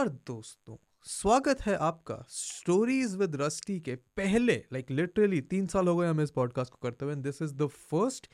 नमस्कार 0.00 0.18
दोस्तों, 0.26 0.76
स्वागत 1.02 1.60
है 1.60 1.74
आपका 1.76 2.24
स्टोरीज 2.28 3.16
विद 3.16 3.36
रस्टी 3.36 3.80
के 3.80 3.94
पहले 3.96 4.54
लाइक 4.72 4.90
लिटरली 4.90 5.40
तीन 5.40 5.66
साल 5.66 5.88
हो 5.88 5.96
गए 5.96 6.08
हमें 6.08 6.24
इस 6.24 6.30
पॉडकास्ट 6.30 6.72
को 6.72 6.78
करते 6.82 7.04
हुए 7.04 7.14
this 7.14 7.42
is 7.42 7.54
the 7.54 7.66
first 7.66 8.28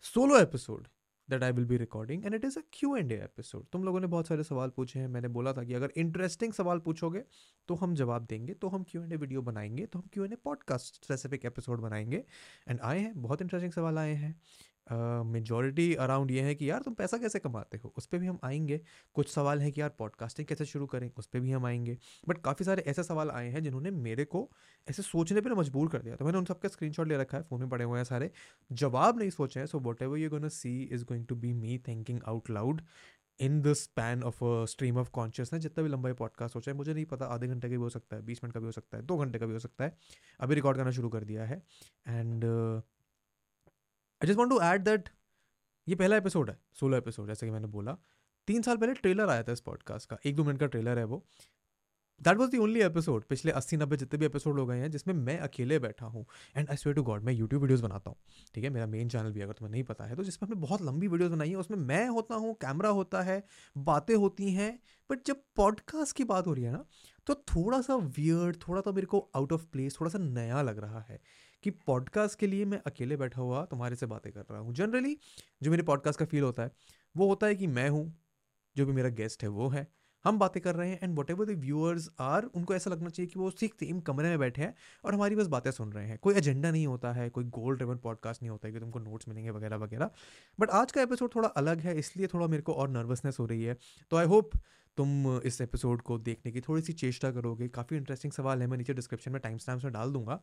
solo 0.00 0.38
episode 0.38 0.88
that 1.30 1.42
I 1.42 1.52
will 1.52 1.64
be 1.64 1.76
recording 1.76 2.24
and 2.24 2.34
it 2.34 2.44
is 2.44 2.58
a 2.58 2.62
Q 2.72 2.96
and 2.96 3.12
A 3.12 3.14
episode 3.14 3.66
तुम 3.72 3.84
लोगों 3.84 4.00
ने 4.00 4.06
बहुत 4.06 4.26
सारे 4.26 4.44
सवाल 4.44 4.70
पूछे 4.70 5.00
हैं, 5.00 5.08
मैंने 5.08 5.28
बोला 5.28 5.52
था 5.52 5.64
कि 5.64 5.74
अगर 5.74 5.92
इंटरेस्टिंग 5.96 6.52
सवाल 6.52 6.78
पूछोगे 6.78 7.22
तो 7.68 7.74
हम 7.74 7.94
जवाब 7.94 8.26
देंगे 8.26 8.54
तो 8.54 8.68
हम 8.68 8.82
क्यू 8.82 9.02
एंड 9.02 9.12
ए 9.12 9.16
वीडियो 9.16 9.42
बनाएँगे 9.42 9.86
तो 9.86 9.98
हम 9.98 10.08
Q 10.12 10.24
and 10.24 10.32
A 10.32 10.36
podcast 10.36 11.04
specific 11.04 11.44
episode 11.44 11.80
बनाएँगे 11.80 12.24
एंड 12.68 12.80
आए 12.80 12.98
हैं, 12.98 13.22
बहुत 13.22 13.42
इंटरेस्टिंग 13.42 13.72
सवाल 13.72 13.98
आए 13.98 14.14
हैं। 14.14 14.40
मेजॉरिटी 14.92 15.94
uh, 15.94 16.00
अराउंड 16.00 16.30
ये 16.30 16.42
है 16.42 16.54
कि 16.54 16.70
यार 16.70 16.82
तुम 16.82 16.94
पैसा 16.94 17.18
कैसे 17.18 17.38
कमाते 17.38 17.78
हो? 17.78 17.92
उस 17.98 18.06
पर 18.06 18.18
भी 18.18 18.26
हम 18.26 18.38
आएँगे। 18.44 18.80
कुछ 19.14 19.28
सवाल 19.28 19.60
हैं 19.60 19.72
कि 19.72 19.80
यार 19.80 19.90
पॉडकास्टिंग 19.98 20.48
कैसे 20.48 20.64
शुरू 20.64 20.86
करें? 20.86 21.10
उस 21.16 21.26
पर 21.26 21.40
भी 21.40 21.52
हम 21.52 21.66
आएँगे। 21.66 21.98
बट 22.28 22.38
काफ़ी 22.38 22.64
सारे 22.64 22.82
ऐसे 22.82 23.02
सवाल 23.02 23.30
आए 23.30 23.48
हैं 23.48 23.62
जिन्होंने 23.62 23.90
मेरे 23.90 24.24
को 24.24 24.50
ऐसे 24.90 25.02
सोचने 25.02 25.40
पर 25.40 25.54
मजबूर 25.54 25.88
कर 25.88 26.02
दिया। 26.02 26.16
तो 26.16 26.24
मैंने 26.24 26.38
उन 26.38 26.44
सबका 26.44 26.68
स्क्रीन 26.68 26.94
ले 27.08 27.16
रखा 27.16 27.38
है 27.38 27.44
फ़ोन 27.44 27.60
में 27.60 27.68
पड़े 27.68 27.84
हुए 27.84 27.98
हैं 27.98 28.04
सारे। 28.04 28.30
जवाब 28.72 29.18
नहीं 29.18 29.30
सोचे 29.30 29.60
हैं 29.60 29.66
so 29.66 29.78
whatever 30.02 30.18
you 30.18 30.30
gonna 30.30 30.48
see 30.48 30.82
is 30.82 31.04
going 31.04 31.26
to 31.26 31.34
be 31.34 31.52
me 31.52 31.78
thinking 31.78 32.20
out 32.26 32.50
loud 32.50 32.82
in 33.40 33.60
the 33.62 33.72
span 33.72 34.22
of 34.22 34.38
stream 34.44 34.96
of 34.98 35.10
consciousness 35.10 35.62
जितना 35.62 35.84
भी 35.84 35.90
लंबा 35.90 36.12
पॉडकास्ट 36.12 36.56
हो 36.56 36.60
चाहे 36.60 36.78
मुझे 36.78 36.94
नहीं 36.94 37.04
पता 37.04 37.26
आधे 37.26 37.46
घंटे 37.46 37.68
का 37.68 37.70
भी 37.70 37.76
हो 37.76 37.88
सकता 37.88 38.16
है 38.16 38.22
बीस 38.22 38.40
मिनट 38.44 38.54
का 38.54 38.60
भी 38.60 38.66
हो 38.66 38.72
सकता 38.72 38.98
है 38.98 39.04
दो 39.04 39.16
घंटे 39.18 39.38
का 39.38 39.46
भी 39.46 39.52
हो 39.52 39.58
सकता 39.58 39.84
है। 39.84 39.96
अभी 40.40 40.54
रिकॉर्ड 40.54 40.78
करना 40.78 40.90
शुरू 40.90 41.08
कर 41.08 41.24
दिया 41.24 41.44
है। 41.44 41.62
And 42.08 42.44
I 44.20 44.28
just 44.28 44.38
want 44.38 44.50
to 44.50 44.60
add 44.62 44.82
that 44.84 45.08
ये 45.86 45.94
पहला 45.94 46.16
एपिसोड 46.16 46.50
है 46.50 46.58
सोलो 46.80 46.96
एपिसोड 46.96 47.26
जैसे 47.26 47.46
कि 47.46 47.52
मैंने 47.52 47.66
बोला। 47.68 47.96
तीन 48.48 48.62
साल 48.62 48.76
पहले 48.76 48.94
ट्रेलर 48.94 49.28
आया 49.28 49.42
था 49.42 49.52
इस 49.52 49.60
पॉडकास्ट 49.60 50.08
का, 50.10 50.18
एक 50.26 50.36
दो 50.36 50.44
मिनट 50.44 50.60
का 50.60 50.66
ट्रेलर 50.66 50.98
है 50.98 51.04
वो। 51.04 51.24
That 52.20 52.36
was 52.36 52.50
the 52.50 52.58
only 52.58 52.80
episode 52.82 53.24
पिछले 53.24 53.52
अस्सी 53.52 53.76
नब्बे 53.76 53.96
जितने 53.96 54.18
भी 54.18 54.26
एपिसोड 54.26 54.58
हो 54.58 54.66
गए 54.66 54.78
हैं, 54.78 54.90
जिसमें 54.90 55.14
मैं 55.16 55.38
अकेले 55.38 55.78
बैठा 55.78 56.06
हूँ। 56.06 56.24
And 56.56 56.70
I 56.70 56.76
swear 56.76 56.92
to 56.92 57.02
God 57.02 57.22
मैं 57.24 57.32
यूट्यूब 57.32 57.62
वीडियोज़ 57.62 57.82
बनाता 57.82 58.10
हूँ, 58.10 58.16
ठीक 58.54 58.64
है? 58.64 58.70
मेरा 58.70 58.86
मेन 58.86 59.08
चैनल 59.08 59.32
भी 59.32 59.40
अगर 59.40 59.52
तुम्हें 59.52 59.70
नहीं 59.72 59.82
पता 59.84 60.04
है 60.04 60.16
तो 60.16 60.24
जिसमें 60.24 60.48
हमने 60.48 60.60
बहुत 60.60 60.82
लंबी 60.82 61.08
वीडियोज़ 61.08 61.32
बनाई 61.32 61.50
है, 61.50 61.56
उसमें 61.56 61.78
मैं 61.78 62.06
होता 62.08 62.34
हूँ 62.34 62.54
कैमरा 62.54 62.88
होता 62.90 63.22
है, 63.22 63.42
बातें 63.76 64.14
होती 64.16 64.52
हैं 64.52 64.78
बट 65.10 65.24
जब 65.26 65.42
पॉडकास्ट 65.56 66.16
की 66.16 66.24
बात 66.24 66.46
हो 66.46 66.52
रही 66.52 66.64
है 66.64 66.72
ना 66.72 66.84
तो 67.26 67.34
थोड़ा 67.34 67.80
सा 67.80 67.94
वियर्ड 67.96 68.56
थोड़ा 68.68 68.80
सा 68.80 68.92
मेरे 68.92 69.06
को 69.06 69.28
आउट 69.36 69.52
ऑफ़ 69.52 69.66
प्लेस 69.72 69.96
थोड़ा 70.00 70.10
सा 70.10 70.18
नया 70.18 70.62
लग 70.62 70.78
रहा 70.78 71.00
है। 71.00 71.20
कि 71.62 71.70
पॉडकास्ट 71.70 72.38
के 72.38 72.46
लिए 72.46 72.64
मैं 72.64 72.80
अकेले 72.86 73.16
बैठा 73.16 73.40
हुआ 73.40 73.64
तुम्हारे 73.64 73.96
से 73.96 74.06
बातें 74.06 74.32
कर 74.32 74.44
रहा 74.50 74.60
हूँ। 74.60 74.74
जनरली 74.74 75.16
जो 75.62 75.70
मेरे 75.70 75.82
पॉडकास्ट 75.82 76.18
का 76.18 76.24
फील 76.24 76.42
होता 76.42 76.62
है, 76.62 76.70
वो 77.16 77.28
होता 77.28 77.46
है 77.46 77.54
कि 77.54 77.66
मैं 77.66 77.88
हूँ, 77.88 78.20
जो 78.76 78.86
भी 78.86 78.92
मेरा 78.92 79.08
गेस्ट 79.08 79.42
है, 79.42 79.48
वो 79.48 79.68
है। 79.68 79.86
हम 80.24 80.38
बातें 80.38 80.62
कर 80.62 80.74
रहे 80.74 80.88
हैं 80.90 80.98
and 81.02 81.18
whatever 81.30 81.46
the 81.46 81.50
viewers 81.50 82.08
are 82.20 82.44
उनको 82.44 82.74
ऐसा 82.74 82.90
लगना 82.90 83.08
चाहिए 83.08 83.30
कि 83.32 83.38
वो 83.38 83.50
ठीक 83.50 83.74
सेम 83.74 84.00
कमरे 84.00 84.28
में 84.28 84.38
बैठे 84.38 84.62
हैं 84.62 84.74
और 85.04 85.14
हमारी 85.14 85.36
बस 85.36 85.46
बातें 85.46 85.70
सुन 85.70 85.92
रहे 85.92 86.06
हैं। 86.06 86.18
कोई 86.18 86.34
एजेंडा 86.34 86.70
नहीं 86.70 86.86
होता 86.86 87.12
है, 87.12 87.28
कोई 87.30 87.44
गोल 87.44 87.76
ड्रिवन 87.76 87.96
पॉडकास्ट 87.96 88.42
नहीं 88.42 88.50
होता 88.50 88.68
है 88.68 88.74
कि 88.74 88.80
तुमको 88.80 88.98
नोट्स 88.98 89.28
मिलेंगे 89.28 89.50
वगैरह 89.50 89.76
वगैरह। 89.76 90.10
बट 90.60 90.70
आज 90.70 90.92
का 90.92 91.02
एपिसोड 91.02 91.34
थोड़ा 91.34 91.48
अलग 91.48 91.80
है, 91.80 91.98
इसलिए 91.98 92.26
थोड़ा 92.26 92.46
मेरे 92.46 92.62
को 92.62 92.72
और 92.72 92.88
नर्वसनेस 92.88 93.38
हो 93.38 93.46
रही 93.46 93.64
है। 93.64 93.76
तो 94.10 94.16
आई 94.16 94.26
होप 94.26 94.50
तुम 94.96 95.40
इस 95.46 95.60
एपिसोड 95.60 96.02
को 96.02 96.18
देखने 96.18 96.52
की 96.52 96.60
थोड़ी 96.60 96.82
सी 96.82 96.92
चेष्टा 96.92 97.30
करोगे। 97.32 97.68
काफ़ी 97.68 97.96
इंटरेस्टिंग 97.96 98.32
सवाल 98.32 98.60
है, 98.60 98.66
मैं 98.66 98.78
नीचे 98.78 98.94
डिस्क्रिप्शन 98.94 99.32
में 99.32 99.40
टाइम 99.40 99.58
स्टैम्स 99.58 99.84
में 99.84 99.92
डाल 99.92 100.12
दूँगा। 100.12 100.34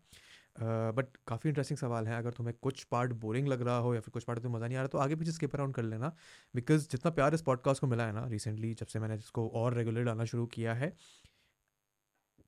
बट 0.92 1.18
काफ़ी 1.28 1.50
इंटरेस्टिंग 1.50 1.78
सवाल 1.80 2.08
है। 2.08 2.16
अगर 2.18 2.32
तुम्हें 2.32 2.56
कुछ 2.62 2.84
पार्ट 2.84 3.14
बोरिंग 3.22 3.48
लग 3.48 3.62
रहा 3.62 3.78
हो 3.78 3.94
या 3.96 4.02
फिर 4.02 4.12
कुछ 4.14 4.24
पार्ट 4.24 4.40
तुम्हें 4.40 4.58
मज़ा 4.58 4.68
नहीं 4.68 4.78
आ 4.78 4.82
रहा 4.82 4.88
तो 4.88 4.98
आगे 4.98 5.16
पीछे 5.16 5.32
स्किप 5.32 5.56
अराउंड 5.56 5.76
कर 5.76 5.84
लेना। 5.84 6.16
बिकॉज़ 6.56 6.88
जितना 6.90 7.12
प्यार 7.12 7.34
इस 7.34 7.42
पॉडकास्ट 7.42 7.82
को 7.82 7.88
मिला 7.88 8.06
है 8.06 8.14
ना 8.14 8.26
रिसेंटली 8.28 8.74
जब 8.74 8.88
से 8.88 9.00
मैंने 9.00 9.16
इसको 9.16 9.48
और 9.56 9.74
रेगुलर 9.74 10.04
डालना 10.04 10.26
शुरू 10.26 10.46
किया 10.48 10.74
है 10.74 10.96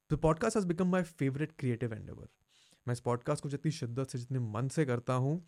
तो 0.09 0.17
podcast 0.17 0.57
has 0.57 0.67
become 0.67 0.91
my 0.91 1.03
favourite 1.03 1.51
creative 1.59 1.93
endeavour 1.93 2.27
मैं 2.87 2.93
इस 2.93 2.99
पॉडकास्ट 2.99 3.43
को 3.43 3.49
जितनी 3.49 3.71
शिद्दत 3.71 4.09
से, 4.09 4.17
जितने 4.17 4.39
मन 4.39 4.67
से 4.67 4.85
करता 4.85 5.13
हूँ 5.13 5.41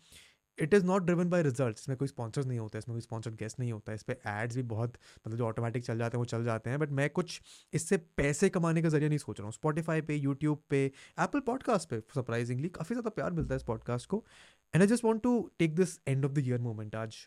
it 0.58 0.74
is 0.74 0.84
not 0.86 1.02
driven 1.02 1.30
by 1.30 1.42
result 1.42 1.78
इसमें 1.78 1.96
कोई 1.98 2.08
स्पॉन्सर्स 2.08 2.46
नहीं 2.46 2.58
होता 2.58 2.78
है 2.78 2.78
इसमें 2.78 2.94
कोई 2.94 3.00
स्पॉन्सर्ड 3.00 3.34
गेस्ट 3.36 3.58
नहीं 3.60 3.72
होता 3.72 3.92
है 3.92 3.96
इस 3.96 4.02
पर 4.02 4.16
एड्स 4.28 4.56
भी 4.56 4.62
बहुत 4.72 4.96
मतलब 5.26 5.38
जो 5.38 5.46
ऑटोमेटिक 5.46 5.84
चल 5.84 5.98
जाते 5.98 6.16
हैं, 6.16 6.20
वो 6.20 6.24
चल 6.24 6.44
जाते 6.44 6.70
हैं 6.70 6.78
बट 6.78 6.90
मैं 6.92 7.08
कुछ 7.10 7.40
इससे 7.72 7.96
पैसे 8.16 8.48
कमाने 8.48 8.82
का 8.82 8.88
ज़रिया 8.88 9.08
नहीं 9.08 9.18
सोच 9.18 9.38
रहा 9.38 9.46
हूँ। 9.46 9.52
स्पॉटीफाई 9.52 10.00
पे 10.02 10.14
यूट्यूब 10.16 10.62
पे 10.70 10.84
एप्पल 10.84 11.40
पॉडकास्ट 11.46 11.88
पे 11.90 12.00
सरप्राइजिंगली 12.14 12.68
काफ़ी 12.70 12.94
ज़्यादा 12.94 13.10
प्यार 13.10 13.32
मिलता 13.32 13.54
है 13.54 13.56
इस 13.56 13.64
पॉडकास्ट 13.64 14.08
को। 14.08 14.24
And 14.74 14.82
I 14.82 14.88
just 14.88 15.04
want 15.04 15.22
to 15.22 15.38
take 15.58 15.74
this 15.74 15.98
end 16.08 16.24
of 16.24 16.32
the 16.32 16.46
year 16.46 16.60
moment 16.60 16.94
आज 16.96 17.24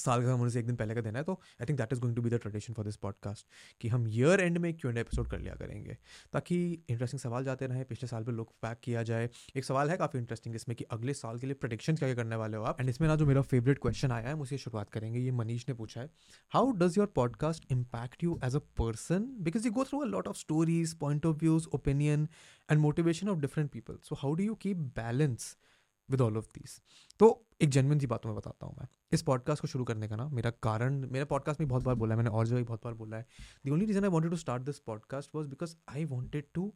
साल 0.00 0.22
का 0.22 0.32
होने 0.32 0.50
से 0.50 0.58
एक 0.60 0.66
दिन 0.66 0.76
पहले 0.76 0.94
का 0.94 1.00
देना 1.00 1.18
है 1.18 1.24
तो 1.24 1.32
I 1.60 1.66
think 1.66 1.78
that 1.78 1.92
is 1.92 2.00
going 2.00 2.16
to 2.16 2.22
be 2.22 2.30
the 2.30 2.40
tradition 2.42 2.74
for 2.74 2.84
this 2.84 2.96
podcast 2.98 3.46
कि 3.80 3.88
हम 3.88 4.06
ईयर 4.08 4.40
एंड 4.40 4.58
में 4.58 4.72
क्यों 4.74 4.96
एपिसोड 4.98 5.28
कर 5.28 5.38
लिया 5.38 5.54
करेंगे, 5.54 5.96
ताकि 6.32 6.56
इंटरेस्टिंग 6.88 7.20
सवाल 7.20 7.44
जाते 7.44 7.66
रहे, 7.66 7.84
पिछले 7.84 8.08
साल 8.08 8.24
पर 8.24 8.32
लुक 8.32 8.48
बैक 8.64 8.78
किया 8.82 9.02
जाए। 9.02 9.28
एक 9.56 9.64
सवाल 9.64 9.90
है 9.90 9.96
काफ़ी 9.96 10.18
इंटरेस्टिंग 10.18 10.54
जिसमें 10.54 10.76
कि 10.76 10.84
अगले 10.90 11.14
साल 11.14 11.38
के 11.38 11.46
लिए 11.46 11.54
प्रोडिक्शन 11.54 11.96
क्या 11.96 12.14
करने 12.14 12.36
वाले 12.36 12.56
हो 12.56 12.64
आप? 12.64 12.80
एंड 12.80 12.90
इसमें 12.90 13.08
ना 13.08 13.16
जो 13.16 13.26
मेरा 13.26 13.42
फेवरेट 13.42 13.78
क्वेश्चन 13.78 14.12
आया 14.12 14.28
है 14.28 14.34
मुझे 14.34 14.58
शुरुआत 14.58 14.90
करेंगे, 14.90 15.20
ये 15.20 15.30
मनीष 15.32 15.64
ने 15.68 15.74
पूछा 15.74 16.00
है 16.00 16.10
how 16.52 16.72
does 16.72 16.98
your 16.98 17.06
podcast 17.14 17.66
impact 17.72 18.24
you 18.24 18.38
as 18.44 18.56
a 18.56 18.64
person 18.78 19.28
because 19.40 19.66
you 19.66 19.72
go 19.72 19.84
through 19.84 20.00
a 20.00 20.06
lot 20.06 20.28
of 20.28 20.36
stories 20.36 20.94
point 20.94 21.26
of 21.26 21.36
views 21.36 21.68
opinion 21.74 22.28
and 22.70 22.80
motivation 22.80 23.28
of 23.28 23.38
different 23.38 23.70
people 23.70 23.98
so 24.02 24.14
how 24.14 24.34
do 24.34 24.44
you 24.44 24.54
keep 24.54 24.76
balance 24.96 25.56
with 26.08 26.20
all 26.20 26.36
of 26.36 26.46
this 26.58 26.80
तो 27.18 27.30
एक 27.62 27.70
जनविन 27.70 27.98
सी 27.98 28.06
बात 28.06 28.26
मैं 28.26 28.34
बताता 28.34 28.66
हूँ 28.66 28.76
मैं। 28.80 28.86
इस 29.12 29.22
podcast 29.22 29.62
को 29.62 29.68
शुरू 29.68 29.84
करने 29.84 30.08
का 30.08 30.16
ना 30.16 30.28
मेरा 30.28 30.50
कारण, 30.50 31.08
मेरा 31.10 31.24
पॉडकास्ट 31.24 31.60
में 31.60 31.68
बहुत 31.68 31.82
बार 31.82 31.94
बोला 31.94 32.14
है, 32.14 32.16
मैंने 32.16 32.30
और 32.30 32.46
जगह 32.46 32.64
बहुत 32.64 32.84
बार 32.84 32.94
बोला 32.94 33.16
है। 33.16 33.26
The 33.64 33.70
only 33.70 33.84
reason 33.84 34.02
I 34.02 34.08
wanted 34.08 34.30
to 34.30 34.36
start 34.36 34.62
this 34.62 34.78
podcast 34.78 35.34
was 35.34 35.48
because 35.48 35.76
I 35.88 36.04
wanted 36.04 36.44
to 36.54 36.74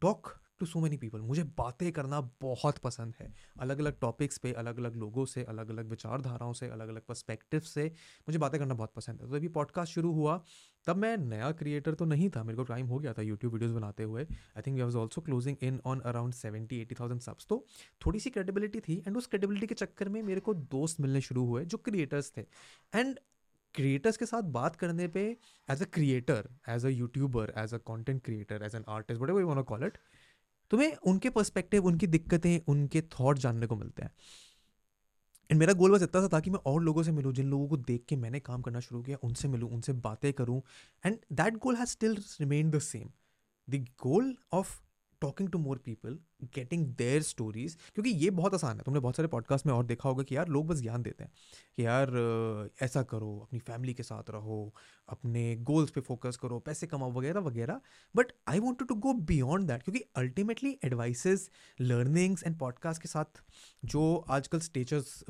talk 0.00 0.28
to 0.60 0.66
so 0.66 0.80
many 0.80 0.96
people 0.96 1.20
मुझे 1.22 1.42
बातें 1.58 1.90
करना 1.92 2.20
बहुत 2.42 2.78
पसंद 2.78 3.14
है। 3.20 3.32
अलग 3.60 3.78
अलग 3.78 3.98
टॉपिक्स 4.00 4.38
पे 4.38 4.52
अलग 4.54 4.78
अलग 4.78 4.96
लोगों 4.96 5.24
से 5.26 5.44
अलग 5.44 5.70
अलग 5.70 5.88
विचारधाराओं 5.90 6.52
से 6.52 6.68
अलग 6.68 6.88
अलग 6.88 7.02
पर्सपेक्टिव 7.08 7.60
से 7.62 7.86
मुझे 8.28 8.38
बातें 8.38 8.58
करना 8.60 8.74
बहुत 8.74 8.92
पसंद 8.96 9.20
है। 9.20 9.28
तो 9.28 9.36
अभी 9.36 9.48
पॉडकास्ट 9.50 9.94
शुरू 9.94 10.12
हुआ, 10.12 10.40
तब 10.86 10.96
मैं 10.96 11.16
नया 11.18 11.50
क्रिएटर 11.52 11.94
तो 11.94 12.04
नहीं 12.04 12.30
था। 12.30 12.42
मेरे 12.44 12.56
को 12.56 12.64
टाइम 12.64 12.86
हो 12.86 12.98
गया 12.98 13.12
था 13.12 13.22
यूट्यूब 13.22 13.52
वीडियोज़ 13.52 13.74
बनाते 13.74 14.02
हुए। 14.02 14.22
I 14.22 14.62
think 14.66 14.76
we 14.76 14.82
was 14.82 14.96
also 14.96 15.20
closing 15.20 15.56
in 15.62 15.80
on 15.86 16.00
around 16.06 16.34
seventy 16.34 16.80
eighty 16.80 16.94
thousand 16.94 17.20
subs 17.20 17.46
तो 17.48 17.64
थोड़ी 18.06 18.20
सी 18.20 18.30
क्रेडिबिलिटी 18.30 18.80
थी 18.80 19.02
एंड 19.06 19.16
उस 19.16 19.26
क्रेडिबिलिटी 19.26 19.66
के 19.66 19.74
चक्कर 19.74 20.08
में 20.08 20.22
मेरे 20.22 20.40
को 20.40 20.54
दोस्त 20.54 21.00
मिलने 21.00 21.20
शुरू 21.20 21.44
हुए 21.46 21.64
जो 21.64 21.78
क्रिएटर्स 21.78 22.32
थे। 22.36 22.46
एंड 22.92 23.18
क्रिएटर्स 23.74 24.16
के 24.16 24.26
साथ 24.26 24.42
बात 24.52 24.76
करने 24.76 25.06
पे 25.08 25.22
as 25.68 25.82
a 25.82 25.86
creator 25.92 26.48
as 26.68 26.84
a 26.86 26.88
YouTuber 26.88 27.52
as 27.58 27.74
a 27.74 27.78
content 27.86 28.22
creator 28.24 28.62
as 28.64 28.74
an 28.74 28.84
artist 28.88 29.20
whatever 29.30 29.40
you 29.40 29.62
call 29.62 29.84
it 29.84 29.98
तुम्हें 30.70 30.96
उनके 30.96 31.30
पर्सपेक्टिव 31.30 31.86
उनकी 31.86 32.06
दिक्कतें, 32.06 32.60
उनके 32.68 33.02
थॉट 33.02 33.38
जानने 33.38 33.66
को 33.66 33.76
मिलते 33.76 34.02
हैं। 34.02 34.10
एंड 35.50 35.60
मेरा 35.60 35.72
गोल 35.72 35.92
बस 35.92 36.02
इतना 36.02 36.20
सा 36.20 36.28
था 36.32 36.40
कि 36.40 36.50
मैं 36.50 36.58
और 36.66 36.82
लोगों 36.82 37.02
से 37.02 37.12
मिलूँ, 37.12 37.32
जिन 37.32 37.46
लोगों 37.46 37.68
को 37.68 37.76
देख 37.76 38.04
के 38.08 38.16
मैंने 38.16 38.40
काम 38.40 38.62
करना 38.62 38.80
शुरू 38.80 39.02
किया, 39.02 39.16
उनसे 39.22 39.48
मिलूँ, 39.48 39.70
उनसे 39.70 39.92
बातें 39.92 40.32
करूँ। 40.32 40.62
And 41.06 41.18
that 41.32 41.56
goal 41.56 41.76
has 41.76 41.88
still 41.88 42.16
remain 42.40 42.70
the 42.70 42.78
same 42.78 43.10
the 43.68 43.84
goal 44.02 44.36
of 44.52 44.80
talking 45.20 45.48
to 45.48 45.58
more 45.58 45.78
people 45.78 46.18
getting 46.54 46.86
their 46.96 47.22
stories 47.22 47.76
क्योंकि 47.94 48.10
ये 48.10 48.30
बहुत 48.30 48.54
आसान 48.54 48.76
है। 48.76 48.82
तुमने 48.82 49.00
बहुत 49.00 49.16
सारे 49.16 49.28
पॉडकास्ट 49.28 49.66
में 49.66 49.72
और 49.74 49.86
देखा 49.86 50.08
होगा 50.08 50.22
कि 50.22 50.36
यार 50.36 50.48
लोग 50.48 50.66
बस 50.66 50.80
ज्ञान 50.80 51.02
देते 51.02 51.24
हैं 51.24 51.32
कि 51.76 51.86
यार 51.86 52.70
ऐसा 52.82 53.02
करो, 53.02 53.38
अपनी 53.38 53.58
फैमिली 53.58 53.94
के 53.94 54.02
साथ 54.02 54.30
रहो, 54.30 54.74
अपने 55.08 55.56
गोल्स 55.56 55.90
पे 55.90 56.00
फोकस 56.00 56.36
करो, 56.36 56.58
पैसे 56.58 56.86
कमाओ, 56.86 57.12
वगैरह 57.12 57.40
वगैरह। 57.40 57.80
But 58.16 58.32
I 58.48 58.58
want 58.58 58.78
to 58.78 58.94
go 58.94 59.12
beyond 59.12 59.66
that 59.68 59.82
क्योंकि 59.82 60.04
ultimately 60.16 60.78
advices 60.84 61.50
learnings 61.80 62.44
and 62.44 62.58
podcast 62.58 63.02
के 63.02 63.08
साथ 63.08 63.42
जो 63.84 64.16
आजकल 64.28 64.60
स्टेचर्स 64.60 65.24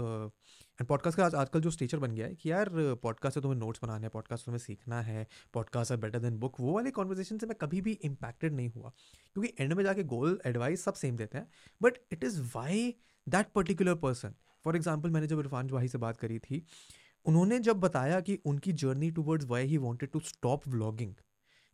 एंड 0.80 0.88
पॉडकास्ट 0.88 1.16
का 1.16 1.24
आज, 1.26 1.34
आजकल 1.34 1.60
जो 1.60 1.70
स्टेचर 1.70 1.98
बन 1.98 2.12
गया 2.12 2.26
है 2.26 2.34
कि 2.34 2.50
यार 2.50 2.68
पॉडकास्ट 3.02 3.34
से 3.34 3.40
तुम्हें 3.40 3.58
नोट्स 3.58 3.80
बनाने 3.82 4.00
हैं 4.00 4.10
पॉडकास्ट 4.10 4.44
तुम्हें 4.44 4.58
सीखना 4.58 5.02
है 5.02 5.26
podcast 5.54 5.92
are 5.92 5.98
better 5.98 6.18
than 6.18 6.36
book 6.36 6.60
वो 6.60 6.74
वाले 6.74 6.90
कॉन्वर्जेशन 6.90 7.38
से 7.38 7.46
मैं 7.46 7.56
कभी 7.60 7.80
भी 7.80 7.92
इम्पैक्टेड 7.92 8.52
नहीं 8.52 8.68
हुआ। 8.68 8.92
क्योंकि 9.32 9.54
एंड 9.60 9.72
में 9.72 9.84
जाके 9.84 10.04
गोल 10.04 10.40
एडवाइस 10.46 10.84
सब 10.84 10.94
सेम 10.94 11.16
देते 11.16 11.38
हैं 11.38 11.48
but 11.82 11.98
it 12.12 12.24
is 12.24 12.42
why 12.56 12.94
that 13.28 13.46
particular 13.54 13.94
person 13.94 14.34
for 14.64 14.76
example 14.76 15.10
मैंने 15.10 15.26
जब 15.26 15.40
इरफान 15.40 15.66
भाई 15.66 15.88
से 15.88 15.98
बात 15.98 16.16
करी 16.16 16.38
थी, 16.38 16.66
उन्होंने 17.24 17.58
जब 17.58 17.76
बताया 17.76 18.20
कि 18.20 18.38
उनकी 18.44 18.72
journey 18.72 19.10
towards 19.10 19.46
why 19.46 19.66
he 19.66 19.76
wanted 19.76 20.10
to 20.10 20.20
stop 20.20 20.68
vlogging 20.68 21.14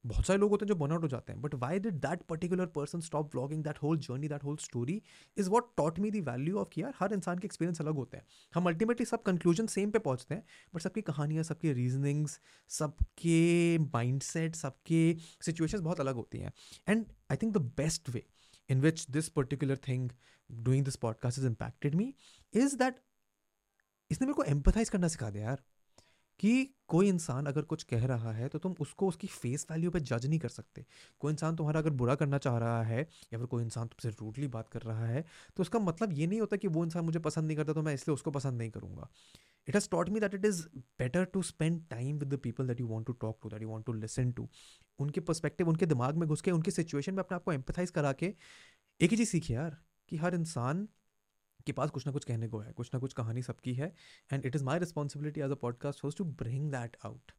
बहुत 0.04 0.26
सारे 0.26 0.38
लोग 0.38 0.50
होते 0.50 0.64
हैं 0.64 0.68
जो 0.68 0.74
बर्नआउट 0.74 1.02
हो 1.02 1.08
जाते 1.08 1.32
हैं 1.32 1.40
but 1.42 1.54
why 1.54 1.78
did 1.78 1.94
that 2.00 2.22
particular 2.22 2.66
person 2.66 3.00
stop 3.00 3.30
blogging 3.30 3.62
that 3.64 3.78
whole 3.82 3.98
journey 3.98 4.28
that 4.28 4.44
whole 4.44 4.56
story 4.56 5.00
is 5.36 5.50
what 5.50 5.72
taught 5.76 5.98
me 5.98 6.10
the 6.10 6.20
value 6.20 6.58
of 6.58 6.78
यार 6.78 6.94
हर 6.98 7.12
इंसान 7.12 7.38
के 7.38 7.46
एक्सपीरियंस 7.46 7.80
अलग 7.80 7.94
होते 7.94 8.16
हैं। 8.16 8.26
हम 8.54 8.66
अल्टीमेटली 8.68 9.06
सब 9.06 9.22
कंक्लूजन 9.22 9.66
सेम 9.66 9.90
पे 9.90 9.98
पहुँचते 9.98 10.34
हैं 10.34 10.44
बट 10.74 10.82
सबकी 10.82 11.02
कहानियाँ, 11.02 11.44
सबके 11.44 11.72
रीजनिंग्स 11.72 12.40
सबके 12.70 13.78
माइंड 13.78 14.22
सेट 14.22 14.54
सबके 14.54 15.16
सिचुएशन 15.40 15.80
बहुत 15.80 16.00
अलग 16.00 16.14
होती 16.14 16.38
हैं। 16.38 16.52
And 16.88 17.06
I 17.30 17.36
think 17.36 17.54
the 17.54 17.62
best 17.76 18.10
way 18.10 18.26
in 18.68 18.80
which 18.80 19.06
this 19.10 19.28
particular 19.28 19.78
thing 19.88 20.10
doing 20.50 20.84
this 20.84 20.96
podcast 20.96 21.38
is 21.38 21.46
impacted 21.46 21.94
me 21.94 22.14
is 22.54 22.76
that 22.76 23.02
इसने 24.10 24.26
मेरे 24.26 24.34
को 24.34 24.44
एम्पथाइज 24.44 24.88
करना 24.88 25.08
सिखा 25.08 25.30
दिया 25.30 25.44
यार। 25.44 25.62
कि 26.42 26.74
कोई 26.88 27.08
इंसान 27.08 27.46
अगर 27.46 27.62
कुछ 27.62 27.82
कह 27.84 28.04
रहा 28.06 28.32
है 28.32 28.48
तो 28.48 28.58
तुम 28.58 28.74
उसको 28.80 29.08
उसकी 29.08 29.26
फेस 29.26 29.66
वैल्यू 29.70 29.90
पे 29.90 30.00
जज 30.00 30.26
नहीं 30.26 30.38
कर 30.38 30.48
सकते। 30.48 30.84
कोई 31.20 31.32
इंसान 31.32 31.56
तुम्हारा 31.56 31.80
अगर 31.80 31.90
बुरा 31.92 32.14
करना 32.14 32.38
चाह 32.38 32.58
रहा 32.58 32.82
है, 32.82 33.00
या 33.00 33.38
फिर 33.38 33.46
कोई 33.46 33.62
इंसान 33.64 33.88
तुमसे 33.88 34.10
रूटली 34.20 34.46
बात 34.48 34.68
कर 34.68 34.82
रहा 34.82 35.06
है 35.06 35.24
तो 35.56 35.62
उसका 35.62 35.78
मतलब 35.80 36.12
ये 36.12 36.26
नहीं 36.26 36.40
होता 36.40 36.56
कि 36.56 36.68
वो 36.68 36.84
इंसान 36.84 37.04
मुझे 37.04 37.18
पसंद 37.20 37.46
नहीं 37.46 37.56
करता 37.56 37.72
तो 37.72 37.82
मैं 37.82 37.94
इसलिए 37.94 38.14
उसको 38.14 38.30
पसंद 38.30 38.58
नहीं 38.58 38.70
करूँगा। 38.70 39.08
It 39.68 39.74
has 39.74 39.88
taught 39.90 40.08
me 40.08 40.20
that 40.20 40.34
it 40.34 40.44
is 40.44 40.62
better 40.98 41.24
to 41.24 41.42
spend 41.44 41.80
time 41.90 42.18
with 42.18 42.34
the 42.34 42.38
people 42.38 42.66
that 42.66 42.80
you 42.80 42.86
want 42.86 43.06
to 43.06 43.12
talk 43.20 43.38
to 43.42 43.48
that 43.48 43.62
you 43.62 43.68
want 43.68 43.86
to 43.86 43.92
listen 43.92 44.32
to 44.32 44.48
उनके 44.98 45.20
पर्सपेक्टिव 45.22 45.68
उनके 45.68 45.86
दिमाग 45.86 46.16
में 46.16 46.28
घुस 46.28 46.40
के, 46.40 46.50
उनकी 46.50 46.70
सिचुएशन 46.70 47.14
में 47.14 47.22
अपने 47.22 47.36
आप 47.36 47.44
को 47.44 47.52
एम्पथाइज 47.52 47.90
करा 47.90 48.12
के, 48.12 48.34
एक 49.00 49.10
ही 49.10 49.16
चीज़ 49.16 49.28
सीखी 49.28 49.54
यार, 49.54 49.76
कि 50.08 50.16
हर 50.16 50.34
इंसान 50.34 50.86
के 51.62 51.72
पास 51.72 51.90
कुछ 51.90 52.06
ना 52.06 52.12
कुछ 52.12 52.24
कहने 52.24 52.48
को 52.48 52.58
है, 52.58 52.72
कुछ 52.72 52.90
ना 52.94 53.00
कुछ 53.00 53.12
कहानी 53.12 53.42
सबकी 53.42 53.74
है 53.74 53.92
and 54.30 54.46
it 54.46 54.56
is 54.56 54.64
my 54.64 54.78
responsibility 54.78 55.40
as 55.40 55.50
a 55.50 55.54
podcast 55.62 56.04
host 56.04 56.18
to 56.18 56.24
bring 56.24 56.70
that 56.72 56.96
out 57.04 57.32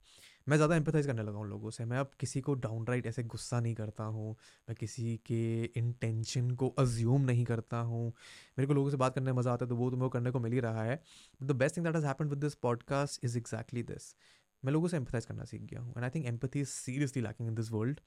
मैं 0.47 0.57
ज़्यादा 0.57 0.75
एम्पथाइज 0.75 1.05
करने 1.07 1.23
लगा 1.23 1.37
हूँ 1.37 1.47
लोगों 1.49 1.69
से। 1.69 1.83
मैं 1.85 1.97
अब 1.97 2.09
किसी 2.19 2.41
को 2.41 2.53
डाउन 2.55 2.85
राइट 2.87 3.05
ऐसे 3.07 3.23
गुस्सा 3.23 3.59
नहीं 3.59 3.75
करता 3.75 4.03
हूँ, 4.05 4.31
मैं 4.69 4.75
किसी 4.75 5.15
के 5.25 5.63
इंटेंशन 5.77 6.49
को 6.51 6.67
अज्यूम 6.79 7.21
नहीं 7.21 7.45
करता 7.45 7.77
हूँ। 7.81 8.05
मेरे 8.07 8.67
को 8.67 8.73
लोगों 8.73 8.89
से 8.89 8.97
बात 8.97 9.15
करने 9.15 9.31
में 9.31 9.39
मज़ा 9.39 9.53
आता 9.53 9.65
है 9.65 9.69
तो 9.69 9.75
वो 9.75 9.85
तो 9.85 9.91
तुम्हें 9.91 10.09
करने 10.09 10.31
को 10.31 10.39
मिल 10.39 10.53
ही 10.53 10.59
रहा 10.59 10.83
है। 10.83 10.95
But 11.41 11.47
the 11.47 11.55
best 11.55 11.77
thing 11.77 11.85
that 11.85 11.95
has 11.95 12.05
happen 12.05 12.29
with 12.29 12.39
this 12.39 12.55
podcast 12.57 13.25
is 13.25 13.37
exactly 13.37 13.83
this 13.83 14.13
मैं 14.63 14.73
लोगों 14.73 14.87
से 14.87 14.97
एम्पथाइज 14.97 15.25
करना 15.25 15.43
सीख 15.43 15.61
गया 15.61 15.79
हूँ 15.79 15.93
and 15.97 16.03
I 16.03 16.09
think 16.09 16.25
empathy 16.25 16.59
is 16.59 16.67
seriously 16.69 17.23
lacking 17.23 17.49
in 17.49 17.55
this 17.55 17.71
world 17.71 17.99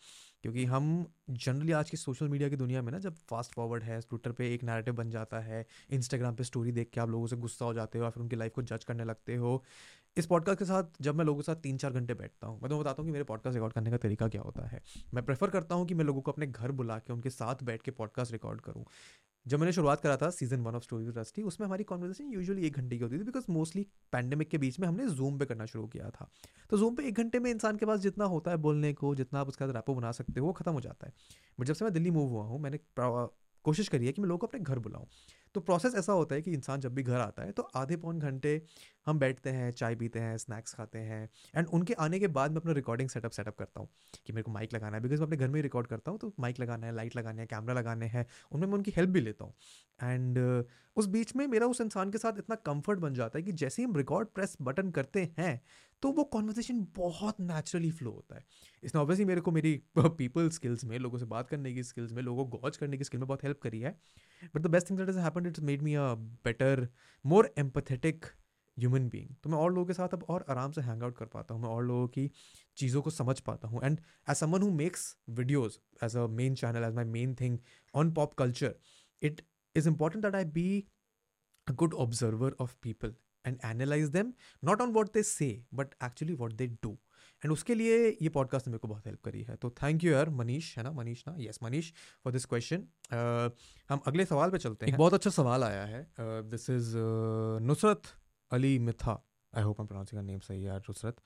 क्योंकि 0.42 0.64
हम 0.64 1.06
जनरली 1.30 1.72
आज 1.72 1.90
की 1.90 1.96
सोशल 1.96 2.28
मीडिया 2.28 2.48
की 2.48 2.56
दुनिया 2.56 2.82
में 2.82 2.92
ना, 2.92 2.98
जब 2.98 3.14
फास्ट 3.30 3.52
फॉरवर्ड 3.54 3.82
है 3.82 4.00
ट्विटर 4.00 4.32
पे 4.32 4.52
एक 4.54 4.64
नैरेटिव 4.64 4.94
बन 4.94 5.10
जाता 5.10 5.40
है 5.40 5.66
इंस्टाग्राम 5.90 6.34
पे 6.34 6.44
स्टोरी 6.44 6.72
देख 6.72 6.90
के 6.92 7.00
आप 7.00 7.10
लोगों 7.10 7.26
से 7.26 7.36
गुस्सा 7.36 7.64
हो 7.64 7.74
जाते 7.74 7.98
हो, 7.98 8.04
या 8.04 8.10
फिर 8.10 8.22
उनकी 8.22 8.36
लाइफ 8.36 8.52
को 8.54 8.62
जज 8.62 8.84
करने 8.84 9.04
लगते 9.04 9.36
हो, 9.36 9.62
इस 10.16 10.26
पॉडकास्ट 10.26 10.58
के 10.58 10.64
साथ 10.64 11.02
जब 11.02 11.14
मैं 11.14 11.24
लोगों 11.24 11.40
के 11.40 11.44
साथ 11.44 11.56
तीन 11.56 11.76
चार 11.76 11.92
घंटे 11.92 12.14
बैठता 12.14 12.46
हूँ, 12.46 12.60
मैं 12.60 12.70
तो 12.70 12.78
बताता 12.80 13.02
हूँ 13.02 13.08
कि 13.08 13.12
मेरे 13.12 13.24
पॉडकास्ट 13.24 13.54
रिकॉर्ड 13.54 13.72
करने 13.72 13.90
का 13.90 13.96
तरीका 13.96 14.28
क्या 14.28 14.42
होता 14.42 14.66
है। 14.68 14.82
मैं 15.14 15.24
प्रेफर 15.24 15.50
करता 15.50 15.74
हूँ 15.74 15.86
कि 15.86 15.94
मैं 15.94 16.04
लोगों 16.04 16.20
को 16.20 16.32
अपने 16.32 16.46
घर 16.46 16.72
बुला 16.72 16.98
के, 16.98 17.12
उनके 17.12 17.30
साथ 17.30 17.62
बैठ 17.64 17.82
के 17.82 17.90
पॉडकास्ट 17.90 18.32
रिकॉर्ड 18.32 18.60
करूँ। 18.60 18.84
जब 19.46 19.58
मैंने 19.58 19.72
शुरुआत 19.72 20.00
करा 20.00 20.16
था 20.16 20.28
season 20.30 20.60
one 20.60 20.74
of 20.74 20.82
story 20.82 21.06
Rusty 21.16 21.42
उसमें 21.42 21.66
हमारी 21.66 21.84
कॉन्वर्जेशन 21.84 22.32
यूजुअली 22.32 22.66
एक 22.66 22.76
घंटे 22.76 22.96
की 22.96 23.02
होती 23.02 23.18
थी 23.18 23.24
बिकॉज़ 23.24 23.44
मोस्टली 23.50 23.86
पैंडेमिक 24.12 24.48
के 24.48 24.58
बीच 24.58 24.78
में 24.80 24.86
हमने 24.88 25.06
जूम 25.08 25.38
पे 25.38 25.44
करना 25.44 25.66
शुरू 25.66 25.86
किया 25.86 26.10
था। 26.10 26.28
तो 26.70 26.78
जूम 26.78 26.94
पे 26.94 27.06
एक 27.08 27.14
घंटे 27.14 27.38
में 27.38 27.50
इंसान 27.50 27.76
के 27.76 27.86
पास 27.86 28.00
जितना 28.00 28.24
होता 28.24 28.50
है 28.50 28.56
बोलने 28.56 28.92
को, 28.92 29.14
जितना 29.14 29.40
आप 29.40 29.48
उसका 29.48 29.66
रैपो 29.66 29.94
बना 29.94 30.12
सकते 30.12 30.40
हो, 30.40 30.46
वो 30.46 30.52
खत्म 30.52 30.72
हो 30.72 30.80
जाता 30.80 31.06
है। 31.06 31.12
बट 31.60 31.66
जब 31.66 31.74
से 31.74 31.84
मैं 31.84 31.92
दिल्ली 31.94 32.10
मूव 32.10 32.28
हुआ 32.28 32.44
हूँ, 32.44 32.60
मैंने 32.60 32.78
कोशिश 33.64 33.88
करी 33.88 34.06
है 34.06 34.12
कि 34.12 34.22
मैं 34.22 34.28
लोग 34.28 34.40
को 34.40 34.46
अपने 34.46 34.60
घर 34.60 34.78
बुलाऊँ। 34.78 35.06
तो 35.54 35.60
प्रोसेस 35.60 35.94
ऐसा 35.94 36.12
होता 36.12 36.34
है 36.34 36.42
कि 36.42 36.52
इंसान 36.52 36.80
जब 36.80 36.94
भी 36.94 37.02
घर 37.02 37.20
आता 37.20 37.42
है 37.42 37.52
तो 37.52 37.62
आधे 37.76 37.96
पौन 37.96 38.18
घंटे 38.18 38.60
हम 39.06 39.18
बैठते 39.18 39.50
हैं 39.50 39.70
चाय 39.72 39.94
पीते 39.94 40.18
हैं 40.18 40.36
स्नैक्स 40.38 40.74
खाते 40.74 40.98
हैं 40.98 41.28
एंड 41.56 41.66
उनके 41.68 41.94
आने 41.94 42.18
के 42.18 42.26
बाद 42.28 42.50
मैं 42.50 42.60
अपना 42.60 42.72
रिकॉर्डिंग 42.72 43.08
सेटअप 43.08 43.30
सेटअप 43.30 43.56
करता 43.58 43.80
हूँ 43.80 43.88
कि 44.26 44.32
मेरे 44.32 44.42
को 44.42 44.50
माइक 44.50 44.74
लगाना 44.74 44.96
है 44.96 45.02
बिकॉज़ 45.02 45.20
मैं 45.20 45.26
अपने 45.26 45.36
घर 45.36 45.48
में 45.48 45.56
ही 45.56 45.62
रिकॉर्ड 45.62 45.86
करता 45.86 46.10
हूँ 46.10 46.18
तो 46.18 46.32
माइक 46.40 46.60
लगाना 46.60 46.86
है 46.86 46.94
लाइट 46.94 47.16
लगाना 47.16 47.40
है 47.40 47.46
कैमरा 47.46 47.74
लगाने 47.74 48.06
हैं 48.06 48.26
उनमें 48.52 48.66
मैं 48.66 48.74
उनकी 48.74 48.92
हेल्प 48.96 49.10
भी 49.10 49.20
लेता 49.20 49.44
हूँ 49.44 49.54
एंड 50.02 50.38
uh, 50.38 50.64
उस 50.96 51.06
बीच 51.06 51.34
में 51.36 51.46
मेरा 51.46 51.66
उस 51.66 51.80
इंसान 51.80 52.10
के 52.10 52.18
साथ 52.18 52.38
इतना 52.38 52.56
कंफर्ट 52.66 52.98
बन 52.98 53.14
जाता 53.14 53.38
है 53.38 53.42
कि 53.42 53.52
जैसे 53.52 53.82
ही 53.82 53.88
हम 53.88 53.96
रिकॉर्ड 53.96 54.28
प्रेस 54.28 54.56
बटन 54.62 54.90
करते 54.90 55.22
हैं 55.38 55.60
तो 56.02 56.10
वो 56.12 56.24
कॉन्वर्जेशन 56.24 56.86
बहुत 56.96 57.40
नेचुरली 57.40 57.90
फ्लो 57.90 58.10
होता 58.10 58.36
है। 58.36 58.44
इसने 58.82 59.00
ऑब्वियसली 59.00 59.24
मेरे 59.24 59.40
को 59.40 59.50
मेरी 59.50 59.72
पीपल 59.98 60.48
स्किल्स 60.50 60.84
में 60.84 60.98
लोगों 60.98 61.18
से 61.18 61.24
बात 61.24 61.48
करने 61.48 61.72
की 61.74 61.82
स्किल्स 61.82 62.12
में 62.12 62.22
लोगों 62.22 62.46
को 62.46 62.58
गॉच 62.58 62.76
करने 62.76 62.98
की 62.98 63.04
स्किल 63.04 63.20
में 63.20 63.26
बहुत 63.28 63.44
हेल्प 63.44 63.60
करी 63.62 63.80
है। 63.80 63.90
But 64.54 64.62
the 64.62 64.66
best 64.66 64.90
thing 64.90 64.98
that 64.98 65.08
is 65.08 65.18
happened 65.18 65.46
it's 65.46 65.60
made 65.60 65.82
me 65.82 65.94
a 65.94 66.12
better 66.44 66.86
more 67.24 67.52
empathetic 67.58 68.26
human 68.78 69.08
being 69.08 69.34
तो 69.44 69.50
मैं 69.50 69.58
और 69.58 69.72
लोगों 69.72 69.86
के 69.86 69.92
साथ 69.92 70.14
अब 70.14 70.24
और 70.30 70.44
आराम 70.50 70.72
से 70.72 70.80
हैंग 70.80 71.02
आउट 71.02 71.16
कर 71.18 71.26
पाता 71.26 71.54
हूँ 71.54 71.62
मैं 71.62 71.68
और 71.68 71.84
लोगों 71.84 72.08
की 72.08 72.30
चीज़ों 72.76 73.02
को 73.02 73.10
समझ 73.10 73.38
पाता 73.40 73.68
हूँ। 73.68 73.80
And 73.84 74.00
as 74.30 74.36
someone 74.36 74.62
who 74.62 74.70
makes 74.72 75.14
videos 75.30 75.78
as 76.04 76.16
a 76.16 76.26
main 76.32 76.54
channel 76.54 76.84
as 76.84 76.94
my 76.94 77.04
main 77.12 77.34
thing 77.40 77.58
on 77.94 78.12
pop 78.14 78.34
culture 78.34 78.74
it 79.22 79.42
is 79.74 79.88
important 79.88 80.24
that 80.24 80.34
I 80.34 80.44
be 80.52 80.68
a 81.66 81.72
good 81.74 81.94
observer 82.04 82.56
of 82.60 82.76
people 82.82 83.14
and 83.44 83.58
analyze 83.64 84.08
them 84.10 84.32
not 84.62 84.80
on 84.80 84.92
what 84.92 85.12
they 85.14 85.22
say 85.22 85.50
but 85.74 85.94
actually 86.04 86.34
what 86.34 86.52
they 86.52 86.66
do 86.66 86.96
and 87.42 87.52
उसके 87.52 87.74
लिए 87.74 87.96
ये 88.22 88.28
podcast 88.28 88.66
ने 88.66 88.70
मेरे 88.70 88.78
को 88.78 88.88
बहुत 88.88 89.06
help 89.06 89.20
करी 89.24 89.42
है। 89.42 89.56
तो 89.56 89.70
थैंक 89.82 90.04
यू 90.04 90.12
यार 90.12 90.30
मनीष 90.32 90.76
है 90.78 90.82
ना? 90.84 90.90
मनीष 90.92 91.22
ना? 91.28 91.34
Yes 91.38 91.58
Manish 91.62 91.92
for 92.24 92.32
this 92.32 92.44
question 92.44 92.86
हम 93.90 94.00
अगले 94.06 94.24
सवाल 94.26 94.50
पे 94.50 94.58
चलते 94.58 94.86
हैं। 94.86 94.92
एक 94.92 94.98
बहुत 94.98 95.14
अच्छा 95.14 95.30
सवाल 95.30 95.64
आया 95.64 95.84
है। 95.86 96.00
This 96.50 96.68
is 96.70 96.92
Nusrat 97.62 98.02
Ali 98.52 98.78
Mitha 98.78 99.22
I 99.54 99.62
hope 99.62 99.80
I 99.80 99.86
pronouncing 99.86 100.22
name 100.22 100.38
सही 100.38 100.66
यार 100.66 100.80
नुसरत। 100.80 101.20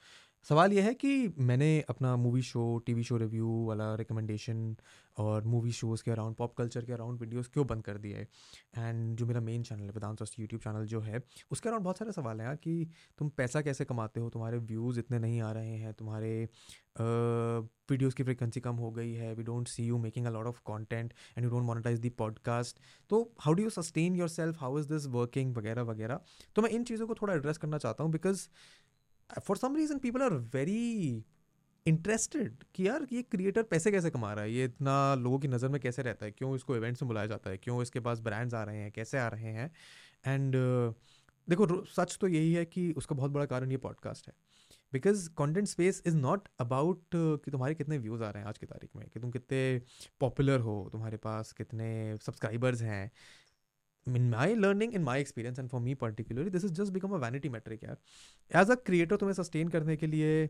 सवाल 0.46 0.72
यह 0.72 0.84
है 0.84 0.92
कि 0.94 1.34
मैंने 1.38 1.68
अपना 1.88 2.14
movie 2.16 2.42
show, 2.42 2.62
TV 2.86 3.02
show 3.04 3.16
review 3.16 3.48
वाला 3.66 3.94
रिकमेंडेशन 3.94 4.74
और 5.18 5.44
मूवी 5.44 5.72
शोज़ 5.72 6.02
के 6.04 6.10
अराउंड 6.10 6.36
पॉप 6.36 6.54
कल्चर 6.58 6.84
के 6.84 6.92
अराउंड 6.92 7.20
वीडियोस 7.20 7.48
क्यों 7.52 7.66
बंद 7.66 7.82
कर 7.84 7.98
दिए 7.98 8.26
एंड 8.78 9.16
जो 9.16 9.26
मेरा 9.26 9.40
मेन 9.40 9.62
चैनल 9.62 9.82
है, 9.82 9.90
वेदांत 9.90 10.22
यूट्यूब 10.38 10.62
चैनल 10.62 10.86
जो 10.86 11.00
है, 11.00 11.22
उसके 11.52 11.68
अराउंड 11.68 11.84
बहुत 11.84 11.98
सारे 11.98 12.12
सवाल 12.12 12.40
हैं 12.40 12.56
कि 12.56 12.86
तुम 13.18 13.28
पैसा 13.36 13.60
कैसे 13.62 13.84
कमाते 13.84 14.20
हो? 14.20 14.30
तुम्हारे 14.30 14.58
व्यूज़ 14.58 14.98
इतने 14.98 15.18
नहीं 15.18 15.40
आ 15.40 15.52
रहे 15.52 15.76
हैं, 15.76 15.92
तुम्हारे 15.94 16.48
वीडियोज़ 17.90 18.14
की 18.14 18.22
फ्रिक्वेंसी 18.22 18.60
कम 18.60 18.76
हो 18.76 18.90
गई 18.92 19.12
है 19.12 19.32
we 19.34 19.42
don't 19.42 19.68
see 19.68 19.84
you 19.84 19.98
making 19.98 20.26
a 20.26 20.30
lot 20.30 20.46
of 20.46 20.60
content 20.64 21.12
and 21.36 21.44
you 21.44 21.50
don't 21.50 21.64
monetise 21.64 21.98
the 22.00 22.08
podcast 22.18 22.78
तो 23.10 23.22
how 23.40 23.54
do 23.54 23.62
you 23.62 23.70
sustain 23.70 24.16
yourself 24.28 24.60
how 24.60 24.78
is 24.78 24.88
this 24.88 25.06
working 25.14 25.54
वगैरह 25.56 25.82
वगैरह। 25.82 26.20
तो 26.56 26.62
मैं 26.62 26.70
इन 26.70 26.84
चीज़ों 26.84 27.06
को 27.06 27.14
थोड़ा 27.14 27.34
एड्रेस 27.34 27.58
करना 27.58 27.78
चाहता 27.78 28.04
हूँ 28.04 28.12
because 28.12 28.46
for 29.38 29.56
some 29.56 29.76
reason 29.76 29.98
people 29.98 30.22
are 30.22 30.32
very 30.32 31.24
interested 31.86 32.64
कि 32.74 32.88
यार 32.88 33.06
ये 33.12 33.22
क्रिएटर 33.22 33.62
पैसे 33.62 33.90
कैसे 33.90 34.10
कमा 34.10 34.32
रहा 34.32 34.44
है? 34.44 34.52
ये 34.52 34.64
इतना 34.64 35.14
लोगों 35.14 35.38
की 35.38 35.48
नज़र 35.48 35.68
में 35.68 35.80
कैसे 35.80 36.02
रहता 36.02 36.26
है? 36.26 36.32
क्यों 36.32 36.54
इसको 36.56 36.76
इवेंट्स 36.76 37.02
में 37.02 37.08
बुलाया 37.08 37.26
जाता 37.26 37.50
है? 37.50 37.56
क्यों 37.56 37.82
इसके 37.82 38.00
पास 38.00 38.20
ब्रांड्स 38.20 38.54
आ 38.54 38.62
रहे 38.64 38.76
हैं? 38.76 38.92
कैसे 38.92 39.18
आ 39.18 39.28
रहे 39.28 39.52
हैं? 39.52 39.70
एंड 40.26 40.54
uh, 40.54 40.94
देखो 41.48 41.84
सच 41.84 42.18
तो 42.20 42.28
यही 42.28 42.52
है 42.52 42.64
कि 42.64 42.92
उसका 42.92 43.14
बहुत 43.14 43.30
बड़ा 43.30 43.46
कारण 43.46 43.70
ये 43.70 43.76
पॉडकास्ट 43.76 44.28
है। 44.28 44.34
Because 44.92 45.30
content 45.30 45.66
space 45.68 46.02
is 46.06 46.16
not 46.16 46.48
about 46.60 47.04
कि 47.14 47.50
तुम्हारे 47.50 47.74
कितने 47.74 47.98
व्यूज़ 47.98 48.22
आ 48.22 48.30
रहे 48.30 48.42
हैं 48.42 48.48
आज 48.48 48.58
की 48.58 48.66
तारीख 48.66 48.90
में 48.96 49.08
कि 49.08 49.20
तुम 49.20 49.30
कितने 49.30 49.82
पॉपुलर 50.20 50.60
हो 50.60 50.88
तुम्हारे 50.92 51.16
पास 51.16 51.52
कितने 51.52 52.18
सब्सक्राइबर्स 52.22 52.82
हैं 52.82 53.10
in 54.06 54.28
my 54.30 54.54
learning 54.54 54.94
in 54.94 55.02
my 55.02 55.20
experience 55.20 55.58
and 55.58 55.68
for 55.68 55.80
me 55.80 55.94
particularly 55.94 56.50
this 56.50 56.64
is 56.64 56.72
just 56.72 56.92
become 56.92 57.10
a 57.10 57.18
vanity 57.18 57.48
metric 57.48 57.84
यार 57.84 57.96
एज 58.60 58.70
अ 58.70 58.74
क्रिएटर 58.74 59.16
तुम्हें 59.16 59.34
सस्टेन 59.34 59.68
करने 59.68 59.96
के 59.96 60.06
लिए, 60.06 60.46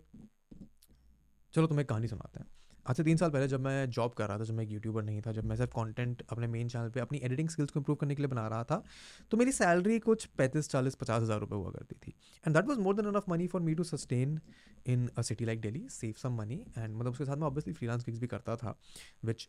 चलो 1.55 1.67
तुम्हें 1.67 1.87
कहानी 1.87 2.09
सुनाते 2.09 2.41
हैं। 2.41 2.47
आज 2.87 2.97
से 2.97 3.05
तीन 3.05 3.17
साल 3.17 3.31
पहले 3.31 3.47
जब 3.49 3.61
मैं 3.61 3.91
जॉब 3.91 4.13
कर 4.15 4.29
रहा 4.29 4.39
था, 4.39 4.45
जब 4.45 4.55
मैं 4.55 4.65
एक 4.65 4.71
यूट्यूबर 4.71 5.03
नहीं 5.03 5.21
था, 5.23 5.33
जब 5.33 5.45
मैं 5.45 5.57
सिर्फ़ 5.57 5.71
कंटेंट 5.73 6.23
अपने 6.31 6.47
मेन 6.47 6.69
चैनल 6.69 6.89
पे 6.91 7.01
अपनी 7.01 7.19
एडिटिंग 7.25 7.49
स्किल्स 7.49 7.71
को 7.71 7.81
इंप्रूव 7.81 7.97
करने 7.97 8.15
के 8.15 8.23
लिए 8.23 8.29
बना 8.29 8.47
रहा 8.49 8.65
था 8.65 8.83
तो 9.31 9.37
मेरी 9.37 9.53
सैलरी 9.53 9.99
कुछ 10.01 10.25
पैंतीस 10.39 10.69
चालीस 10.71 10.95
पचास 10.95 11.23
हज़ार 11.23 11.41
रुपये 11.41 11.59
हुआ 11.59 11.71
करती 11.71 11.95
थी। 11.97 12.15
And 12.45 12.57
that 12.57 12.67
was 12.69 12.79
more 12.79 12.95
than 12.97 13.07
enough 13.07 13.29
money 13.29 13.47
for 13.47 13.61
me 13.61 13.75
to 13.75 13.85
sustain 13.85 14.39
in 14.87 15.09
a 15.19 15.23
city 15.23 15.45
like 15.45 15.61
Delhi 15.61 15.87
save 15.91 16.15
some 16.19 16.37
money 16.37 16.65
and 16.79 16.95
मतलब 16.97 17.13
उसके 17.13 17.25
साथ 17.25 17.37
मैं 17.37 17.47
ऑब्वियसली 17.47 17.73
फ्रीलांस 17.73 18.05
गिग्स 18.07 18.21
भी 18.21 18.27
करता 18.27 18.57
था 18.57 18.79
which 19.25 19.49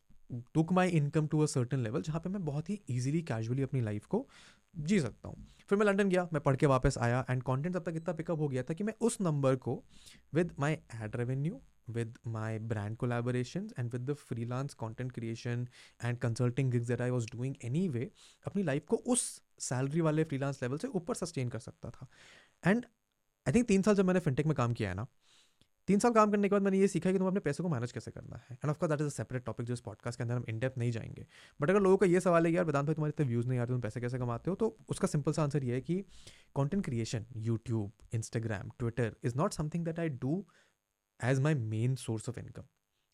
took 0.53 0.71
my 0.73 0.89
income 0.89 1.27
to 1.27 1.39
a 1.39 1.45
certain 1.47 1.79
level 1.79 2.01
जहाँ 2.01 2.19
पे 2.19 2.29
मैं 2.29 2.43
बहुत 2.45 2.69
ही 2.69 2.79
ईजिली 2.89 3.21
कैजुअली 3.23 3.63
अपनी 3.63 3.81
लाइफ 3.81 4.05
को 4.05 4.27
जी 4.75 4.99
सकता 4.99 5.29
हूँ। 5.29 5.47
फिर 5.69 5.77
मैं 5.79 5.85
लंदन 5.85 6.09
गया, 6.09 6.27
मैं 6.33 6.41
पढ़ 6.41 6.55
के 6.55 6.65
वापस 6.65 6.97
आया 6.97 7.25
एंड 7.29 7.43
कंटेंट 7.43 7.75
तब 7.75 7.89
तक 7.89 7.95
इतना 7.95 8.13
पिकअप 8.13 8.39
हो 8.39 8.47
गया 8.47 8.63
था 8.63 8.73
कि 8.73 8.83
मैं 8.83 8.93
उस 9.01 9.17
नंबर 9.21 9.55
को 9.55 9.83
with 10.33 10.55
my 10.59 10.73
ad 10.73 11.15
revenue 11.15 11.61
with 11.89 12.11
my 12.33 12.49
brand 12.71 12.97
collaborations 12.99 13.71
and 13.81 13.95
with 13.95 14.03
the 14.09 14.13
freelance 14.17 14.75
content 14.81 15.13
creation 15.15 15.63
and 15.99 16.19
consulting 16.25 16.69
gigs 16.69 16.91
that 16.91 17.01
I 17.01 17.07
was 17.11 17.25
doing 17.31 17.55
anyway, 17.69 18.05
अपनी 18.45 18.63
लाइफ 18.63 18.85
को 18.87 18.95
उस 18.95 19.23
सैलरी 19.59 20.01
वाले 20.01 20.23
फ्रीलांस 20.23 20.61
लेवल 20.61 20.77
से 20.77 20.87
ऊपर 20.87 21.15
सस्टेन 21.15 21.49
कर 21.49 21.59
सकता 21.59 21.89
था। 21.89 22.07
एंड 22.65 22.85
आई 23.47 23.53
थिंक 23.53 23.67
तीन 23.67 23.81
साल 23.81 23.95
जब 23.95 24.05
मैंने 24.05 24.19
फिनटेक 24.19 24.45
में 24.45 24.55
काम 24.55 24.73
किया 24.73 24.89
है 24.89 24.95
ना 24.95 25.07
तीन 25.87 25.99
साल 25.99 26.11
काम 26.11 26.31
करने 26.31 26.49
के 26.49 26.55
बाद 26.55 26.61
मैंने 26.61 26.79
ये 26.79 26.87
सीखा 26.87 27.11
कि 27.11 27.17
तुम 27.17 27.27
अपने 27.27 27.39
पैसे 27.39 27.63
को 27.63 27.69
मैनेज 27.69 27.91
कैसे 27.91 28.11
करना 28.11 28.35
है। 28.35 28.45
And 28.51 28.69
of course 28.69 28.91
that 28.91 29.01
is 29.01 29.07
a 29.07 29.11
separate 29.11 29.45
topic 29.45 29.65
जो 29.65 29.73
इस 29.73 29.79
पॉडकास्ट 29.79 30.17
के 30.17 30.23
अंदर 30.23 30.35
हम 30.35 30.45
इनडेप्थ 30.49 30.77
नहीं 30.77 30.91
जाएँगे। 30.91 31.25
बट 31.61 31.69
अगर 31.69 31.79
लोगों 31.79 31.97
का 31.97 32.05
ये 32.05 32.19
सवाल 32.19 32.45
है 32.45 32.51
यार, 32.51 32.65
वेदांत 32.65 32.85
भाई, 32.85 32.95
तुम्हारे 32.95 33.09
इतने 33.09 33.25
व्यूज़ 33.25 33.47
नहीं 33.47 33.59
आते 33.59 33.73
तुम 33.73 33.81
पैसे 33.81 34.01
कैसे 34.01 34.17
कमाते 34.17 34.49
हो? 34.49 34.55
तो 34.55 34.77
उसका 34.89 35.07
सिंपल 35.07 35.33
सा 35.33 35.43
आंसर 35.43 35.63
ये 35.63 35.73
है 35.73 35.81
कि 35.81 36.03
content 36.55 36.83
creation 36.85 37.25
YouTube 37.37 37.91
Instagram 38.13 38.69
Twitter 38.79 39.15
is 39.23 39.37
not 39.37 39.53
something 39.53 39.85
that 39.85 39.99
I 39.99 40.09
do 40.09 40.45
as 41.19 41.39
my 41.39 41.53
main 41.55 41.95
source 41.95 42.29
of 42.29 42.39
income 42.39 42.63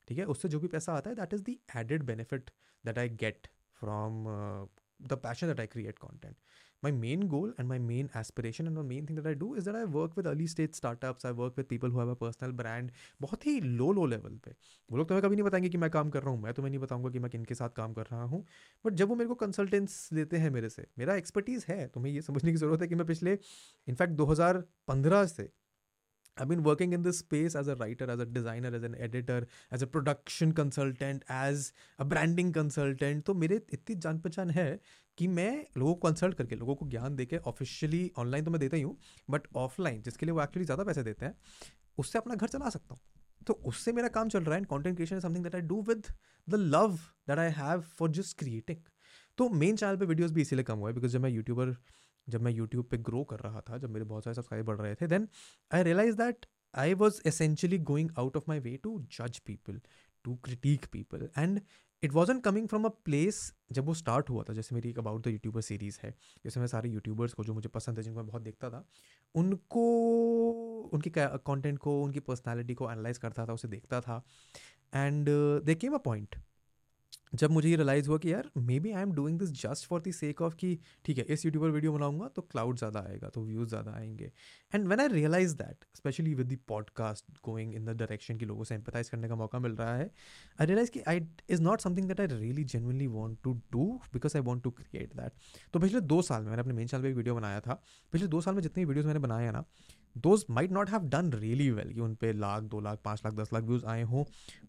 ठीक 0.08 0.18
है? 0.18 0.26
उससे 0.26 0.50
जो 0.50 0.60
भी 0.60 0.68
पैसा 0.68 0.94
आता 0.94 1.10
है 1.10 1.16
that 1.16 1.34
is 1.34 1.42
the 1.42 1.56
added 1.76 2.04
benefit 2.04 2.50
that 2.86 2.98
I 2.98 3.10
get 3.10 3.48
from 3.80 4.24
the 5.02 5.14
passion 5.14 5.48
that 5.48 5.60
I 5.60 5.68
create 5.68 6.00
content 6.00 6.36
my 6.84 6.92
main 6.92 7.28
goal 7.28 7.52
and 7.58 7.68
my 7.68 7.78
main 7.80 8.10
aspiration 8.16 8.68
and 8.68 8.78
the 8.78 8.84
main 8.84 9.06
thing 9.06 9.16
that 9.16 9.28
I 9.28 9.34
do 9.34 9.56
is 9.56 9.66
that 9.66 9.76
I 9.76 9.84
work 9.86 10.16
with 10.16 10.28
early 10.28 10.48
stage 10.48 10.76
startups, 10.76 11.26
I 11.26 11.32
work 11.32 11.58
with 11.58 11.68
people 11.68 11.90
who 11.90 12.00
have 12.00 12.10
a 12.10 12.16
personal 12.16 12.54
brand 12.54 12.92
बहुत 13.22 13.46
ही 13.48 13.60
लो 13.62 13.92
low 13.94 14.06
level 14.06 14.38
पे 14.46 14.52
वो 14.92 14.98
लोग 14.98 15.08
तुम्हें 15.08 15.24
कभी 15.24 15.36
नहीं 15.36 15.46
बताएँगे 15.46 15.70
कि 15.70 15.78
मैं 15.78 15.90
काम 15.90 16.10
कर 16.10 16.24
रहा 16.24 16.32
हूँ 16.32 16.42
मैं 16.42 16.54
तुम्हें 16.54 16.70
नहीं 16.70 16.82
बताऊँगा 16.82 17.10
कि 17.10 17.20
मैं 17.20 17.32
किन 17.32 17.46
के 17.46 17.56
साथ 17.56 17.70
काम 17.78 17.94
कर 17.94 18.06
रहा 18.12 18.24
हूँ 18.24 18.46
बट 18.86 18.94
जब 18.94 19.10
वो 19.10 19.16
मेरे 19.16 19.28
को 19.28 19.36
कंसल्टेंट्स 19.36 20.10
लेते 20.14 20.38
हैं 20.38 20.50
मेरे 20.50 20.70
से 20.70 20.88
मेरा 21.00 21.16
एक्सपर्टीज़ 21.16 21.66
है 21.68 21.88
तुम्हें 21.88 22.14
ये 22.14 22.22
समझने 22.22 22.52
की 22.52 22.58
ज़रूरत 22.58 22.82
है 22.82 22.88
कि 22.88 22.96
मैं 22.96 23.08
पिछले 23.08 23.38
इनफैक्ट 23.88 24.18
2015 24.18 25.26
से 25.28 25.50
I've 26.38 26.48
been 26.48 26.62
working 26.62 26.94
in 26.94 27.02
this 27.02 27.18
space 27.18 27.56
as 27.56 27.68
a 27.68 27.76
writer, 27.76 28.06
as 28.12 28.20
a 28.20 28.26
designer, 28.26 28.70
as 28.76 28.84
an 28.84 28.96
editor, 29.00 29.48
as 29.72 29.82
a 29.82 29.88
production 29.88 30.52
consultant, 30.52 31.24
as 31.28 31.74
a 32.00 32.06
branding 32.06 32.52
consultant. 32.54 33.26
तो 33.26 33.34
मेरे 33.34 33.62
इतनी 33.74 33.96
जान 33.96 34.20
पहचान 34.20 34.50
है 34.50 34.68
कि 35.18 35.28
मैं 35.30 35.66
लोगों 35.78 35.94
को 35.96 36.08
कंसल्ट 36.08 36.36
करके, 36.38 36.56
लोगों 36.56 36.76
को 36.76 36.88
ज्ञान 36.90 37.16
देके 37.16 37.38
ऑफिशियली 37.48 38.12
ऑनलाइन 38.18 38.46
तो 38.46 38.52
मैं 38.52 38.60
देता 38.60 38.78
ही 38.78 38.84
हूँ 38.84 38.98
बट 39.30 39.48
ऑफलाइन 39.58 40.02
जिसके 40.02 40.26
लिए 40.26 40.34
वो 40.34 40.42
एक्चुअली 40.44 40.66
ज़्यादा 40.66 40.84
पैसे 40.84 41.04
देते 41.04 41.26
हैं, 41.26 41.36
उससे 41.98 42.20
अपना 42.20 42.36
घर 42.36 42.48
चला 42.48 42.70
सकता 42.70 42.94
हूँ। 42.94 43.02
तो 43.48 43.54
उससे 43.66 43.92
मेरा 43.94 44.08
काम 44.10 44.30
चल 44.30 44.44
रहा 44.44 44.54
है 44.54 44.58
and 44.58 44.68
content 44.68 44.96
creation 44.96 45.20
something 45.20 45.44
that 45.44 45.56
I 45.56 45.62
do 45.64 45.82
with 45.88 46.06
the 46.48 46.56
love 46.56 46.96
that 47.28 47.40
I 47.40 47.52
have 47.58 47.82
for 47.98 48.10
just 48.12 48.38
creating 48.40 48.78
तो 49.38 49.50
मेन 49.52 49.76
चैनल 49.76 49.98
पे 49.98 50.06
वीडियोस 50.06 50.32
भी 50.32 50.42
इसीलिए 50.42 50.64
कम 50.64 50.78
हुआ 50.78 50.90
है 50.90 50.96
बिकॉज़ 50.96 51.12
जब 51.12 51.22
मैं 51.22 51.30
यूट्यूबर 51.30 51.76
जब 52.28 52.42
मैं 52.42 52.52
यूट्यूब 52.52 52.86
पे 52.86 52.98
ग्रो 53.00 53.24
कर 53.24 53.40
रहा 53.40 53.62
था, 53.62 53.78
जब 53.78 53.90
मेरे 53.90 54.06
बहुत 54.06 54.24
सारे 54.24 54.36
सब्सक्राइब 54.36 54.66
बढ़ 54.66 54.78
रहे 54.78 54.96
थे 54.96 55.08
then 55.08 55.28
I 55.72 55.84
realise 55.84 56.16
that 56.18 56.46
I 56.74 56.94
was 56.94 57.22
essentially 57.28 57.78
going 57.92 58.10
out 58.20 58.38
of 58.38 58.44
my 58.48 58.60
way 58.60 58.76
to 58.84 59.00
जज 59.12 59.40
people 59.40 59.80
to 60.26 60.36
critic 60.46 60.86
people 60.92 61.30
and 61.38 61.60
it 62.04 62.14
wasn't 62.14 62.40
coming 62.40 62.68
from 62.68 62.86
a 62.86 62.90
place 63.06 63.54
जब 63.72 63.86
वो 63.86 63.94
स्टार्ट 63.94 64.30
हुआ 64.30 64.44
था, 64.44 64.54
जैसे 64.54 64.76
मेरी 64.76 64.90
एक 64.90 65.00
अबाउट 65.00 65.24
द 65.24 65.28
यूट्यूबर 65.28 65.62
सीरीज़ 65.62 66.00
है, 66.04 66.16
जैसे 66.44 66.60
मैं 66.60 66.68
सारे 66.68 66.90
यूट्यूबर्स 66.90 67.34
को 67.34 67.44
जो 67.44 67.54
मुझे 67.54 67.70
पसंद 67.70 67.98
है, 67.98 68.04
जिनको 68.04 68.20
मैं 68.20 68.28
बहुत 68.28 68.42
देखता 68.42 68.70
था, 68.70 68.86
उनको, 69.36 69.84
उनकी 70.94 71.12
कंटेंट 71.18 71.78
को, 71.78 72.04
उनकी 72.04 72.20
पर्सनैलिटी 72.20 72.74
को 72.74 72.92
एनालाइज 72.92 73.18
करता 73.18 73.46
था, 73.46 73.54
उसे 73.54 73.68
देखता 73.68 74.02
था 74.02 74.24
and 74.94 75.30
they 75.64 75.76
came 75.76 75.94
a 75.94 75.98
point 75.98 76.36
जब 77.34 77.52
मुझे 77.52 77.70
ये 77.70 77.76
रियलाइज़ 77.76 78.08
हुआ 78.10 78.18
कि 78.18 78.32
यार 78.34 78.50
maybe 78.80 78.92
I 78.92 79.02
am 79.02 79.12
doing 79.14 79.40
this 79.40 79.50
just 79.62 79.88
for 79.88 80.02
the 80.02 80.12
sake 80.12 80.42
of 80.42 80.56
कि 80.56 80.78
ठीक 81.06 81.18
है, 81.18 81.24
इस 81.24 81.46
यूट्यूबर 81.46 81.70
वीडियो 81.70 81.94
बनाऊँगा 81.94 82.28
तो 82.36 82.42
क्लाउड 82.42 82.78
ज़्यादा 82.78 83.00
आएगा 83.10 83.30
तो 83.30 83.44
व्यूज़ 83.46 83.70
ज़्यादा 83.70 83.92
आएँगे। 83.92 84.32
And 84.74 84.88
when 84.88 85.00
I 85.00 85.08
realise 85.08 85.56
that 85.56 85.86
specially 85.96 86.34
with 86.34 86.48
the 86.48 86.58
podcast 86.68 87.32
going 87.46 87.74
in 87.76 87.86
the 87.86 87.96
direction 87.98 88.38
की 88.38 88.46
लोगों 88.46 88.64
से 88.64 88.76
एम्पथाइज 88.76 89.10
करने 89.10 89.28
का 89.28 89.36
मौका 89.36 89.60
मिल 89.60 89.72
रहा 89.74 89.96
है 89.96 90.10
आई 90.62 90.66
रियलाइज़ 90.66 90.92
कि 90.92 91.02
I 91.08 91.22
is 91.50 91.62
not 91.62 91.82
something 91.82 92.08
that 92.08 92.20
I 92.22 92.28
really 92.30 92.64
genuinely 92.66 93.08
want 93.10 93.40
to 93.44 93.54
do 93.72 93.86
because 94.14 94.38
I 94.38 94.44
want 94.44 94.64
to 94.64 94.72
create 94.72 95.16
that 95.16 95.32
तो 95.74 95.80
पिछले 95.80 96.02
दो 96.04 96.22
साल 96.22 96.42
में, 96.42 96.50
मैंने 96.50 96.62
अपने 96.62 96.74
मेन 96.74 96.88
चैनल 96.88 97.04
पर 97.04 97.14
वीडियो 97.14 97.36
बनाया 97.36 97.60
था। 97.60 97.82
पिछले 98.14 98.28
दो 98.28 98.42
साल 98.42 98.56
में 98.56 98.62
जितनी 98.62 98.86
वीडियोज़ 98.86 99.08
मैंने 99.08 99.20
बनाया 99.20 99.52
ना 99.52 99.64
those 100.16 100.46
might 100.50 100.72
not 100.72 100.90
have 100.90 101.08
done 101.10 101.32
really 101.34 101.70
well 101.72 101.92
कि 101.94 102.00
उन 102.00 102.16
पर 102.16 102.34
लाख, 102.36 102.64
दो 102.64 102.80
लाख, 102.80 103.00
पाँच 103.06 103.22
लाख, 103.26 103.34
दस 103.34 103.54
लाख 103.54 103.64
व्यूज़ 103.64 103.86
आए 103.86 104.04
हों, 104.04 104.24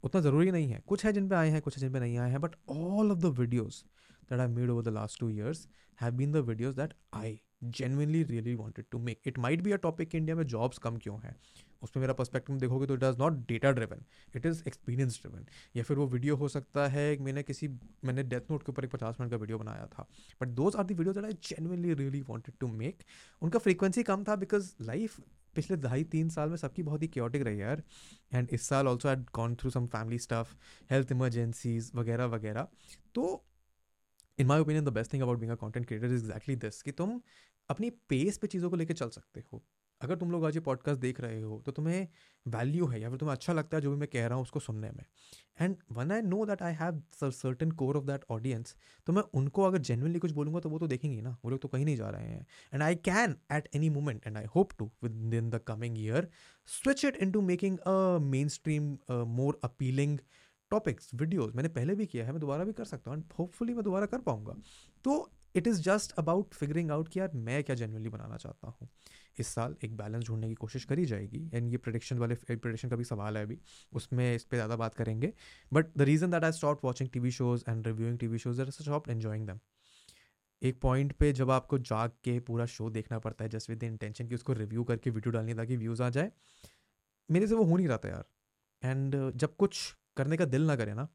उतना 0.05 0.21
ज़रूरी 0.21 0.51
नहीं 0.51 0.71
है। 0.71 0.83
कुछ 0.87 1.05
है 1.05 1.13
जिन 1.13 1.29
पे 1.29 1.35
आए 1.35 1.51
हैं, 1.51 1.61
कुछ 1.63 1.77
है 1.77 1.81
जिन 1.81 1.93
पे 1.93 2.01
नहीं 2.01 2.19
आए 2.19 2.31
हैं 2.31 2.41
but 2.41 2.57
all 2.69 3.13
of 3.13 3.19
the 3.19 3.35
videos 3.39 3.83
that 4.31 4.41
I 4.41 4.47
made 4.47 4.71
over 4.71 4.83
the 4.83 4.95
last 4.95 5.21
two 5.21 5.29
years 5.31 5.67
have 6.01 6.13
been 6.15 6.33
the 6.33 6.45
videos 6.49 6.77
that 6.77 6.95
I 7.15 7.41
genuinely 7.63 8.23
really 8.25 8.55
wanted 8.55 8.85
to 8.91 8.99
make 8.99 9.21
it 9.27 9.39
might 9.39 9.63
be 9.63 9.73
a 9.73 9.77
topic 9.77 10.15
India 10.15 10.37
में 10.37 10.47
जॉब्स 10.47 10.79
कम 10.79 10.97
क्यों 10.97 11.19
है? 11.23 11.37
उसमें 11.83 12.01
मेरा 12.01 12.13
perspective 12.13 12.57
देखोगे 12.59 12.87
तो 12.87 12.95
it 12.95 13.01
does 13.01 13.19
not 13.19 13.33
data 13.49 13.71
driven 13.73 14.05
it 14.37 14.47
is 14.47 14.63
experience 14.67 15.21
driven 15.23 15.47
या 15.77 15.83
फिर 15.83 15.97
वो 15.97 16.07
वीडियो 16.07 16.37
हो 16.37 16.49
सकता 16.49 16.87
है 16.89 17.17
मैंने 17.19 17.43
किसी, 17.43 17.69
मैंने 18.05 18.23
डेथ 18.23 18.51
नोट 18.51 18.63
के 18.63 18.73
ऊपर 18.73 18.85
एक 18.85 18.91
पचास 18.91 19.17
मिनट 19.21 19.31
का 19.31 19.37
वीडियो 19.37 19.59
बनाया 19.59 19.87
था। 19.87 20.07
But 20.41 20.49
those 20.51 20.77
are 20.77 20.85
the 20.85 20.95
video 20.95 21.15
that 21.15 21.25
I 21.25 21.33
genuinely 21.45 21.95
really 21.95 22.21
wanted 22.29 22.55
to 22.61 22.69
make 22.69 23.03
उनका 23.43 23.59
फ्रीक्वेंसी 23.59 24.03
कम 24.03 24.25
था 24.25 24.37
बिकॉज़ 24.37 24.73
लाइफ 24.83 25.21
पिछले 25.57 25.77
ढाई 25.79 26.05
तीन 26.05 26.29
साल 26.29 26.49
में 26.49 26.57
सबकी 26.57 26.83
बहुत 26.83 27.03
ही 27.03 27.09
क्योटिक 27.09 27.43
रही 27.43 27.61
यार। 27.61 27.83
एंड 28.33 28.49
इस 28.53 28.63
साल 28.63 28.89
also 28.89 29.09
had 29.09 29.25
gone 29.35 29.55
through 29.55 29.71
some 29.71 29.87
family 29.87 30.19
stuff 30.19 30.55
health 30.91 31.13
emergencies 31.13 31.91
वगैरह 31.95 32.27
वगैरह। 32.27 32.69
तो 33.15 33.45
in 34.39 34.47
my 34.47 34.61
opinion 34.61 34.85
the 34.85 34.89
best 34.93 35.13
thing 35.13 35.23
about 35.23 35.39
being 35.39 35.51
a 35.51 35.55
content 35.57 35.87
creator 35.87 36.07
is 36.07 36.25
exactly 36.25 36.57
this 36.57 36.83
कि 36.83 36.93
तुम 36.93 37.21
अपनी 37.69 37.91
पेस 38.09 38.39
पे 38.39 38.47
चीज़ों 38.47 38.71
को 38.71 38.77
लेकर 38.77 38.95
चल 38.95 39.09
सकते 39.11 39.45
हो। 39.53 39.63
अगर 40.01 40.17
तुम 40.17 40.31
लोग 40.31 40.45
आज 40.47 40.55
ये 40.55 40.61
पॉडकास्ट 40.61 41.01
देख 41.01 41.21
रहे 41.21 41.41
हो 41.43 41.61
तो 41.67 41.73
तुम्हें 41.73 42.07
वैल्यू 42.47 42.87
है 42.87 43.01
या 43.01 43.09
फिर 43.11 43.19
तुम्हें 43.19 43.35
अच्छा 43.37 43.53
लगता 43.53 43.77
है 43.77 43.81
जो 43.83 43.91
भी 43.91 43.97
मैं 43.97 44.09
कह 44.09 44.27
रहा 44.27 44.35
हूँ 44.35 44.43
उसको 44.43 44.61
सुनने 44.61 44.91
में। 44.91 45.05
And 45.61 45.77
one 45.93 46.13
I 46.13 46.23
know 46.23 46.45
that 46.47 46.63
I 46.63 46.75
have 46.75 47.31
certain 47.31 47.71
core 47.81 47.97
of 47.97 48.05
that 48.05 48.25
audience 48.31 48.75
तो 49.07 49.13
मैं 49.13 49.23
उनको 49.35 49.63
अगर 49.63 49.79
जेनवनली 49.81 50.19
कुछ 50.19 50.33
बोलूँगा 50.33 50.61
तो 50.61 50.69
वो 50.69 50.79
तो 50.79 50.87
देखेंगे 50.87 51.21
ना। 51.21 51.37
वो 51.45 51.51
लोग 51.51 51.61
तो 51.61 51.69
कहीं 51.69 51.85
नहीं 51.85 51.97
जा 51.97 52.11
रहे 52.11 52.27
हैं। 52.27 52.47
And 52.75 52.83
I 52.83 52.95
can 53.05 53.37
at 53.53 53.69
any 53.75 53.91
moment 53.91 54.27
and 54.27 54.37
I 54.37 54.45
hope 54.55 54.73
to 54.79 54.91
within 55.35 55.51
the 55.51 55.61
coming 55.67 55.99
year 55.99 56.29
switch 56.69 57.05
it 57.05 57.17
into 57.33 57.41
making 57.43 57.79
a 57.79 58.19
mainstream 58.49 58.97
more 59.11 59.61
appealing 59.65 60.19
topics 60.71 61.11
videos 61.15 61.55
मैंने 61.57 61.69
पहले 61.71 61.95
भी 61.95 62.07
किया 62.07 62.25
है, 62.25 62.33
मैं 62.33 62.41
दोबारा 62.41 62.65
भी 62.65 62.73
कर 62.73 62.85
सकता 62.85 63.11
हूँ 63.11 63.19
एंड 63.19 63.33
होपफुली 63.39 63.75
मैं 63.75 63.85
दोबारा 63.85 64.07
कर 64.07 64.19
पाऊँगा। 64.23 64.57
तो 65.05 65.31
it 65.57 65.67
is 65.67 65.81
just 65.83 66.13
about 66.19 66.55
figuring 66.55 66.91
out 66.91 67.09
कि 67.09 67.21
यार 67.21 67.31
मैं 67.37 67.63
क्या 67.65 67.77
जनरली 67.77 68.09
बनाना 68.09 68.37
चाहता 68.37 68.69
हूँ। 68.71 68.89
इस 69.39 69.49
साल 69.49 69.77
एक 69.85 69.97
बैलेंस 69.97 70.27
ढूँढने 70.27 70.49
की 70.49 70.55
कोशिश 70.57 70.85
करी 70.85 71.05
जाएगी 71.07 71.49
एंड 71.55 71.71
ये 71.71 71.77
प्रडिक्शन 71.79 72.19
वाले 72.19 72.35
प्रडिक्शन 72.47 72.89
का 72.89 72.97
भी 72.97 73.05
सवाल 73.05 73.37
है 73.37 73.43
अभी, 73.43 73.59
उसमें 73.93 74.35
इस 74.35 74.45
पर 74.45 74.57
ज़्यादा 74.57 74.77
बात 74.77 74.95
करेंगे। 74.95 75.33
But 75.73 75.97
the 75.97 76.03
reason 76.03 76.31
that 76.31 76.45
I 76.45 76.53
stop 76.53 76.85
watching 76.85 77.09
T 77.11 77.21
V 77.21 77.31
shows 77.31 77.65
and 77.69 77.87
reviewing 77.87 78.19
T 78.19 78.27
V 78.27 78.39
shows 78.39 78.63
that 78.63 78.71
stop 78.73 79.09
enjoying 79.11 79.47
them 79.47 79.61
एक 80.63 80.81
पॉइंट 80.81 81.13
पे 81.13 81.33
जब 81.33 81.51
आपको 81.51 81.79
जाग 81.81 82.11
के 82.25 82.39
पूरा 82.47 82.67
शो 82.69 82.89
देखना 82.91 83.19
पड़ता 83.19 83.45
है 83.45 83.51
जस्ट 83.51 83.71
विद 83.71 83.79
द 83.79 83.85
इंटेंशन 83.85 84.29
कि 84.29 84.35
उसको 84.35 84.53
रिव्यू 84.55 84.85
करके 84.85 85.11
वीडियो 85.11 85.33
डालनी 85.33 85.55
ताकि 85.55 85.77
व्यूज़ 85.77 86.03
आ 86.03 86.09
जाए, 86.11 86.31
मेरे 87.29 87.47
से 87.47 87.55
वो 87.55 87.65
हो 87.65 87.77
नहीं 87.77 87.89
रहा 87.89 87.99
था 87.99 88.09
यार। 88.09 88.25
एंड 88.83 89.17
जब 89.35 89.55
कुछ 89.57 89.95
करने 90.19 90.37
का 90.37 90.45
दिल 90.47 90.67
ना 90.67 90.77
करे 90.77 90.95
ना 90.95 91.09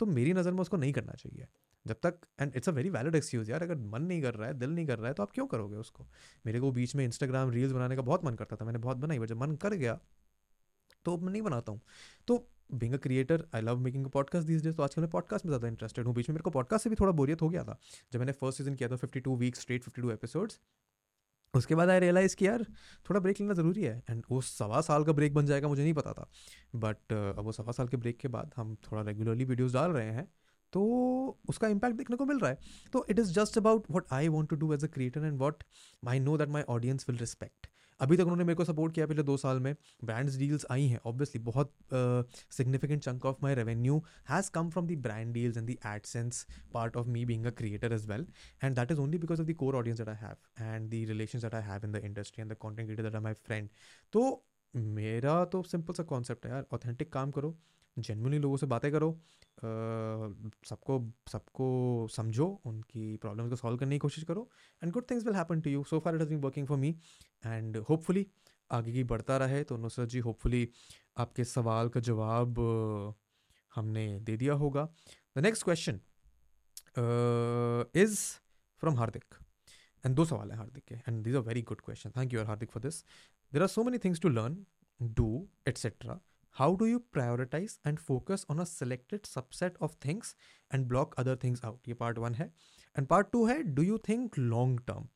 तो 0.00 0.06
मेरी 0.08 0.32
नज़र 0.34 0.52
में 0.52 0.60
उसको 0.60 0.76
नहीं 0.76 0.92
करना 0.92 1.12
चाहिए। 1.14 1.46
जब 1.86 1.96
तक 2.02 2.18
and 2.40 2.56
it's 2.56 2.68
a 2.68 2.72
very 2.72 2.90
valid 2.90 3.14
excuse 3.14 3.50
यार, 3.50 3.62
अगर 3.62 3.76
मन 3.76 4.02
नहीं 4.02 4.22
कर 4.22 4.34
रहा 4.34 4.48
है, 4.48 4.54
दिल 4.54 4.70
नहीं 4.70 4.86
कर 4.86 4.98
रहा 4.98 5.08
है 5.08 5.14
तो 5.14 5.22
आप 5.22 5.30
क्यों 5.30 5.46
करोगे 5.46 5.76
उसको? 5.76 6.06
मेरे 6.44 6.60
को 6.60 6.70
बीच 6.72 6.94
में 6.96 7.04
इंस्टाग्राम 7.04 7.50
रील्स 7.50 7.72
बनाने 7.72 7.96
का 7.96 8.02
बहुत 8.02 8.24
मन 8.24 8.34
करता 8.34 8.56
था, 8.56 8.64
मैंने 8.64 8.78
बहुत 8.80 8.96
बनाई 8.98 9.18
बट 9.18 9.28
जब 9.28 9.40
मन 9.40 9.56
कर 9.56 9.74
गया 9.76 9.98
तो 11.04 11.16
मैं 11.18 11.32
नहीं 11.32 11.42
बनाता 11.42 11.72
हूँ। 11.72 11.80
तो 12.28 12.46
being 12.74 12.94
a 12.94 12.96
creator 12.98 13.44
I 13.54 13.60
love 13.60 13.78
making 13.80 14.06
podcast 14.10 14.46
these 14.46 14.62
days 14.64 14.76
तो 14.76 14.82
आजकल 14.82 15.02
मैं 15.02 15.10
पॉडकास्ट 15.10 15.46
में 15.46 15.50
ज़्यादा 15.50 15.68
इंटरेस्टेड 15.68 16.06
हूँ। 16.06 16.14
बीच 16.14 16.28
में 16.28 16.34
मेरे 16.34 16.42
को 16.42 16.50
पॉडकास्ट 16.50 16.84
से 16.84 16.90
भी 16.90 16.96
थोड़ा 17.00 17.12
बोरियत 17.12 17.42
हो 17.42 17.48
गया 17.48 17.64
था। 17.64 17.78
जब 18.12 18.18
मैंने 18.18 18.32
फ़र्स्ट 18.34 18.58
सीज़न 18.58 18.74
किया 18.74 18.88
था 18.88 18.96
fifty 18.96 19.20
two 19.20 19.36
week 19.36 19.56
straight 19.56 19.82
fifty 19.84 20.02
two 20.02 20.10
episodes 20.10 20.58
उसके 21.54 21.74
बाद 21.74 21.88
आई 21.90 22.00
रियलाइज़ 22.00 22.36
कि 22.36 22.46
यार, 22.46 22.64
थोड़ा 23.08 23.20
ब्रेक 23.20 23.40
लेना 23.40 23.54
ज़रूरी 23.54 23.82
है। 23.82 24.02
एंड 24.10 24.22
वो 24.30 24.40
सवा 24.40 24.80
साल 24.80 25.04
का 25.04 25.12
ब्रेक 25.12 25.34
बन 25.34 25.46
जाएगा, 25.46 25.68
मुझे 25.68 25.82
नहीं 25.82 25.94
पता 25.94 26.12
था। 26.12 26.28
बट 26.76 27.12
अब 27.12 27.44
वो 27.44 27.52
सवा 27.52 27.72
साल 27.72 27.88
के 27.88 27.96
ब्रेक 27.96 28.18
के 28.18 28.28
बाद 28.28 28.52
हम 28.56 28.74
थोड़ा 28.84 29.02
रेगुलरली 29.02 29.44
वीडियोज़ 29.44 29.74
डाल 29.74 29.90
रहे 29.90 30.10
हैं 30.10 30.28
तो 30.72 30.82
उसका 31.48 31.68
इम्पैक्ट 31.68 31.96
देखने 31.96 32.16
को 32.16 32.24
मिल 32.26 32.38
रहा 32.38 32.50
है। 32.50 32.58
तो 32.92 33.04
it 33.10 33.18
is 33.18 33.32
just 33.32 33.58
about 33.58 33.86
what 33.90 34.04
I 34.12 34.28
want 34.28 34.50
to 34.50 34.56
do 34.56 34.72
as 34.74 34.84
a 34.84 34.88
creator 34.88 35.24
and 35.24 35.38
what 35.40 35.62
I 36.08 36.20
know 36.20 36.36
that 36.38 36.48
my 36.48 36.62
audience 36.68 37.06
will 37.08 37.18
respect 37.18 37.66
अभी 38.02 38.16
तक 38.16 38.22
उन्होंने 38.22 38.44
मेरे 38.44 38.56
को 38.56 38.64
सपोर्ट 38.64 38.94
किया 38.94 39.06
पिछले 39.06 39.22
दो 39.22 39.36
साल 39.36 39.60
में। 39.60 39.74
ब्रांड्स 40.04 40.36
डील्स 40.36 40.66
आई 40.70 40.86
हैं 40.86 40.98
ऑब्वियसली 41.06 41.40
बहुत 41.42 41.72
significant 42.52 43.02
chunk 43.02 43.24
of 43.26 43.36
my 43.42 43.54
revenue 43.54 43.98
has 44.30 44.50
come 44.50 44.70
from 44.70 44.86
the 44.86 44.96
brand 45.04 45.32
deals 45.34 45.56
and 45.56 45.66
the 45.66 45.78
AdSense 45.86 46.46
part 46.74 46.96
of 46.96 47.08
me 47.08 47.24
being 47.24 47.46
a 47.46 47.50
creator 47.58 47.92
as 47.92 48.06
well 48.06 48.26
and 48.64 48.76
that 48.76 48.92
is 48.92 49.00
only 49.00 49.18
because 49.18 49.40
of 49.40 49.48
the 49.48 49.54
core 49.54 49.76
audience 49.76 49.98
that 49.98 50.08
I 50.08 50.16
have 50.20 50.74
and 50.74 50.88
the 50.90 51.04
relation 51.04 51.38
that 51.38 51.54
I 51.54 51.62
have 51.62 51.84
in 51.84 51.92
the 51.92 52.04
industry 52.04 52.42
and 52.42 52.52
the 52.52 52.56
content 52.56 52.88
creator 52.88 53.08
that 53.08 53.14
are 53.14 53.22
my 53.22 53.34
friend 53.46 53.68
तो 54.12 54.24
मेरा 54.74 55.44
तो 55.44 55.62
simple 55.62 55.94
सा 55.94 56.02
concept 56.02 56.46
है 56.46 56.52
यार 56.52 56.66
authentic 56.72 57.12
काम 57.12 57.30
करो 57.30 57.56
genuinely 57.96 58.38
लोगों 58.38 58.56
से 58.56 58.66
बातें 58.66 58.90
करो 58.92 59.10
सबको 60.68 60.98
सबको 61.32 61.66
समझो, 62.10 62.46
उनकी 62.66 63.16
प्रॉब्लम्स 63.16 63.50
को 63.50 63.56
सॉल्व 63.56 63.76
करने 63.78 63.94
की 63.94 63.98
कोशिश 63.98 64.24
करो 64.24 64.48
and 64.82 64.92
good 64.92 65.10
things 65.10 65.24
will 65.26 65.34
happen 65.34 65.60
to 65.60 65.70
you 65.70 65.82
so 65.90 65.98
far 66.00 66.14
it 66.14 66.20
has 66.20 66.30
been 66.30 66.40
working 66.40 66.66
for 66.66 66.78
me 66.78 66.94
and 67.44 67.76
hopefully 67.88 68.26
आगे 68.70 68.92
की 68.92 69.04
बढ़ता 69.04 69.36
रहे 69.36 69.62
तो 69.64 69.76
नुसरत 69.76 70.08
जी 70.08 70.18
होपफुली 70.18 70.68
आपके 71.18 71.44
सवाल 71.44 71.88
का 71.88 72.00
जवाब 72.00 72.58
हमने 73.72 74.06
दे 74.20 74.36
दिया 74.36 74.54
होगा। 74.64 74.84
The 75.36 75.42
next 75.42 75.64
question 75.64 76.00
is 78.02 78.18
from 78.82 78.96
Hardik 78.96 79.34
and 80.04 80.14
दो 80.16 80.24
सवाल 80.24 80.50
हैं 80.50 80.58
हार्दिक 80.58 80.84
के 80.84 80.94
and 80.94 81.22
this 81.24 81.34
are 81.34 81.42
very 81.42 81.62
good 81.62 81.80
question 81.80 82.10
thank 82.16 82.32
you 82.34 82.40
are 82.40 82.46
Hardik 82.46 82.70
for 82.70 82.82
this 82.82 83.04
there 83.52 83.62
are 83.62 83.68
so 83.68 83.84
many 83.84 83.98
things 83.98 84.20
to 84.20 84.28
learn 84.28 84.64
do 85.00 85.28
etcetera 85.68 86.20
how 86.55 86.69
do 86.75 86.85
you 86.87 86.99
prioritize 87.15 87.73
and 87.85 87.99
focus 87.99 88.45
on 88.49 88.59
a 88.59 88.65
selected 88.65 89.27
subset 89.31 89.75
of 89.79 89.93
things 90.05 90.33
and 90.71 90.87
block 90.87 91.13
other 91.23 91.35
things 91.43 91.61
out 91.63 91.87
ये 91.87 91.97
part 91.99 92.21
one 92.23 92.33
है 92.35 92.49
and 92.95 93.09
part 93.11 93.31
two 93.35 93.43
है 93.49 93.57
do 93.75 93.85
you 93.89 93.99
think 94.07 94.39
long 94.53 94.73
term 94.89 95.07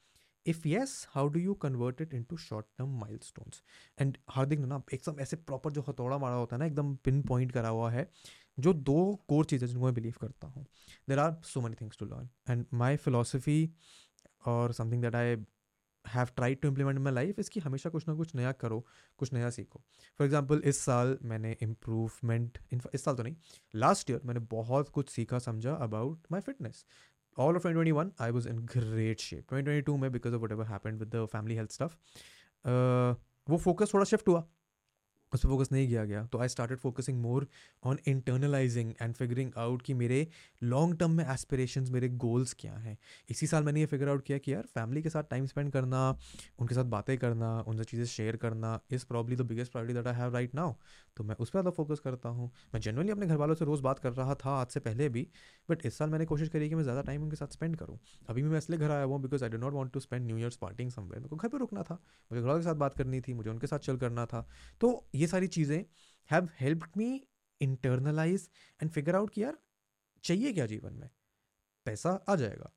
if 0.45 0.65
yes 0.65 0.93
how 1.15 1.23
do 1.29 1.39
you 1.39 1.55
convert 1.55 2.01
it 2.01 2.13
into 2.19 2.37
short 2.43 2.67
term 2.77 2.93
milestones 3.01 3.61
and 3.97 4.17
हार्दिक 4.35 4.59
ने 4.59 4.67
ना 4.67 4.81
एकदम 4.93 5.19
ऐसे 5.21 5.35
proper 5.49 5.71
जो 5.71 5.81
हथौड़ा 5.87 6.17
मारा 6.17 6.35
होता 6.35 6.55
है 6.55 6.59
ना 6.59 6.65
एकदम 6.65 6.95
पिन 7.05 7.21
पॉइंट 7.31 7.51
करा 7.51 7.69
हुआ 7.69 7.91
है 7.91 8.07
जो 8.59 8.73
दो 8.89 8.99
कोर 9.29 9.45
चीज़ें 9.45 9.67
जिनको 9.67 9.85
मैं 9.85 9.93
बिलीव 9.93 10.15
करता 10.21 10.47
हूँ 10.47 10.65
there 11.09 11.19
are 11.19 11.35
so 11.53 11.61
many 11.61 11.75
things 11.81 11.97
to 11.97 12.05
learn 12.05 12.29
and 12.49 12.65
my 12.83 12.97
philosophy 13.05 13.59
और 14.47 14.73
something 14.73 15.01
that 15.01 15.15
I 15.15 15.35
have 16.08 16.28
tried 16.36 16.60
to 16.60 16.68
implement 16.68 16.98
my 16.98 17.12
life 17.12 17.38
इसकी 17.38 17.60
हमेशा 17.60 17.90
कुछ 17.90 18.08
ना 18.08 18.14
कुछ 18.14 18.34
नया 18.34 18.52
करो, 18.54 18.84
कुछ 19.18 19.32
नया 19.32 19.50
सीखो। 19.50 19.82
फॉर 20.20 20.24
एग्ज़ाम्पल 20.24 20.62
इस 20.64 20.78
साल 20.84 21.18
मैंने 21.22 21.56
इम्प्रूवमेंट 21.62 22.58
इस 22.94 23.04
साल 23.04 23.14
तो 23.16 23.22
नहीं 23.22 23.36
लास्ट 23.74 24.10
ईयर 24.10 24.20
मैंने 24.24 24.40
बहुत 24.50 24.88
कुछ 24.88 25.10
सीखा, 25.10 25.38
समझा 25.40 25.74
about 25.74 26.26
my 26.32 26.40
fitness 26.40 26.84
all 27.36 27.56
of 27.56 27.62
twenty 27.62 27.74
twenty 27.74 27.92
one 27.92 28.12
I 28.20 28.30
was 28.30 28.48
in 28.48 28.58
great 28.66 29.20
shape 29.20 29.48
twenty 29.48 29.64
twenty 29.64 29.82
two 29.86 29.96
में 29.96 30.10
because 30.12 30.34
of 30.34 30.42
whatever 30.52 30.66
happen 30.66 30.98
with 30.98 31.14
the 31.14 31.26
family 31.32 31.56
health 31.56 31.72
stuff 31.72 31.96
वो 33.48 33.56
फोकस 33.58 33.94
थोड़ा 33.94 34.04
शिफ्ट 34.04 34.28
हुआ। 34.28 34.46
उस 35.32 35.42
पर 35.42 35.48
फोकस 35.48 35.68
नहीं 35.72 35.86
किया 35.88 36.04
गया। 36.04 36.24
तो 36.26 36.38
I 36.38 36.48
started 36.48 36.78
focusing 36.78 37.20
more 37.22 37.46
on 37.82 37.98
internalising 38.08 38.92
and 39.00 39.14
figuring 39.14 39.50
out 39.58 39.82
कि 39.82 39.94
मेरे 39.94 40.26
लॉन्ग 40.62 40.96
टर्म 40.98 41.10
में 41.10 41.24
एस्पिरेशंस 41.26 41.90
मेरे 41.90 42.08
गोल्स 42.18 42.54
क्या 42.58 42.74
हैं। 42.74 42.96
इसी 43.28 43.46
साल 43.46 43.64
मैंने 43.64 43.80
ये 43.80 43.86
फिगर 43.86 44.08
आउट 44.08 44.22
किया 44.26 44.38
कि 44.38 44.52
यार 44.52 44.66
फैमिली 44.74 45.02
के 45.02 45.10
साथ 45.10 45.24
टाइम 45.30 45.46
स्पेंड 45.46 45.72
करना, 45.72 46.08
उनके 46.58 46.74
साथ 46.74 46.84
बातें 46.86 47.16
करना, 47.18 47.58
उनसे 47.60 47.84
चीज़ें 47.84 48.04
शेयर 48.06 48.36
करना 48.36 48.78
is 48.90 49.04
probably 49.06 49.36
the 49.36 49.46
biggest 49.46 49.72
priority 49.72 49.94
that 49.94 50.06
I 50.06 50.20
have 50.20 50.32
right 50.34 50.54
now 50.54 50.74
तो 51.16 51.24
मैं 51.24 51.34
उस 51.34 51.50
पर 51.50 51.52
ज़्यादा 51.52 51.70
फोकस 51.70 52.00
करता 52.00 52.28
हूँ। 52.28 52.50
मैं 52.74 52.80
जनरली 52.80 53.10
अपने 53.10 53.26
घर 53.26 53.36
वालों 53.36 53.54
से 53.54 53.64
रोज़ 53.64 53.82
बात 53.82 53.98
कर 53.98 54.12
रहा 54.12 54.34
था 54.36 54.50
आज 54.52 54.66
से 54.68 54.80
पहले 54.80 55.08
भी 55.08 55.26
बट 55.68 55.86
इस 55.86 55.98
साल 55.98 56.10
मैंने 56.10 56.24
कोशिश 56.26 56.48
करी 56.48 56.68
कि 56.68 56.74
मैं 56.74 56.82
ज़्यादा 56.82 57.02
टाइम 57.02 57.22
उनके 57.22 57.36
साथ 57.36 57.52
स्पेंड 57.52 57.76
करूँ। 57.76 57.98
अभी 58.28 58.42
भी 58.42 58.48
मैं 58.48 58.58
इसलिए 58.58 58.78
घर 58.78 58.90
आया 58.90 59.02
हुआ 59.02 59.18
because 59.18 59.44
I 59.44 59.50
do 59.50 59.58
not 59.58 59.72
want 59.72 59.92
to 59.92 60.00
spend 60.00 60.26
new 60.26 60.36
years 60.38 60.56
partying 60.56 60.90
somewhere 60.90 61.20
मेरे 61.20 61.28
को 61.28 61.36
घर 61.36 61.48
पर 61.48 61.58
रुकना 61.58 61.82
था। 61.82 61.94
मुझे 62.30 62.42
घर 62.42 62.56
के 62.56 62.62
साथ 62.64 62.74
बात 62.74 62.94
करनी 62.94 63.20
थी, 63.20 63.34
मुझे 63.34 63.50
उनके 63.50 63.66
साथ 63.66 63.78
चल 63.80 63.96
करना 63.96 64.26
था। 64.26 64.46
तो 64.80 65.04
ये 65.16 65.26
सारी 65.26 65.46
चीज़ें 65.46 65.84
have 66.30 66.48
help 66.60 66.92
me 66.96 67.26
internalize 67.60 68.48
and 68.82 68.90
figure 68.90 69.16
out 69.16 69.30
कि 69.30 69.42
यार, 69.42 69.58
चाहिए 70.24 70.52
क्या 70.52 70.66
जीवन 70.66 70.92
में? 70.92 71.10
पैसा 71.86 72.10
आ 72.28 72.36
जाएगा। 72.36 72.72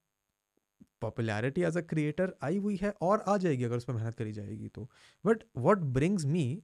पॉपुलैरिटी 1.02 1.62
एज 1.62 1.78
अ 1.78 1.82
क्रिएटर 1.82 2.34
आई 2.44 2.58
हुई 2.58 2.76
है 2.76 2.94
और 3.02 3.20
आ 3.28 3.38
जाएगी 3.38 3.64
अगर 3.64 3.78
उस 3.78 3.84
पर 3.84 3.94
मेहनत 3.94 4.16
करी 4.16 4.32
जाएगी 4.32 4.68
तो। 4.68 4.90
बट 5.26 5.44
वॉट 5.58 5.78
ब्रिंग्स 5.78 6.26
मी 6.26 6.64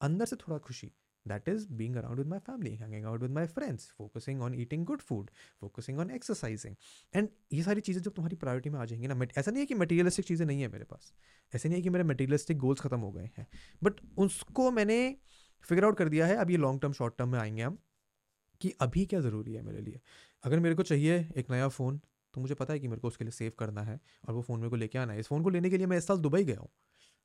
अंदर 0.00 0.24
से 0.24 0.36
थोड़ा 0.36 0.58
खुशी 0.58 0.92
that 1.28 1.48
is 1.48 1.66
being 1.72 1.96
around 1.96 2.18
with 2.18 2.26
my 2.26 2.38
family 2.46 2.74
hanging 2.76 3.04
out 3.04 3.22
with 3.22 3.30
my 3.30 3.46
friends 3.48 3.90
focusing 3.98 4.42
on 4.42 4.54
eating 4.54 4.84
good 4.86 5.00
food 5.02 5.30
focusing 5.60 5.98
on 5.98 6.10
exercising 6.10 6.74
and 7.14 7.28
ये 7.52 7.62
सारी 7.62 7.80
चीज़ें 7.80 8.02
जब 8.02 8.12
तुम्हारी 8.12 8.36
प्रायोरिटी 8.36 8.70
में 8.70 8.78
आ 8.80 8.84
जाएँगी 8.84 9.06
ना, 9.06 9.26
ऐसा 9.38 9.50
नहीं 9.50 9.60
है 9.60 9.66
कि 9.66 9.74
मटीरियलिस्टिक 9.74 10.26
चीज़ें 10.26 10.46
नहीं 10.46 10.60
है 10.62 10.68
मेरे 10.68 10.84
पास। 10.84 11.12
ऐसे 11.52 11.68
नहीं 11.68 11.78
है 11.78 11.82
कि 11.82 11.90
मेरे 11.90 12.04
मटीरियलिस्टिक 12.04 12.58
गोल्स 12.58 12.80
खत्म 12.80 12.98
हो 12.98 13.10
गए 13.12 13.30
हैं। 13.38 13.46
बट 13.82 14.00
उसको 14.18 14.70
मैंने 14.70 15.16
फिगर 15.64 15.84
आउट 15.84 15.96
कर 15.98 16.08
दिया 16.08 16.26
है, 16.26 16.36
अब 16.36 16.50
ये 16.50 16.56
लॉन्ग 16.56 16.80
टर्म 16.80 16.92
शॉर्ट 16.92 17.16
टर्म 17.18 17.28
में 17.28 17.38
आएँगे 17.38 17.62
हम, 17.62 17.78
कि 18.60 18.72
अभी 18.80 19.04
क्या 19.06 19.20
ज़रूरी 19.20 19.52
है 19.54 19.62
मेरे 19.62 19.80
लिए। 19.80 20.00
अगर 20.44 20.60
मेरे 20.60 20.74
को 20.74 20.82
चाहिए 20.82 21.16
एक 21.36 21.50
नया 21.50 21.68
फ़ोन 21.68 22.00
तो 22.34 22.40
मुझे 22.40 22.54
पता 22.54 22.72
है 22.72 22.80
कि 22.80 22.88
मेरे 22.88 23.00
को 23.00 23.08
उसके 23.08 23.24
लिए 23.24 23.30
सेव 23.30 23.52
करना 23.58 23.82
है, 23.82 23.98
और 24.28 24.34
वो 24.34 24.42
फ़ोन 24.42 24.58
मेरे 24.60 24.70
को 24.70 24.76
लेके 24.76 24.98
आना 24.98 25.12
है। 25.12 25.20
इस 25.20 25.26
फ़ोन 25.26 25.42
को 25.42 25.50
लेने 25.50 25.70
के 25.70 25.76
लिए 25.78 25.86
मैं 25.86 25.98
इस 25.98 26.06
साल 26.06 26.18
दुबई 26.18 26.44
गया 26.44 26.58
हूँ। 26.60 26.68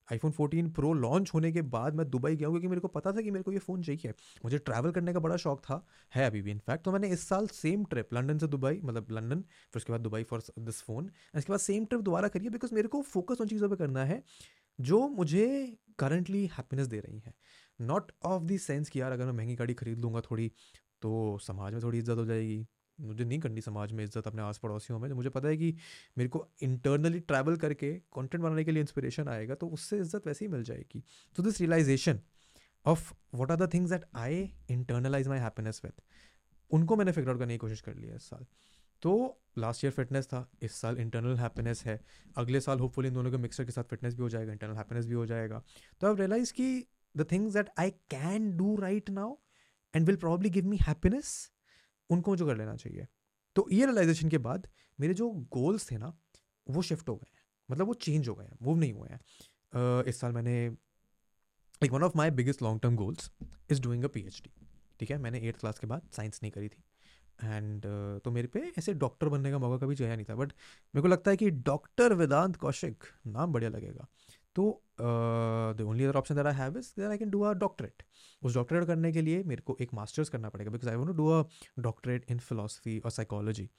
आईफोन 0.08 0.32
14 0.32 0.72
प्रो 0.74 0.92
लॉन्च 0.96 1.32
होने 1.34 1.52
के 1.52 1.62
बाद 1.64 1.96
मैं 1.96 2.10
दुबई 2.10 2.36
गया 2.36 2.48
हूँ, 2.48 2.54
क्योंकि 2.54 2.68
मेरे 2.68 2.82
को 2.82 2.88
पता 2.90 3.12
था 3.12 3.22
कि 3.22 3.32
मेरे 3.32 3.44
को 3.44 3.52
ये 3.52 3.60
फ़ोन 3.60 3.84
चाहिए। 3.84 4.14
मुझे 4.46 4.58
ट्रैवल 4.60 4.92
करने 4.92 5.14
का 5.14 5.20
बड़ा 5.20 5.38
शौक 5.38 5.62
था, 5.62 5.86
है 6.14 6.26
अभी 6.26 6.42
भी। 6.42 6.52
इनफैक्ट 6.52 6.84
तो 6.86 6.92
मैंने 6.92 7.10
इस 7.10 7.28
साल 7.28 7.48
सेम 7.54 7.84
ट्रिप 7.86 8.14
लंदन 8.14 8.38
से 8.38 8.48
दुबई 8.48 8.80
मतलब 8.84 9.12
लंदन 9.12 9.42
फिर 9.42 9.78
उसके 9.78 9.94
बाद 9.94 10.02
दुबई 10.02 10.24
फॉर 10.24 10.44
दिस 10.60 10.82
फ़ोन 10.84 11.10
इसके 11.38 11.52
बाद 11.52 11.60
सेम 11.62 11.86
ट्रिप 11.86 12.02
दोबारा 12.02 12.28
करिए 12.28 12.50
बिकॉज़ 12.50 12.74
मेरे 12.76 12.88
को 12.88 13.02
फोकस 13.04 13.42
उन 13.42 13.48
चीज़ों 13.48 13.70
पर 13.70 13.76
करना 13.76 14.04
है, 14.06 14.22
जो 14.80 15.08
मुझे 15.10 15.78
करंटली 16.00 16.46
हैप्पीनेस 16.50 16.88
दे 16.88 17.00
रही 17.00 17.20
हैं। 17.20 17.34
नॉट 17.80 18.12
ऑफ़ 18.26 18.44
दी 18.44 18.58
सेंस 18.60 18.90
कि 18.90 19.02
यार 19.02 19.12
अगर 19.12 19.26
मैं 19.26 19.34
महँगी 19.34 19.56
गाड़ी 19.56 19.74
खरीद 19.74 20.00
लूँगा 20.00 20.22
थोड़ी 20.22 20.52
तो 21.02 21.38
समाज 21.42 21.74
में 21.74 21.82
थोड़ी 21.84 21.98
इज़्ज़त 21.98 22.18
हो 22.18 22.26
जाएगी। 22.26 22.66
मुझे 23.00 23.24
नहीं 23.24 23.40
करनी 23.40 23.62
समाज 23.62 23.92
में 23.92 24.04
इज़्ज़त 24.04 24.28
अपने 24.28 24.42
आस 24.42 24.58
पड़ोसियों 24.58 25.00
में। 25.00 25.10
तो 25.10 25.16
मुझे 25.16 25.30
पता 25.30 25.48
है 25.48 25.58
कि 25.58 25.74
मेरे 26.18 26.30
को 26.30 26.46
इंटरनली 26.64 27.20
ट्रैवल 27.22 27.56
करके 27.58 27.94
कंटेंट 28.14 28.44
बनाने 28.44 28.64
के 28.64 28.72
लिए 28.72 28.82
इंस्पिरेशन 28.82 29.28
आएगा 29.28 29.56
तो 29.56 29.68
उससे 29.70 30.00
इज़्ज़त 30.00 30.28
वैसे 30.28 30.46
ही 30.46 30.52
मिल 30.52 30.64
जाएगी। 30.64 31.04
तो 31.36 31.44
this 31.44 31.60
realization 31.62 32.20
of 32.86 33.12
what 33.36 33.52
are 33.52 33.58
the 33.58 33.74
things 33.74 33.90
that 33.90 34.06
I 34.18 34.50
internalize 34.72 35.28
my 35.28 35.40
happiness 35.40 35.82
with 35.86 36.02
उनको 36.72 36.96
मैंने 36.96 37.12
फिगर 37.12 37.30
आउट 37.30 37.40
करने 37.40 37.54
की 37.54 37.58
कोशिश 37.58 37.82
कर 37.82 37.96
लिया 37.96 38.16
इस 38.16 38.30
साल। 38.30 38.46
तो 39.04 39.12
लास्ट 39.58 39.84
ईयर 39.84 39.92
फिटनेस 39.94 40.28
था, 40.28 40.50
इस 40.64 40.74
साल 40.74 40.98
इंटरनल 41.00 41.38
हैप्पीनेस 41.38 41.84
है। 41.86 42.00
अगले 42.38 42.60
साल 42.62 42.80
होपफुली 42.80 43.08
इन 43.08 43.14
दोनों 43.14 43.32
के 43.32 43.38
मिक्सर 43.38 43.66
के 43.66 43.72
साथ 43.72 43.84
फिटनेस 43.84 44.16
भी 44.16 44.22
हो 44.22 44.30
जाएगा 44.30 44.52
इंटरनल 44.52 44.76
हैप्पीनेस 44.78 45.06
भी 45.06 45.14
हो 45.14 45.26
जाएगा। 45.26 45.62
तो 46.02 46.08
आई 46.08 46.16
रियलाइज़ 46.16 46.54
कि 46.54 46.86
the 47.16 47.26
things 47.32 47.54
that 47.54 47.70
I 47.80 47.90
can 48.10 48.52
do 48.58 48.76
right 48.76 49.10
now 49.10 49.36
and 49.94 50.06
will 50.06 50.16
probably 50.18 50.50
give 50.50 50.66
me 50.66 50.78
happiness 50.82 51.34
उनको 52.12 52.32
मुझे 52.32 52.46
कर 52.46 52.58
लेना 52.58 52.76
चाहिए। 52.76 53.08
तो 53.56 53.68
ये 53.72 53.86
रियलाइजेशन 53.86 54.30
के 54.30 54.38
बाद 54.38 54.68
मेरे 55.00 55.14
जो 55.14 55.30
गोल्स 55.30 55.92
थे 55.92 55.98
ना 55.98 56.14
वो 56.70 56.82
शिफ्ट 56.82 57.10
हो 57.10 57.16
गए 57.16 57.32
हैं। 57.36 57.42
मतलब 57.72 57.88
वो 57.88 57.94
चेंज 57.94 58.28
हो 58.28 58.36
गए 58.36 58.46
हैं 58.46 58.58
मूव 58.62 58.78
नहीं 58.78 58.94
हुए 58.94 59.10
हैं। 59.10 59.20
uh, 59.20 60.08
इस 60.08 60.20
साल 60.20 60.32
मैंने 60.32 60.70
like 60.70 61.92
one 61.92 62.04
of 62.04 62.18
my 62.18 62.32
biggest 62.32 62.62
long 62.62 62.82
term 62.82 62.96
goals 62.96 63.32
is 63.72 63.82
doing 63.82 64.04
a 64.04 64.08
PhD 64.08 64.52
ठीक 65.00 65.12
है? 65.12 65.18
मैंने 65.18 65.40
एट्थ 65.40 65.60
क्लास 65.60 65.80
के 65.80 65.88
बाद 65.88 66.10
साइंस 66.12 66.40
नहीं 66.44 66.52
करी 66.52 66.70
थी। 66.70 66.84
एंड 67.44 67.86
uh, 67.86 68.24
तो 68.24 68.32
मेरे 68.32 68.48
पे 68.48 68.60
ऐसे 68.78 68.94
डॉक्टर 68.94 69.30
बनने 69.30 69.52
का 69.52 69.58
मौका 69.58 69.86
कभी 69.86 69.96
चाहिए 69.96 70.16
नहीं 70.16 70.26
था 70.30 70.36
बट 70.36 70.54
मेरे 70.96 71.02
को 71.02 71.08
लगता 71.08 71.32
है 71.32 71.38
कि 71.38 71.50
डॉक्टर 71.50 72.14
वेदांत 72.14 72.56
कौशिक 72.56 73.04
नाम 73.28 73.54
बढ़िया 73.54 73.70
लगेगा। 73.70 74.08
तो 74.56 74.66
the 75.02 75.82
only 75.82 76.04
other 76.04 76.18
option 76.18 76.36
that 76.36 76.46
I 76.46 76.54
have 76.54 76.78
is 76.78 76.94
that 76.98 77.10
I 77.10 77.18
can 77.18 77.30
do 77.30 77.42
a 77.42 77.54
doctorate 77.56 78.04
उस 78.42 78.56
डॉक्टरेट 78.56 78.86
करने 78.88 79.12
के 79.12 79.22
लिए 79.22 79.44
मेरे 79.44 79.62
को 79.62 79.78
एक 79.82 79.94
मास्टर्स 79.94 80.30
करना 80.30 80.50
पड़ेगा 80.50 80.72
because 80.72 80.90
I 80.90 80.96
want 80.96 81.08
to 81.08 81.14
do 81.14 81.28
a 81.30 81.44
doctorate 81.80 82.32
in 82.32 82.40
philosophy 82.40 83.00
और 83.00 83.12
साइकोलॉजी 83.12 83.70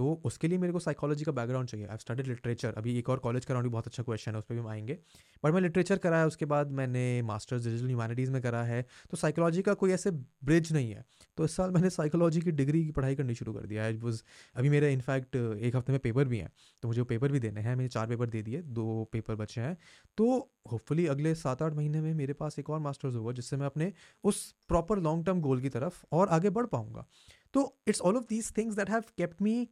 तो 0.00 0.20
उसके 0.24 0.48
लिए 0.48 0.58
मेरे 0.58 0.72
को 0.72 0.78
साइकोलॉजी 0.78 1.24
का 1.24 1.32
बैकग्राउंड 1.32 1.68
चाहिए। 1.68 1.86
आई 1.86 1.96
स्टडी 1.96 2.22
लिटरेचर 2.22 2.74
अभी 2.74 2.98
एक 2.98 3.08
और 3.08 3.18
कॉलेज 3.18 3.44
का 3.44 3.60
भी 3.60 3.68
बहुत 3.68 3.86
अच्छा 3.86 4.02
क्वेश्चन 4.02 4.32
है, 4.32 4.38
उस 4.38 4.44
पर 4.44 4.54
भी 4.54 4.60
हम 4.60 4.68
आएँगे। 4.68 4.98
बट 5.44 5.52
मैं 5.52 5.60
लिटरेचर 5.60 5.98
करा 5.98 6.18
है 6.18 6.26
उसके 6.26 6.44
बाद 6.44 6.70
मैंने 6.70 7.22
मास्टर्स 7.22 7.64
डिजिटल 7.64 7.86
ह्यूमैनिटीज़ 7.86 8.30
में 8.30 8.42
करा 8.42 8.62
है। 8.62 8.86
तो 9.10 9.16
साइकोलॉजी 9.16 9.62
का 9.62 9.74
कोई 9.74 9.90
ऐसे 9.90 10.10
ब्रिज 10.10 10.72
नहीं 10.72 10.90
है। 10.90 11.04
तो 11.36 11.44
इस 11.44 11.56
साल 11.56 11.70
मैंने 11.70 11.90
साइकोलॉजी 11.90 12.40
की 12.40 12.52
डिग्री 12.52 12.84
की 12.84 12.90
पढ़ाई 12.90 13.14
करनी 13.14 13.34
शुरू 13.34 13.52
कर 13.52 13.66
दिया 13.66 13.84
है। 13.84 13.96
वॉज़ 13.96 14.22
अभी 14.56 14.68
मेरे 14.68 14.92
इनफैक्ट 14.92 15.36
एक 15.36 15.76
हफ़्ते 15.76 15.92
में 15.92 16.00
पेपर 16.00 16.24
भी 16.24 16.38
हैं। 16.38 16.50
तो 16.82 16.88
मुझे 16.88 17.00
वो 17.00 17.04
पेपर 17.04 17.32
भी 17.32 17.40
देने 17.40 17.60
हैं। 17.60 17.76
मैंने 17.76 17.88
चार 17.88 18.06
पेपर 18.06 18.28
दे 18.28 18.42
दिए, 18.42 18.62
दो 18.62 19.08
पेपर 19.12 19.34
बचे 19.34 19.60
हैं। 19.60 19.76
तो 20.16 20.50
होपफुली 20.72 21.06
अगले 21.06 21.34
सात 21.34 21.62
आठ 21.62 21.74
महीने 21.74 22.00
में 22.00 22.14
मेरे 22.14 22.32
पास 22.32 22.58
एक 22.58 22.70
और 22.70 22.80
मास्टर्स 22.80 23.14
होगा, 23.14 23.32
जिससे 23.32 23.56
मैं 23.56 23.66
अपने 23.66 23.92
उस 24.24 24.54
प्रॉपर 24.68 24.98
लॉन्ग 24.98 25.26
टर्म 25.26 25.40
गोल 25.40 25.60
की 25.60 25.68
तरफ़ 25.68 26.04
और 26.12 26.28
आगे 26.28 26.50
बढ़ 26.50 26.66
पाऊँगा। 26.66 27.06
तो 27.54 27.62
it's 27.88 28.00
all 28.00 28.16
of 28.16 28.24
these 28.28 28.52
things 28.56 28.76
that 28.76 28.90
have 28.90 29.04
kept 29.18 29.42
me 29.42 29.68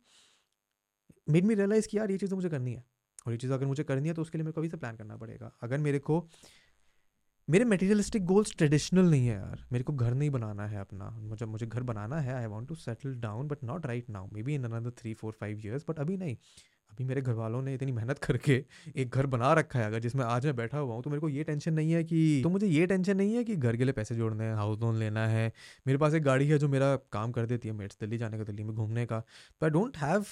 made 1.31 1.45
me 1.45 1.55
realize 1.55 1.89
कि 1.89 1.99
यार 1.99 2.11
ये 2.11 2.19
चीज़ें 2.19 2.31
तो 2.31 2.37
मुझे 2.37 2.49
करनी 2.49 2.73
है। 2.75 2.85
और 3.27 3.33
ये 3.33 3.39
चीज़ 3.39 3.53
अगर 3.53 3.67
मुझे 3.67 3.85
करनी 3.85 4.09
है 4.09 4.15
तो 4.15 4.23
उसके 4.23 4.39
लिए 4.39 4.45
मेरे 4.45 4.53
को 4.53 4.61
अभी 4.61 4.69
से 4.69 4.77
प्लान 4.77 4.97
करना 4.97 5.17
पड़ेगा। 5.17 5.53
अगर 5.63 5.79
मेरे 5.79 5.99
को, 5.99 6.29
मेरे 7.49 7.65
मटेरियलिस्टिक 7.65 8.25
गोल्स 8.25 8.55
ट्रेडिशनल 8.57 9.11
नहीं 9.11 9.27
है 9.27 9.35
यार। 9.35 9.65
मेरे 9.73 9.85
को 9.85 9.93
घर 9.93 10.15
नहीं 10.15 10.31
बनाना 10.31 10.67
है 10.67 10.81
अपना। 10.81 11.11
मुझे 11.11 11.47
मुझे 11.47 11.67
घर 11.67 11.83
बनाना 11.83 12.21
है 12.21 12.35
I 12.35 12.47
want 12.47 12.69
to 12.69 12.75
settle 12.75 13.15
down 13.21 13.49
but 13.49 13.65
not 13.65 13.87
right 13.87 14.11
now 14.11 14.29
maybe 14.43 14.55
in 14.55 14.65
another 14.65 14.91
three 14.99 15.15
four 15.15 15.33
five 15.33 15.61
years 15.67 15.85
but 15.89 15.99
अभी 15.99 16.17
नहीं। 16.17 16.37
अभी 16.91 17.05
मेरे 17.05 17.21
घर 17.23 17.33
वालों 17.35 17.61
ने 17.63 17.75
इतनी 17.75 17.93
मेहनत 17.93 18.19
करके 18.19 18.65
एक 18.97 19.11
घर 19.11 19.27
बना 19.27 19.53
रखा 19.55 19.79
है, 19.79 19.87
अगर 19.87 20.01
जिसमें 20.01 20.25
आज 20.25 20.47
मैं 20.47 20.55
बैठा 20.57 20.79
हुआ 20.79 20.95
हूँ 20.95 21.03
तो 21.03 21.11
मेरे 21.11 21.21
को 21.21 21.29
ये 21.29 21.45
टेंशन 21.45 21.75
नहीं 21.75 21.93
है 21.93 22.03
कि 22.05 22.41
तो 22.45 22.51
मुझे 22.51 22.67
ये 22.67 22.87
टेंशन 22.87 23.17
नहीं 23.17 23.35
है 23.35 23.45
कि 23.45 23.57
घर 23.57 23.77
के 23.77 23.85
लिए 23.85 23.93
पैसे 23.93 24.15
जोड़ने 24.15 24.45
हैं 24.45 24.55
हाउस 24.55 24.79
लोन 24.81 24.99
लेना 24.99 25.27
है। 25.29 25.53
मेरे 25.87 25.99
पास 25.99 26.15
एक 26.15 26.23
गाड़ी 26.23 26.49
है 26.49 26.59
जो 26.59 26.69
मेरा 26.69 26.95
काम 27.13 27.33
कर 27.33 27.47
देती 27.47 27.69
है 27.69 27.75
मेट्स 27.75 27.99
दिल्ली 28.01 28.19
जाने 28.19 28.39
का, 28.39 28.45
दिल्ली 28.45 28.65
में 28.65 28.75
घूमने 28.75 29.07
का। 29.07 29.21
तो 29.21 29.67
I 29.67 29.71
don't 29.71 29.97
have 29.99 30.27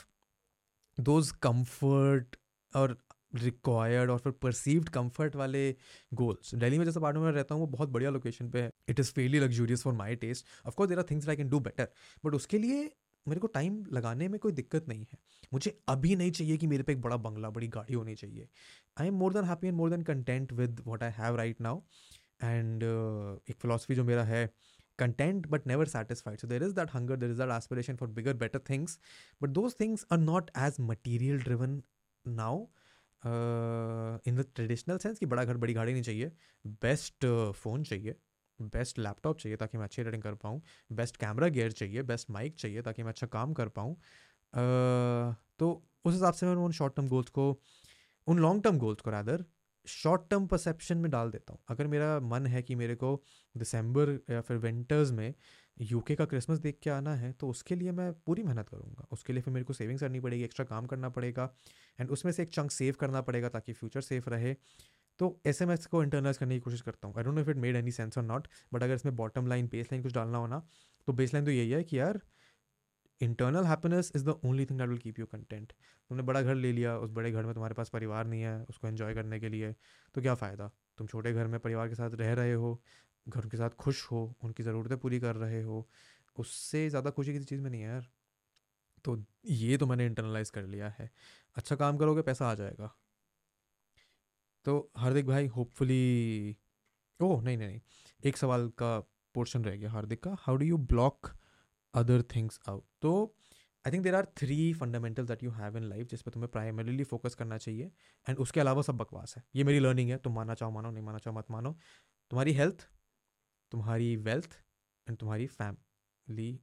those 0.99 1.31
comfort 1.43 2.37
और 2.73 2.97
रिक्वायर्ड 3.35 4.11
और 4.11 4.19
फिर 4.19 4.33
परसीव्ड 4.43 4.89
कंफर्ट 4.89 5.37
वाले 5.37 5.71
गोल्स 6.15 6.55
दिल्ली 6.55 6.79
में 6.79 6.85
जैसे 6.85 7.01
पार्ट 7.01 7.17
में 7.17 7.31
रहता 7.31 7.55
हूँ, 7.55 7.63
वो 7.63 7.67
बहुत 7.69 7.89
बढ़िया 7.89 8.11
लोकेशन 8.11 8.51
पे 8.51 8.63
है। 8.63 8.71
It 8.89 9.01
is 9.01 9.13
fairly 9.13 9.39
luxurious 9.41 9.83
for 9.83 9.93
my 9.95 10.17
taste 10.17 10.47
of course 10.67 10.89
there 10.89 10.99
are 10.99 11.05
things 11.11 11.29
I 11.29 11.37
can 11.37 11.49
do 11.49 11.61
better 11.61 11.89
but 12.25 12.35
उसके 12.35 12.59
लिए 12.59 12.91
मेरे 13.29 13.41
को 13.41 13.47
टाइम 13.47 13.85
लगाने 13.93 14.29
में 14.29 14.39
कोई 14.41 14.53
दिक्कत 14.53 14.89
नहीं 14.89 15.07
है। 15.13 15.19
मुझे 15.53 15.79
अभी 15.89 16.17
नहीं 16.17 16.31
चाहिए 16.31 16.57
कि 16.57 16.67
मेरे 16.67 16.83
पे 16.83 16.93
एक 16.93 17.01
बड़ा 17.01 17.17
बंगला 17.17 17.51
बड़ी 17.51 17.69
गाड़ी 17.69 17.95
होनी 17.95 18.15
चाहिए। 18.15 18.49
I 19.01 19.07
am 19.07 19.15
more 19.15 19.33
than 19.33 19.45
happy 19.45 19.67
and 19.67 19.77
more 19.77 19.91
than 19.91 20.03
content 20.03 20.53
with 20.53 20.83
what 20.87 21.03
I 21.03 21.11
have 21.19 21.37
right 21.37 21.61
now 21.61 21.81
and 22.43 22.83
एक 23.51 23.57
फिलोसफी 23.61 23.95
जो 23.95 24.05
मेरा 24.05 24.25
है 24.25 24.51
content 25.03 25.47
but 25.53 25.67
never 25.67 25.85
satisfied. 25.85 26.41
So 26.43 26.49
there 26.51 26.63
is 26.67 26.75
that 26.77 26.91
hunger 26.91 27.17
there 27.17 27.33
is 27.33 27.41
that 27.41 27.51
aspiration 27.57 27.99
for 28.03 28.07
bigger 28.19 28.35
better 28.35 28.61
things. 28.69 28.99
But 29.45 29.53
those 29.59 29.75
things 29.81 30.05
are 30.15 30.19
not 30.23 30.51
as 30.67 30.79
material 30.91 31.43
driven 31.49 31.79
now 32.27 32.55
in 33.27 34.37
the 34.37 34.45
traditional 34.55 34.99
sense 34.99 35.19
कि 35.19 35.27
बड़ा 35.27 35.45
घर 35.45 35.57
बड़ी 35.57 35.73
गाड़ी 35.75 35.93
नहीं 35.93 36.03
चाहिए। 36.03 36.33
बेस्ट 36.67 37.27
फ़ोन 37.53 37.83
uh, 37.83 37.89
चाहिए। 37.89 38.15
Best 38.61 38.99
laptop 38.99 39.39
चाहिए 39.39 39.57
ताकि 39.57 39.79
मैं 39.79 39.85
अच्छी 39.85 40.03
एडिटिंग 40.03 40.23
कर 40.23 40.35
पाऊँ, 40.37 40.61
बेस्ट 40.93 41.17
कैमरा 41.17 41.49
गियर 41.49 41.73
चाहिए, 41.73 42.03
बेस्ट 42.05 42.31
माइक 42.31 42.55
चाहिए 42.59 42.83
ताकि 42.83 43.03
मैं 43.03 43.11
अच्छा 43.11 43.27
काम 43.29 43.53
कर 43.53 43.69
पाऊँ। 43.71 43.97
तो 45.59 45.71
उस 46.05 46.13
हिसाब 46.13 46.35
से 46.35 46.47
मैं 46.47 46.55
उन 46.55 46.73
शॉर्ट 46.73 46.97
टर्म 46.97 47.09
गोल्स 47.09 47.29
को, 47.31 47.51
उन 48.27 48.39
लॉन्ग 48.39 48.63
टर्म 48.65 48.79
गोल्स 48.79 49.01
को 49.01 49.11
रैदर 49.11 49.45
शॉर्ट 49.87 50.23
टर्म 50.31 50.47
परसेप्शन 50.47 50.99
में 50.99 51.11
डाल 51.11 51.31
देता 51.31 51.53
हूँ। 51.53 51.61
अगर 51.69 51.87
मेरा 51.87 52.19
मन 52.21 52.47
है 52.47 52.63
कि 52.63 52.75
मेरे 52.75 52.95
को 52.95 53.23
दिसंबर 53.55 54.11
या 54.31 54.41
फिर 54.41 54.57
विंटर्स 54.57 55.11
में 55.11 55.35
यूके 55.81 56.15
का 56.15 56.25
क्रिसमस 56.25 56.59
देख 56.59 56.79
के 56.83 56.91
आना 56.91 57.15
है 57.15 57.31
तो 57.33 57.49
उसके 57.49 57.75
लिए 57.75 57.93
मैं 57.93 58.13
पूरी 58.27 58.43
मेहनत 58.43 58.69
करूँगा। 58.69 59.07
उसके 59.13 59.33
लिए 59.33 59.43
फिर 59.43 59.55
मेरे 59.55 59.65
को 59.65 59.73
सेविंग्स 59.73 60.03
करनी 60.03 60.21
पड़ेगी 60.21 60.45
एक्स्ट्रा 60.45 60.65
काम 60.67 60.87
करना 60.87 61.09
पड़ेगा 61.09 61.49
एंड 61.99 62.11
उसमें 62.11 62.33
से 62.33 62.43
एक 62.43 62.53
चंक 62.53 62.71
सेव 62.71 62.95
करना 63.01 63.21
पड़ेगा 63.21 63.49
ताकि 63.49 63.73
फ्यूचर 63.73 64.01
सेफ़ 64.01 64.29
रहे। 64.31 64.55
तो 65.21 65.39
एस 65.47 65.63
एम 65.63 65.71
एस 65.73 65.87
को 65.87 66.03
इंटरनलाइज 66.03 66.39
करने 66.39 66.55
की 66.55 66.61
कोशिश 66.61 66.81
करता 66.81 67.09
हूँ। 67.09 67.17
I 67.19 67.25
don't 67.25 67.35
know 67.35 67.41
if 67.41 67.51
it 67.51 67.57
made 67.57 67.77
any 67.77 67.91
sense 67.93 68.19
और 68.19 68.25
नॉट 68.25 68.49
बट 68.73 68.83
अगर 68.83 68.95
इसमें 68.95 69.15
बॉटम 69.17 69.47
लाइन 69.47 69.67
बेस 69.69 69.93
लाइन 69.93 70.03
कुछ 70.03 70.15
डालना 70.15 70.39
हो 70.39 70.47
ना 70.47 70.63
तो 71.09 71.13
बेस 71.13 71.35
लाइन 71.35 71.45
तो 71.45 71.51
यही 71.51 71.71
है 71.71 71.83
कि 71.85 71.99
यार 71.99 72.21
internal 73.21 73.65
happiness 73.65 74.11
is 74.17 74.25
the 74.25 74.29
only 74.45 74.65
thing 74.67 74.79
that 74.79 74.89
will 74.89 74.99
keep 74.99 75.19
you 75.19 75.27
content 75.27 75.73
तुमने 75.73 76.23
बड़ा 76.23 76.43
घर 76.43 76.55
ले 76.55 76.73
लिया, 76.73 76.97
उस 76.99 77.11
बड़े 77.11 77.31
घर 77.33 77.45
में 77.45 77.53
तुम्हारे 77.55 77.75
पास 77.75 77.89
परिवार 77.91 78.27
नहीं 78.27 78.43
है, 78.43 78.63
उसको 78.65 78.89
एंजॉय 78.89 79.15
करने 79.15 79.39
के 79.41 79.49
लिए 79.49 79.73
तो 80.15 80.23
क्या 80.23 80.35
फ़ायदा? 80.35 80.71
तुम 80.99 81.07
छोटे 81.07 81.33
घर 81.33 81.47
में 81.47 81.59
परिवार 81.61 81.89
के 81.89 81.95
साथ 81.95 82.15
रह 82.15 82.33
रहे 82.35 82.53
हो, 82.53 82.81
घर 83.27 83.43
उनके 83.43 83.57
साथ 83.57 83.71
खुश 83.79 84.05
हो, 84.11 84.35
उनकी 84.45 84.63
ज़रूरतें 84.63 84.99
पूरी 84.99 85.21
कर 85.21 85.37
रहे 85.37 85.63
हो, 85.63 85.89
उससे 86.37 86.89
ज़्यादा 86.91 87.11
खुशी 87.11 87.33
किसी 87.33 87.45
चीज़ 87.45 87.61
में 87.61 87.71
नहीं 87.71 87.81
है 87.81 87.89
यार। 87.89 88.07
तो 89.05 89.17
ये 89.47 89.77
तो 89.77 89.87
मैंने 89.87 90.07
इंटरनलाइज 90.07 90.51
कर 90.51 90.67
लिया 90.67 90.89
है। 90.99 91.11
अच्छा 91.57 91.77
काम 91.77 91.99
करोगे, 91.99 92.23
पैसा 92.23 92.51
आ 92.51 92.55
जाएगा। 92.55 92.95
तो 94.67 94.79
हार्दिक 94.97 95.27
भाई 95.27 95.47
होपफुली 95.47 96.57
ओह, 97.21 97.43
नहीं 97.43 97.57
नहीं 97.57 97.69
नहीं, 97.69 97.81
एक 98.23 98.37
सवाल 98.37 98.69
का 98.79 98.99
पोर्शन 99.35 99.65
रह 99.65 99.77
गया 99.77 99.91
हार्दिक 99.91 100.23
का। 100.23 100.37
How 100.41 100.57
do 100.57 100.65
you 100.67 100.77
block 100.91 101.31
other 101.95 102.23
things 102.35 102.61
out 102.69 102.85
तो 103.03 103.13
I 103.85 103.93
think 103.93 104.03
there 104.05 104.15
are 104.15 104.27
three 104.37 104.73
fundamental 104.75 105.27
that 105.27 105.43
you 105.45 105.51
have 105.53 105.77
in 105.77 105.85
life 105.85 106.07
जिस 106.09 106.23
पर 106.23 106.31
तुम्हें 106.31 106.51
प्राइमरीली 106.53 107.05
फोकस 107.05 107.35
करना 107.35 107.59
चाहिए 107.59 107.91
एंड 108.27 108.39
उसके 108.39 108.61
अलावा 108.61 108.83
सब 108.83 108.97
बकवास 108.97 109.35
है। 109.37 109.43
ये 109.57 109.65
मेरी 109.65 109.79
लर्निंग 109.79 110.11
है, 110.11 110.17
तुम 110.19 110.35
माना 110.35 110.55
चाहो, 110.55 110.73
मानो, 110.73 110.91
नहीं 110.91 111.05
माना 111.05 111.19
चाहो, 111.19 111.37
मत 111.39 111.51
मानो। 111.51 111.77
तुम्हारी 112.31 112.53
हेल्थ 112.53 112.89
तुम्हारी 113.73 114.15
वेल्थ 114.19 114.59
एंड 115.07 115.17
तुम्हारी 115.19 115.47
फैमिली 115.49 116.59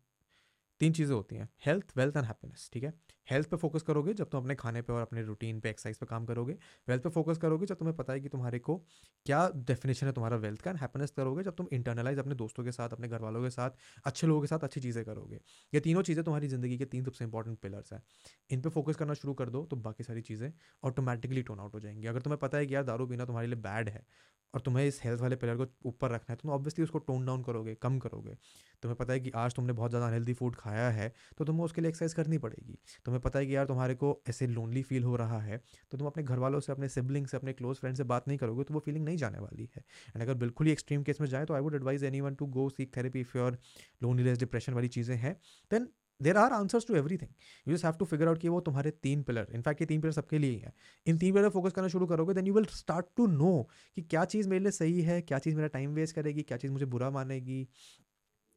तीन 0.81 0.93
चीज़ें 0.93 1.15
होती 1.15 1.35
हैं। 1.35 1.49
हेल्थ 1.65 1.97
वेल्थ 1.97 2.17
एंड 2.17 2.25
हैप्पीनेस 2.25 2.69
ठीक 2.73 2.83
है? 2.83 2.93
हेल्थ 3.27 3.49
पे 3.49 3.57
फोकस 3.57 3.81
करोगे, 3.83 4.13
जब 4.13 4.29
तुम 4.29 4.41
अपने 4.41 4.55
खाने 4.55 4.81
पे 4.81 4.93
और 4.93 5.01
अपने 5.01 5.21
रूटीन 5.23 5.59
पे 5.59 5.69
एक्सरसाइज 5.69 5.97
पे 5.97 6.05
काम 6.05 6.25
करोगे 6.25 6.53
वेल्थ 6.87 7.03
पे 7.03 7.09
फोकस 7.11 7.37
करोगे, 7.37 7.65
जब 7.65 7.77
तुम्हें 7.77 7.95
पता 7.97 8.13
है 8.13 8.19
कि 8.19 8.29
तुम्हारे 8.29 8.59
को 8.59 8.77
क्या 9.25 9.47
डेफिनेशन 9.57 10.07
है 10.07 10.13
तुम्हारा 10.13 10.37
वेल्थ 10.37 10.61
का 10.61 10.71
एंड 10.71 10.79
हैप्पीनेस 10.79 11.11
करोगे, 11.11 11.43
जब 11.43 11.55
तुम 11.55 11.67
इंटरनलाइज 11.73 12.19
अपने 12.19 12.35
दोस्तों 12.35 12.63
के 12.63 12.71
साथ, 12.71 12.89
अपने 12.89 13.07
घर 13.07 13.21
वालों 13.21 13.43
के 13.43 13.49
साथ, 13.49 13.71
अच्छे 14.05 14.27
लोगों 14.27 14.41
के 14.41 14.47
साथ 14.47 14.63
अच्छी 14.63 14.81
चीज़ें 14.81 15.03
करोगे। 15.05 15.39
ये 15.73 15.79
तीनों 15.79 16.01
चीज़ें 16.03 16.23
तुम्हारी 16.23 16.47
ज़िंदगी 16.47 16.77
के 16.77 16.85
तीन 16.87 17.03
सबसे 17.05 17.23
इंपॉर्टेंट 17.25 17.57
पिलर्स 17.59 17.93
हैं। 17.93 18.01
इन 18.49 18.61
पर 18.61 18.69
फोकस 18.71 18.95
करना 18.95 19.13
शुरू 19.15 19.33
कर 19.35 19.49
दो 19.49 19.65
तो 19.65 19.75
बाकी 19.79 20.03
सारी 20.03 20.21
चीज़ें 20.23 20.51
ऑटोमेटिकली 20.83 21.41
टोन 21.43 21.59
आउट 21.59 21.73
हो 21.73 21.79
जाएँगी। 21.79 22.07
अगर 22.07 22.21
तुम्हें 22.21 22.39
पता 22.39 22.57
है 22.57 22.65
कि 22.65 22.75
यार 22.75 22.83
दारू 22.85 23.07
पीना 23.07 23.25
तुम्हारे 23.25 23.47
लिए 23.47 23.59
बैड 23.61 23.89
है 23.89 24.05
और 24.53 24.61
तुम्हें 24.61 24.85
इस 24.87 24.99
हेल्थ 25.03 25.21
वाले 25.21 25.35
पिलर 25.35 25.55
को 25.57 25.65
ऊपर 25.85 26.11
रखना 26.11 26.31
है 26.31 26.35
तो 26.35 26.41
तुम 26.41 26.51
ऑब्वियसली 26.51 26.83
उसको 26.83 26.99
टोन 26.99 27.25
डाउन 27.25 27.43
करोगे, 27.43 27.73
कम 27.75 27.97
करोगे। 27.99 28.33
तुम्हें 28.83 28.95
पता 28.97 29.13
है 29.13 29.19
कि 29.19 29.31
आज 29.35 29.53
तुमने 29.55 29.73
बहुत 29.73 29.91
ज़्यादा 29.91 30.07
अनहेल्दी 30.07 30.33
फ़ूड 30.33 30.55
खाया 30.55 30.89
है 30.91 31.11
तो 31.37 31.45
तुम्हें 31.45 31.63
उसके 31.65 31.81
लिए 31.81 31.89
एक्सरसाइज 31.89 32.13
करनी 32.13 32.37
पड़ेगी। 32.37 32.77
तुम्हें 33.13 33.21
पता 33.21 33.39
है 33.39 33.45
कि 33.45 33.55
यार 33.55 33.65
तुम्हारे 33.65 33.95
को 33.95 34.09
ऐसे 34.29 34.45
लोनली 34.47 34.81
फील 34.83 35.03
हो 35.03 35.15
रहा 35.15 35.39
है 35.39 35.57
तो 35.91 35.97
तुम 35.97 36.07
अपने 36.07 36.23
घर 36.23 36.39
वालों 36.39 36.59
से, 36.59 36.71
अपने 36.71 36.87
सिबलिंग 36.89 37.27
से, 37.27 37.37
अपने 37.37 37.53
क्लोज 37.53 37.77
फ्रेंड 37.77 37.97
से 37.97 38.03
बात 38.03 38.27
नहीं 38.27 38.37
करोगे 38.37 38.63
तो 38.63 38.73
वो 38.73 38.79
फीलिंग 38.79 39.05
नहीं 39.05 39.17
जाने 39.17 39.39
वाली 39.39 39.69
है। 39.75 39.83
एंड 40.07 40.21
अगर 40.23 40.33
बिल्कुल 40.35 40.67
ही 40.67 40.73
एक्सट्रीम 40.73 41.03
केस 41.03 41.21
में 41.21 41.27
जाए 41.27 41.45
तो 41.45 41.53
I 41.53 41.61
would 41.61 41.75
advise 41.75 42.03
anyone 42.21 42.35
to 42.35 42.45
go 42.55 42.69
seek 42.69 42.95
therapy 42.97 43.19
if 43.19 43.37
your 43.37 43.57
loneliness 44.03 44.39
depression 44.39 44.73
वाली 44.73 44.87
चीज़ें 44.87 45.15
हैं। 45.17 45.33
Then 45.71 45.87
there 46.21 46.37
are 46.37 46.53
answers 46.53 46.87
to 46.87 46.95
everything 47.17 47.29
you 47.67 47.75
just 47.75 47.85
have 47.85 47.93
to 47.99 48.05
figure 48.05 48.27
out 48.27 48.37
कि 48.39 48.49
वो 48.49 48.59
तुम्हारे 48.61 48.91
तीन 49.03 49.23
पिलर 49.23 49.47
इनफैक्ट 49.53 49.81
ये 49.81 49.87
तीन 49.87 50.01
पिलर 50.01 50.13
सबके 50.13 50.37
लिए 50.39 50.51
ही 50.51 50.59
है। 50.59 50.73
इन 51.05 51.17
तीन 51.17 51.33
पिलर 51.33 51.49
फोकस 51.49 51.73
करना 51.73 51.87
शुरू 51.87 52.07
करोगे 52.07 52.33
then 52.33 52.47
you 52.47 52.53
will 52.53 52.65
start 52.73 53.05
to 53.17 53.27
know 53.29 53.55
कि 53.97 54.01
क्या 54.03 54.25
चीज़ 54.25 54.49
मेरे 54.49 54.63
लिए 54.63 54.71
सही 54.73 55.01
है, 55.01 55.21
क्या 55.21 55.39
चीज़ 55.39 55.55
मेरा 55.55 55.67
टाइम 55.69 55.93
वेस्ट 55.93 56.15
करेगी, 56.15 56.41
क्या 56.43 56.57
चीज़ 56.57 56.71
मुझे 56.71 56.85
बुरा 56.87 57.09
मानेगी 57.11 57.67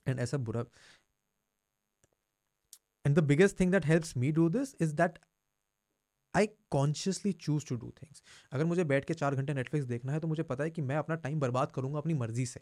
एंड 0.06 0.18
ऐसा 0.20 0.36
बुरा 0.38 0.64
and 3.06 3.16
the 3.16 3.24
biggest 3.24 3.60
thing 3.60 3.72
that 3.72 3.86
helps 3.86 4.16
me 4.16 4.32
do 4.32 4.48
this 4.50 4.74
is 4.80 4.94
that 4.96 5.18
I 6.34 6.46
consciously 6.70 7.32
choose 7.34 7.66
to 7.68 7.76
do 7.76 7.90
things 8.00 8.22
अगर 8.52 8.64
मुझे 8.64 8.84
बैठ 8.84 9.04
के 9.04 9.14
चार 9.14 9.34
घंटे 9.34 9.54
नेटफ्लिक्स 9.54 9.86
देखना 9.86 10.12
है 10.12 10.20
तो 10.20 10.28
मुझे 10.28 10.42
पता 10.42 10.64
है 10.64 10.70
कि 10.70 10.82
मैं 10.82 10.96
अपना 10.96 11.14
टाइम 11.16 11.38
बर्बाद 11.40 11.70
करूँगा 11.72 11.98
अपनी 11.98 12.14
मर्ज़ी 12.14 12.46
से। 12.46 12.60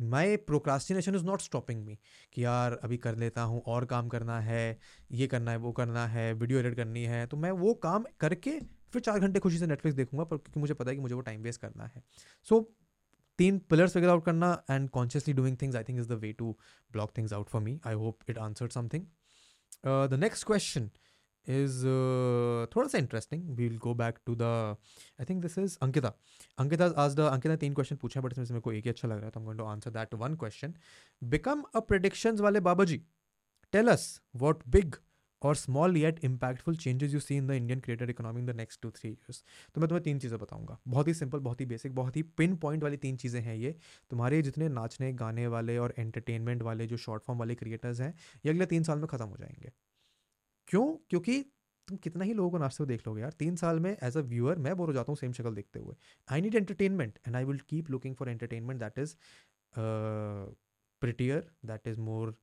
My 0.00 0.36
procrastination 0.48 1.14
is 1.14 1.24
not 1.24 1.40
stopping 1.40 1.84
me 1.84 1.98
कि 2.32 2.44
यार, 2.44 2.72
अभी 2.74 2.96
कर 2.98 3.16
लेता 3.16 3.42
हूँ, 3.42 3.62
और 3.62 3.84
काम 3.86 4.08
करना 4.08 4.38
है, 4.40 4.78
ये 5.12 5.26
करना 5.26 5.50
है, 5.50 5.56
वो 5.58 5.72
करना 5.72 6.06
है 6.06 6.32
वीडियो 6.34 6.58
एडिट 6.58 6.76
करनी 6.76 7.04
है 7.04 7.26
तो 7.26 7.36
मैं 7.36 7.50
वो 7.52 7.74
काम 7.86 8.04
करके 8.20 8.58
फिर 8.92 9.02
चार 9.02 9.18
घंटे 9.20 9.40
खुशी 9.40 9.58
से 9.58 9.66
नेटफ्लिक्स 9.66 9.96
देखूँगा, 9.96 10.24
पर 10.24 10.36
क्योंकि 10.36 10.60
मुझे 10.60 10.74
पता 10.74 10.90
है 10.90 10.96
कि 10.96 11.02
मुझे 11.02 11.14
वो 11.14 11.20
टाइम 11.22 11.42
वेस्ट 11.42 11.60
करना 11.60 11.84
है। 11.86 12.02
सो 12.46 12.60
तीन 13.38 13.58
पिलर्स 13.70 13.94
फिगर 13.94 14.08
आउट 14.08 14.24
करना 14.24 14.52
and 14.70 14.88
consciously 14.90 15.34
doing 15.34 15.56
things 15.62 15.76
I 15.76 15.84
think 15.84 15.98
is 16.00 16.08
the 16.08 16.18
way 16.20 16.32
to 16.32 16.56
block 16.90 17.16
things 17.18 17.32
out 17.32 17.48
for 17.48 17.62
me 17.62 17.80
I 17.86 17.94
hope 17.96 18.30
it 18.30 18.38
answer 18.38 18.68
something 18.70 19.06
the 19.84 20.18
next 20.20 20.46
question 20.46 20.90
is 21.46 21.70
uh, 21.70 22.74
थोड़ा 22.76 22.86
सा 22.88 22.98
interesting 22.98 23.42
we 23.56 23.68
will 23.68 23.78
go 23.78 23.94
back 23.94 24.18
to 24.26 24.34
the 24.34 24.42
I 24.42 25.24
think 25.24 25.42
this 25.42 25.58
is 25.58 25.76
Ankita 25.82 26.12
Ankita 26.58 26.86
आज 26.96 27.14
the 27.14 27.20
Ankita 27.20 27.56
तीन 27.56 27.74
question 27.74 27.96
पूछे 27.96 28.20
but 28.20 28.32
इसमें 28.32 28.44
मेरे 28.50 28.60
को 28.60 28.72
एक 28.72 28.84
ही 28.84 28.90
अच्छा 28.90 29.08
लग 29.08 29.16
रहा 29.16 29.24
है 29.24 29.30
तो 29.30 29.50
I 29.50 29.56
to 29.56 29.64
answer 29.64 29.90
that 29.90 30.14
one 30.14 30.34
question 30.34 30.74
become 31.22 31.64
a 31.74 31.80
predictions 31.80 32.40
वाले 32.40 32.60
बाबा 32.60 32.84
जी. 32.84 32.96
टेल 33.72 33.88
अस 33.88 34.20
व्हाट 34.36 34.62
बिग 34.68 34.94
और 35.44 35.56
small 35.56 35.96
yet 35.96 36.18
impactful 36.24 36.76
changes 36.76 37.14
you 37.14 37.20
see 37.20 37.36
in 37.36 37.46
the 37.46 37.50
Indian 37.52 37.80
creator 37.80 38.10
economy 38.10 38.40
in 38.40 38.46
the 38.46 38.56
next 38.56 38.80
two 38.82 38.90
three 38.90 39.10
years 39.10 39.42
तो 39.74 39.80
मैं 39.80 39.88
तुम्हें 39.88 40.02
तीन 40.04 40.18
चीज़ें 40.18 40.38
बताऊँगा। 40.40 40.78
बहुत 40.88 41.08
ही 41.08 41.14
सिंपल 41.14 41.38
बहुत 41.40 41.60
ही 41.60 41.66
बेसिक 41.66 41.94
बहुत 41.94 42.16
ही 42.16 42.22
पिन 42.38 42.56
पॉइंट 42.58 42.82
वाली 42.82 42.96
तीन 42.98 43.16
चीज़ें 43.16 43.40
हैं 43.40 43.56
ये। 43.56 43.74
तुम्हारे 44.10 44.42
जितने 44.42 44.68
नाचने, 44.70 45.12
गाने 45.14 45.46
वाले 45.48 45.78
और 45.78 45.94
एंटरटेनमेंट 45.98 46.62
वाले 46.62 46.86
जो 46.86 46.96
शॉर्ट 46.98 47.22
फॉर्म 47.22 47.38
वाले 47.40 47.54
क्रिएटर्स 47.54 48.00
हैं, 48.00 48.14
ये 48.44 48.52
अगले 48.52 48.66
तीन 48.66 48.82
साल 48.82 48.98
में 48.98 49.06
ख़त्म 49.06 49.26
हो 49.26 49.36
जाएँगे। 49.36 49.72
क्यों? 50.68 50.86
क्योंकि 51.10 51.44
तुम 51.88 51.96
कितना 51.98 52.24
ही 52.24 52.34
लोगों 52.34 52.50
को 52.50 52.58
नाचते 52.58 52.82
हुए 52.82 52.88
देख 52.88 53.06
लोगे 53.06 53.20
यार। 53.22 53.32
तीन 53.38 53.56
साल 53.56 53.80
में 53.80 53.90
एज 53.92 54.16
अ 54.16 54.20
व्यूअर 54.22 54.58
मैं 54.58 54.74
बोर 54.76 54.88
हो 54.88 54.92
जाता 54.92 55.12
हूँ 55.12 55.16
सेम 55.16 55.32
शक्ल 55.32 55.54
देखते 55.54 55.78
हुए। 55.78 55.94
I 56.28 56.40
need 56.40 56.54
entertainment 56.54 57.18
and 57.26 57.36
I 57.36 57.44
will 57.44 57.58
keep 57.68 57.90
looking 57.90 58.14
for 58.16 58.28
entertainment 58.30 58.80
that 58.80 58.98
is 58.98 59.14
prettier 61.02 61.50
that 61.66 61.88
is 61.88 62.00
more 62.00 62.34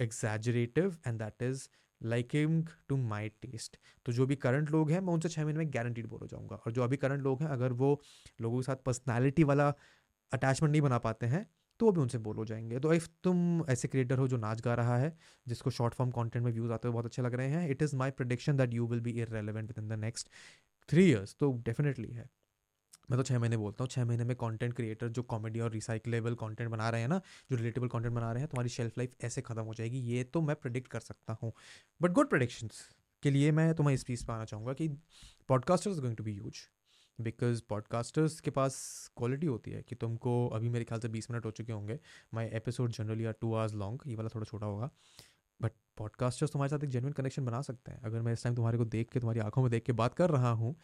exaggerative 0.00 0.96
and 1.06 1.18
that 1.18 1.42
is 1.42 1.68
liking 2.04 2.66
to 2.88 2.96
my 2.98 3.28
taste 3.42 3.76
तो 4.06 4.12
जो 4.12 4.26
भी 4.26 4.36
करंट 4.36 4.70
लोग 4.70 4.90
हैं, 4.90 5.00
मैं 5.00 5.12
उनसे 5.14 5.28
छः 5.28 5.44
महीने 5.44 5.58
में 5.58 5.72
गारंटीड 5.74 6.06
हो 6.08 6.26
जाऊँगा। 6.26 6.56
और 6.56 6.72
जो 6.72 6.82
अभी 6.82 6.96
करंट 6.96 7.22
लोग 7.22 7.42
हैं, 7.42 7.48
अगर 7.48 7.72
वो 7.74 8.00
लोगों 8.40 8.58
के 8.58 8.64
साथ 8.64 8.84
पर्सनैलिटी 8.86 9.44
वाला 9.44 9.68
अटैचमेंट 10.32 10.70
नहीं 10.72 10.82
बना 10.82 10.98
पाते 11.00 11.26
हैं 11.26 11.46
तो 11.80 11.86
वो 11.86 11.92
भी 11.92 12.00
उनसे 12.00 12.18
बोलो 12.20 12.44
जाएँगे। 12.44 12.78
तो 12.80 12.92
इफ़ 12.94 13.08
तुम 13.24 13.64
ऐसे 13.70 13.88
क्रिएटर 13.88 14.18
हो 14.18 14.26
जो 14.28 14.36
नाच 14.36 14.60
गा 14.60 14.74
रहा 14.74 14.96
है, 14.98 15.16
जिसको 15.46 15.70
शॉर्ट 15.70 15.94
फॉर्म 15.94 16.10
कंटेंट 16.10 16.44
में 16.44 16.52
व्यूज़ 16.52 16.72
आते 16.72 16.88
हुए 16.88 16.92
बहुत 16.92 17.06
अच्छे 17.06 17.22
लग 17.22 17.34
रहे 17.34 17.48
हैं 17.48 17.68
it 17.70 17.82
is 17.82 17.96
my 17.96 18.10
prediction 18.12 18.56
that 18.56 18.74
you 18.74 18.86
will 18.86 19.00
be 19.00 19.10
irrelevant 19.12 19.68
within 19.78 19.88
the 19.88 19.98
next 20.00 20.28
three 20.88 21.04
years 21.04 21.36
तो 21.40 21.52
डेफिनेटली 21.66 22.12
है। 22.12 22.28
मैं 23.12 23.16
तो 23.18 23.22
छः 23.22 23.38
महीने 23.38 23.56
बोलता 23.56 23.84
हूँ 23.84 23.88
छः 23.90 24.04
महीने 24.04 24.24
में 24.24 24.34
कंटेंट 24.36 24.72
क्रिएटर 24.74 25.08
जो 25.08 25.22
कॉमेडी 25.22 25.60
और 25.60 25.70
रिसाइकलेबल 25.70 26.34
कंटेंट 26.34 26.70
बना 26.70 26.88
रहे 26.90 27.00
हैं 27.00 27.08
ना, 27.08 27.20
जो 27.50 27.56
रिलेटेबल 27.56 27.88
कंटेंट 27.88 28.14
बना 28.14 28.30
रहे 28.32 28.42
हैं, 28.42 28.48
तुम्हारी 28.50 28.68
शेल्फ 28.68 28.98
लाइफ 28.98 29.16
ऐसे 29.24 29.40
खत्म 29.40 29.62
हो 29.62 29.74
जाएगी, 29.74 29.98
ये 29.98 30.22
तो 30.24 30.40
मैं 30.40 30.56
प्रिडिक्ट 30.56 30.88
कर 30.88 31.00
सकता 31.00 31.36
हूँ। 31.42 31.52
बट 32.00 32.12
गुड 32.12 32.28
प्रडिक्शंस 32.30 32.80
के 33.22 33.30
लिए 33.30 33.50
मैं 33.52 33.74
तुम्हें 33.74 33.94
इस 33.94 34.06
चीज़ 34.06 34.24
पर 34.26 34.32
आना 34.32 34.44
चाहूँगा 34.44 34.72
कि 34.72 34.88
podcasters 35.48 35.98
going 36.00 36.16
to 36.16 36.24
be 36.24 36.32
use 36.32 36.66
because 37.18 37.62
podcasters 37.68 38.40
के 38.40 38.50
पास 38.50 38.76
क्वालिटी 39.16 39.46
होती 39.46 39.70
है 39.70 39.82
कि 39.82 39.94
तुमको 39.94 40.48
अभी 40.48 40.68
मेरे 40.68 40.84
ख्याल 40.84 41.00
से 41.00 41.08
बीस 41.08 41.30
मिनट 41.30 41.44
हो 41.46 41.50
चुके 41.50 41.72
होंगे 41.72 41.98
my 42.34 42.46
episode 42.54 42.92
generally 42.92 43.24
are 43.24 43.34
two 43.40 43.54
hours 43.54 43.74
long 43.74 44.02
ये 44.06 44.14
वाला 44.14 44.28
थोड़ा 44.34 44.44
छोटा 44.44 44.66
होगा। 44.66 44.90
बट 45.62 45.72
पॉडकास्टर्स 45.98 46.52
तुम्हारे 46.52 46.70
साथ 46.70 46.84
एक 46.84 46.90
जेनुअन 46.90 47.12
कनेक्शन 47.12 47.44
बना 47.44 47.60
सकते 47.62 47.92
हैं। 47.92 48.00
अगर 48.02 48.22
मैं 48.22 48.32
इस 48.32 48.42
टाइम 48.44 48.54
तुम्हारे 48.56 48.78
को 48.78 48.84
देख 48.86 49.08
के, 49.12 49.20
तुम्हारी 49.20 49.40
आँखों 49.40 49.62
में 49.62 49.70
देख 49.70 49.82
के 49.84 49.92
बात 49.92 50.14
कर 50.14 50.30
रहा 50.30 50.50
हूँ 50.52 50.74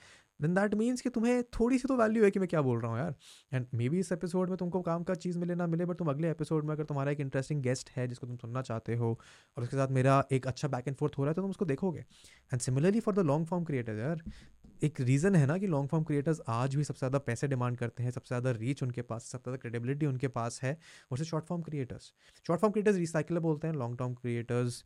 देन 0.40 0.54
दैट 0.54 0.74
मीन्स 0.74 1.00
कि 1.00 1.10
तुम्हें 1.10 1.42
थोड़ी 1.50 1.78
सी 1.78 1.88
तो 1.88 1.96
वैल्यू 1.96 2.24
है 2.24 2.30
कि 2.30 2.38
मैं 2.38 2.48
क्या 2.48 2.60
बोल 2.62 2.80
रहा 2.80 2.90
हूँ 2.90 2.98
यार। 2.98 3.14
एंड 3.52 3.66
मे 3.74 3.88
बी 3.88 3.98
इस 3.98 4.10
एपिसोड 4.12 4.48
में 4.48 4.56
तुमको 4.58 4.80
काम 4.82 5.02
का 5.04 5.14
चीज़ 5.14 5.38
मिले, 5.38 5.54
ना 5.54 5.66
मिले 5.66 5.84
बट 5.84 5.96
तुम 5.96 6.08
अगले 6.08 6.30
एपिसोड 6.30 6.64
में 6.64 6.74
अगर 6.74 6.84
तुम्हारा 6.84 7.10
एक 7.10 7.20
इंटरेस्टिंग 7.20 7.62
गेस्ट 7.62 7.90
है 7.90 8.06
जिसको 8.08 8.26
तुम 8.26 8.36
सुनना 8.36 8.62
चाहते 8.62 8.96
हो 8.96 9.10
और 9.56 9.62
उसके 9.62 9.76
साथ 9.76 9.88
मेरा 9.88 10.22
एक 10.32 10.46
अच्छा 10.46 10.68
बैक 10.68 10.88
एंड 10.88 10.96
फोर्थ 10.96 11.18
हो 11.18 11.24
रहा 11.24 11.30
है 11.30 11.34
तो 11.34 11.42
तुम 11.42 11.50
उसको 11.50 11.64
देखोगे। 11.64 12.00
And 12.00 12.60
similarly 12.60 13.00
for 13.00 13.14
the 13.14 13.26
long 13.26 13.46
form 13.46 13.64
creator 13.64 13.98
यार 13.98 14.22
एक 14.82 15.00
रीज़न 15.00 15.34
है 15.34 15.46
ना 15.46 15.56
कि 15.58 15.66
लॉन्ग 15.66 15.88
फॉर्म 15.88 16.04
क्रिएटर्स 16.04 16.40
आज 16.48 16.74
भी 16.74 16.84
सबसे 16.84 16.98
ज़्यादा 16.98 17.18
पैसे 17.18 17.46
डिमांड 17.48 17.76
करते 17.78 18.02
हैं, 18.02 18.10
सबसे 18.10 18.28
ज़्यादा 18.28 18.50
रीच 18.58 18.82
उनके 18.82 19.02
पास, 19.02 19.22
सबसे 19.22 19.42
ज़्यादा 19.42 19.56
क्रेडिबिलिटी 19.60 20.06
उनके 20.06 20.28
पास 20.28 20.60
है 20.62 20.72
versus 21.12 21.26
short 21.28 21.44
form 21.44 21.62
creators 21.62 22.12
short 22.46 22.60
form 22.60 22.72
creators 22.72 22.96
recycle 22.96 23.38
बोलते 23.38 23.66
हैं 23.68 23.74
लॉन्ग 23.74 23.98
टर्म 23.98 24.14
क्रिएटर्स 24.14 24.84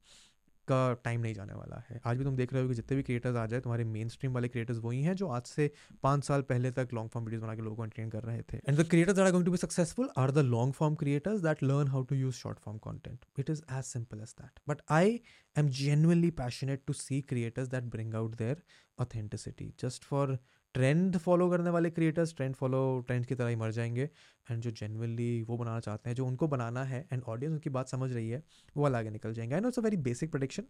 का 0.68 0.92
टाइम 1.04 1.20
नहीं 1.20 1.34
जाने 1.34 1.54
वाला 1.54 1.82
है। 1.88 2.00
आज 2.06 2.16
भी 2.18 2.24
तुम 2.24 2.36
देख 2.36 2.52
रहे 2.52 2.62
हो 2.62 2.68
कि 2.68 2.74
जितने 2.74 2.96
भी 2.96 3.02
क्रिएटर्स 3.02 3.36
आ 3.36 3.44
जाए, 3.46 3.60
तुम्हारे 3.60 3.84
मेन 3.86 4.08
स्ट्रीम 4.08 4.32
वाले 4.34 4.48
क्रिएटर्स 4.48 4.78
वही 4.78 5.02
हैं 5.02 5.14
जो 5.16 5.28
आज 5.28 5.42
से 5.46 5.70
पाँच 6.02 6.24
साल 6.24 6.42
पहले 6.48 6.70
तक 6.70 6.88
लॉन्ग 6.94 7.10
फॉर्म 7.10 7.26
वीडियोस 7.26 7.42
बना 7.42 7.54
के 7.54 7.62
लोगों 7.62 7.76
को 7.76 7.84
एंटरटेन 7.84 8.10
कर 8.10 8.22
रहे 8.22 8.42
थे। 8.42 8.56
And 8.58 8.78
the 8.80 8.88
creators 8.88 9.18
are 9.18 9.30
going 9.30 9.44
to 9.44 9.52
be 9.52 9.58
successful 9.58 10.08
are 10.18 10.30
the 10.30 10.44
long 10.46 10.74
form 10.74 10.94
creators 10.94 11.40
that 11.42 11.62
learn 11.62 11.88
how 11.88 12.02
to 12.02 12.16
use 12.16 12.34
short 12.36 12.58
form 12.58 12.78
content 12.78 13.24
it 13.38 13.50
is 13.50 13.62
as 13.72 13.84
simple 13.84 14.20
as 14.20 14.34
that 14.40 14.60
but 14.68 14.82
I 14.90 15.20
am 15.56 15.68
genuinely 15.80 16.30
passionate 16.40 16.82
to 16.86 16.92
see 16.94 17.20
creators 17.22 17.68
that 17.68 17.84
bring 17.92 18.14
out 18.14 18.36
their 18.36 18.62
authenticity 18.98 19.72
just 19.80 20.04
for 20.04 20.38
trend 20.74 21.16
follow 21.18 21.48
करने 21.50 21.70
वाले 21.70 21.90
creators, 21.90 22.34
trend 22.36 22.54
follow, 22.54 23.00
trend 23.06 23.26
की 23.26 23.34
तरह 23.34 23.48
ही 23.48 23.56
मर 23.56 23.70
जाएँगे। 23.70 24.08
And 24.50 24.62
जो 24.62 24.70
genuinely 24.70 25.42
वो 25.42 25.56
बनाना 25.56 25.80
चाहते 25.80 26.10
हैं, 26.10 26.14
जो 26.16 26.26
उनको 26.26 26.48
बनाना 26.48 26.84
है, 26.84 27.06
एंड 27.12 27.22
ऑडियंस 27.22 27.52
उनकी 27.52 27.70
बात 27.70 27.88
समझ 27.88 28.12
रही 28.12 28.28
है, 28.30 28.42
वो 28.76 28.84
अलग 28.84 29.08
निकल 29.08 29.32
जाएँगे। 29.32 29.54
I 29.54 29.60
know 29.60 29.68
it's 29.68 29.78
a 29.78 29.82
very 29.82 29.96
basic 30.02 30.30
prediction 30.30 30.64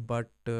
but 0.00 0.50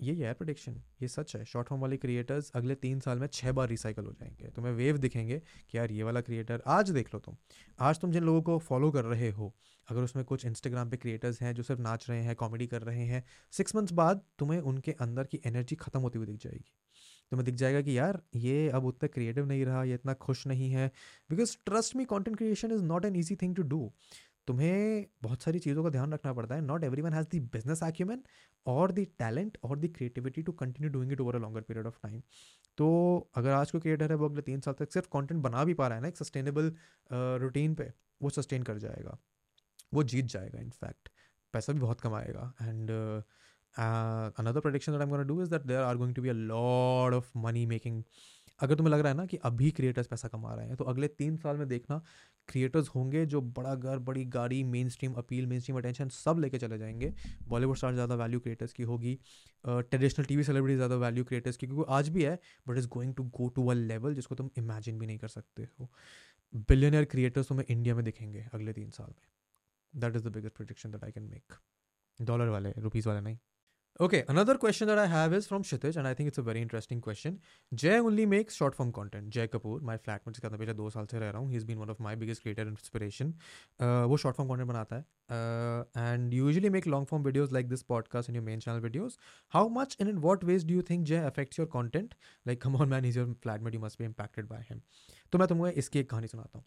ये 0.00 0.12
है 0.16 0.32
प्रोडिक्शन 0.34 0.80
ये 1.02 1.08
सच 1.08 1.34
है। 1.36 1.44
शॉर्ट 1.44 1.68
फॉर्म 1.68 1.82
वाले 1.82 1.96
क्रिएटर्स 1.96 2.50
अगले 2.54 2.74
तीन 2.74 3.00
साल 3.00 3.18
में 3.18 3.26
छः 3.26 3.52
बार 3.52 3.68
रिसाइकल 3.68 4.04
हो 4.04 4.12
जाएँगे। 4.12 4.48
तुम्हें 4.48 4.72
वेव 4.72 4.96
दिखेंगे 4.98 5.38
कि 5.70 5.78
यार 5.78 5.92
ये 5.92 6.02
वाला 6.02 6.20
क्रिएटर 6.20 6.62
आज 6.66 6.90
देख 6.90 7.14
लो 7.14 7.20
तुम। 7.20 7.36
आज 7.78 8.00
तुम 8.00 8.12
जिन 8.12 8.24
लोगों 8.24 8.42
को 8.42 8.58
फॉलो 8.58 8.90
कर 8.90 9.04
रहे 9.04 9.30
हो, 9.30 9.54
अगर 9.88 10.00
उसमें 10.00 10.24
कुछ 10.24 10.44
इंस्टाग्राम 10.46 10.90
पे 10.90 10.96
क्रिएटर्स 10.96 11.40
हैं 11.42 11.54
जो 11.54 11.62
सिर्फ़ 11.62 11.80
नाच 11.80 12.08
रहे 12.10 12.22
हैं 12.22 12.34
कॉमेडी 12.36 12.66
कर 12.66 12.82
रहे 12.82 13.04
हैं 13.04 13.24
सिक्स 13.52 13.76
मंथ्स 13.76 13.92
बाद 13.92 14.22
तुम्हें 14.38 14.60
उनके 14.60 14.92
अंदर 15.00 15.24
की 15.24 15.40
एनर्जी 15.46 15.76
खत्म 15.76 16.00
होती 16.00 16.18
हुई 16.18 16.26
दिख 16.26 16.36
जाएगी। 16.36 16.72
तुम्हें 17.34 17.44
दिख 17.44 17.54
जाएगा 17.56 17.80
कि 17.82 17.98
यार, 17.98 18.20
ये 18.36 18.68
अब 18.70 18.84
उतना 18.86 19.08
क्रिएटिव 19.14 19.46
नहीं 19.46 19.64
रहा, 19.64 19.82
ये 19.84 19.94
इतना 19.94 20.14
खुश 20.22 20.46
नहीं 20.46 20.70
है। 20.72 20.90
Because 21.30 21.56
trust 21.66 21.96
me 21.96 22.04
content 22.06 22.36
creation 22.36 22.72
is 22.72 22.82
not 22.84 23.04
an 23.04 23.16
easy 23.16 23.36
thing 23.36 23.56
to 23.56 23.62
do 23.64 23.90
तुम्हें 24.48 25.06
बहुत 25.22 25.42
सारी 25.42 25.58
चीज़ों 25.58 25.82
का 25.84 25.90
ध्यान 25.90 26.12
रखना 26.12 26.32
पड़ता 26.32 26.54
है। 26.54 26.60
Not 26.62 26.84
every 26.84 27.02
one 27.02 27.12
has 27.12 27.26
the 27.30 27.40
business 27.52 27.82
acumen 27.82 28.22
और 28.66 28.92
द 28.92 29.06
टैलेंट 29.18 29.58
और 29.64 29.78
the 29.78 29.92
creativity 29.96 30.42
to 30.42 30.52
continue 30.54 30.90
doing 30.92 31.12
it 31.12 31.20
over 31.20 31.36
a 31.36 31.38
longer 31.38 31.60
period 31.62 31.86
of 31.86 31.98
time 32.02 32.20
तो 32.78 32.88
अगर 33.36 33.50
आज 33.52 33.70
को 33.70 33.80
क्रिएटर 33.80 34.10
है, 34.10 34.16
वो 34.16 34.28
अगले 34.28 34.42
तीन 34.42 34.60
साल 34.60 34.74
तक 34.78 34.92
सिर्फ़ 34.92 35.08
कंटेंट 35.12 35.40
बना 35.42 35.64
भी 35.64 35.74
पा 35.74 35.88
रहा 35.88 35.96
है 35.96 36.02
ना 36.02 36.08
एक 36.08 36.16
सस्टेनेबल 36.16 36.72
रूटीन 37.40 37.74
पे, 37.74 37.92
वो 38.22 38.30
सस्टेन 38.30 38.62
कर 38.62 38.78
जाएगा। 38.78 39.18
वो 39.92 40.02
जीत 40.04 40.24
जाएगा 40.26 40.60
इनफैक्ट 40.60 41.08
पैसा 41.54 41.72
भी 41.72 41.80
बहुत 41.80 42.00
कमाएगा। 42.00 42.52
And 42.62 42.90
another 43.76 44.60
prediction 44.60 44.92
that 44.92 45.00
I 45.00 45.06
am 45.06 45.10
gonna 45.10 45.22
do 45.24 45.42
is 45.42 45.50
that 45.50 45.62
there 45.62 45.82
are 45.82 45.96
going 45.96 46.14
to 46.14 46.22
be 46.22 46.28
a 46.28 46.32
lot 46.32 47.14
of 47.14 47.30
money 47.38 47.66
making 47.66 48.02
अगर 48.60 48.74
तुम्हें 48.74 48.92
लग 48.92 49.00
रहा 49.00 49.12
है 49.12 49.16
ना 49.16 49.24
कि 49.26 49.36
अभी 49.44 49.70
क्रिएटर्स 49.70 50.06
पैसा 50.06 50.28
कमा 50.28 50.54
रहे 50.54 50.66
हैं 50.66 50.76
तो 50.76 50.84
अगले 50.84 51.08
तीन 51.10 51.36
साल 51.36 51.56
में 51.56 51.66
देखना 51.68 52.00
क्रिएटर्स 52.48 52.88
होंगे 52.88 53.24
जो 53.26 53.40
बड़ा 53.40 53.74
घर, 53.74 53.98
बड़ी 53.98 54.24
गाड़ी 54.26 54.62
main 54.64 54.88
stream 54.88 55.12
appeal 55.14 55.46
main 55.46 55.60
stream 55.60 55.78
attention 55.78 56.08
सब 56.08 56.38
लेके 56.38 56.58
चले 56.58 56.78
जाएँगे। 56.78 57.12
बॉलीवुड 57.48 57.76
स्टार 57.76 57.94
ज़्यादा 57.94 58.14
वैल्यू 58.14 58.40
क्रिएटर्स 58.40 58.72
की 58.72 58.82
होगी। 58.82 59.18
ट्रेडिशनल 59.64 60.26
टी 60.26 60.36
वी 60.36 60.44
सेलिब्रिटी 60.44 60.76
ज़्यादा 60.76 60.96
वैल्यू 60.96 61.24
क्रिएटर्स 61.24 61.56
की, 61.56 61.66
क्योंकि 61.66 61.84
आज 61.94 62.08
भी 62.08 62.24
है 62.24 62.38
but 62.68 62.78
is 62.78 62.88
going 62.88 63.14
to 63.14 63.24
go 63.38 63.48
to 63.48 63.66
a 63.66 63.74
level 63.74 64.14
जिसको 64.14 64.34
तुम 64.34 64.50
इमेजिन 64.58 64.98
भी 64.98 65.06
नहीं 65.06 65.18
कर 65.18 65.28
सकते 65.28 65.68
हो। 65.80 65.90
बिलियनियर 66.68 67.04
क्रिएटर्स 67.06 67.48
तुम्हें 67.48 67.66
इंडिया 67.68 67.94
में 67.94 68.04
दिखेंगे 68.04 68.46
अगले 68.52 68.72
तीन 68.72 68.90
साल 68.90 69.06
में। 69.08 69.26
That 69.94 70.16
is 70.16 70.24
the 70.24 70.32
biggest 70.32 70.56
prediction 70.56 70.90
that 70.90 71.04
I 71.04 71.12
can 71.12 71.24
make 71.24 71.58
dollar 72.18 72.48
वाले 72.48 72.72
रुपीज़ 72.78 73.08
वाले 73.08 73.20
नहीं। 73.20 73.38
Okay, 74.01 74.23
another 74.29 74.57
question 74.57 74.87
that 74.87 74.97
I 74.97 75.07
have 75.07 75.33
is 75.33 75.45
from 75.45 75.61
Shitij, 75.61 75.97
and 75.97 76.07
I 76.07 76.13
think 76.13 76.29
it's 76.29 76.37
a 76.37 76.41
very 76.41 76.61
interesting 76.61 77.01
question. 77.01 77.41
Jay 77.75 77.99
only 77.99 78.25
makes 78.25 78.55
short 78.55 78.73
form 78.73 78.93
content. 78.93 79.29
Jay 79.29 79.45
Kapoor, 79.45 79.81
my 79.81 79.97
flatmate 79.97 80.33
जिसके 80.37 80.47
साथ 80.47 80.57
पिछले 80.57 80.73
दो 80.73 80.89
साल 80.89 81.05
से 81.05 81.19
रह 81.19 81.29
रहा 81.29 81.41
हूँ, 81.41 81.51
he's 81.51 81.65
been 81.65 81.81
one 81.81 81.91
of 81.93 81.99
my 82.05 82.13
biggest 82.15 82.43
creator 82.45 82.65
inspiration. 82.71 83.33
Uh, 83.81 84.07
वो 84.07 84.17
short 84.17 84.37
form 84.37 84.47
content 84.47 84.69
बनाता 84.69 84.95
है, 84.95 85.05
uh, 85.37 85.83
and 86.05 86.33
you 86.37 86.47
usually 86.47 86.71
make 86.77 86.87
long 86.87 87.05
form 87.05 87.25
videos 87.25 87.51
like 87.51 87.67
this 87.67 87.83
podcast 87.83 88.29
and 88.29 88.39
your 88.39 88.45
main 88.45 88.65
channel 88.67 88.81
videos. 88.89 89.17
How 89.49 89.67
much 89.67 89.97
and 89.99 90.07
in 90.07 90.21
what 90.21 90.45
ways 90.45 90.63
do 90.63 90.73
you 90.73 90.81
think 90.81 91.03
Jay 91.03 91.21
affects 91.33 91.57
your 91.57 91.67
content? 91.67 92.15
Like, 92.45 92.61
come 92.61 92.77
on 92.77 92.87
man, 92.87 93.03
he's 93.03 93.17
your 93.17 93.25
flatmate, 93.25 93.73
you 93.73 93.79
must 93.79 93.97
be 93.97 94.05
impacted 94.05 94.47
by 94.47 94.61
him. 94.71 94.81
तो 95.31 95.37
मैं 95.37 95.47
तुम्हें 95.47 95.73
इसकी 95.73 95.99
एक 95.99 96.09
कहानी 96.09 96.27
सुनाता 96.27 96.57
हूँ. 96.57 96.65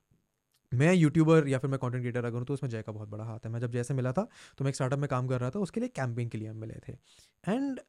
मैं 0.72 0.94
YouTuber 0.94 1.48
या 1.48 1.58
फिर 1.60 1.70
मैं 1.70 1.80
कंटेंट 1.80 2.02
क्रिएटर 2.02 2.26
अगर 2.26 2.38
हूँ 2.38 2.46
तो 2.46 2.54
उसमें 2.54 2.70
जय 2.70 2.82
का 2.82 2.92
बहुत 2.92 3.10
बड़ा 3.10 3.24
हाथ 3.24 3.46
है। 3.46 3.52
मैं 3.52 3.60
जब 3.60 3.72
जैसे 3.72 3.94
मिला 3.94 4.12
था 4.12 4.28
तो 4.58 4.64
मैं 4.64 4.70
एक 4.70 4.76
स्टार्टअप 4.76 5.00
में 5.00 5.08
काम 5.10 5.28
कर 5.28 5.40
रहा 5.42 5.50
था, 5.50 5.60
उसके 5.60 5.80
लिए 5.80 5.90
कैंपिंग 5.96 6.30
के 6.30 6.38
लिए 6.38 6.48
हम 6.48 6.58
मिले 6.58 6.80
थे। 6.88 6.94
And 7.44 7.80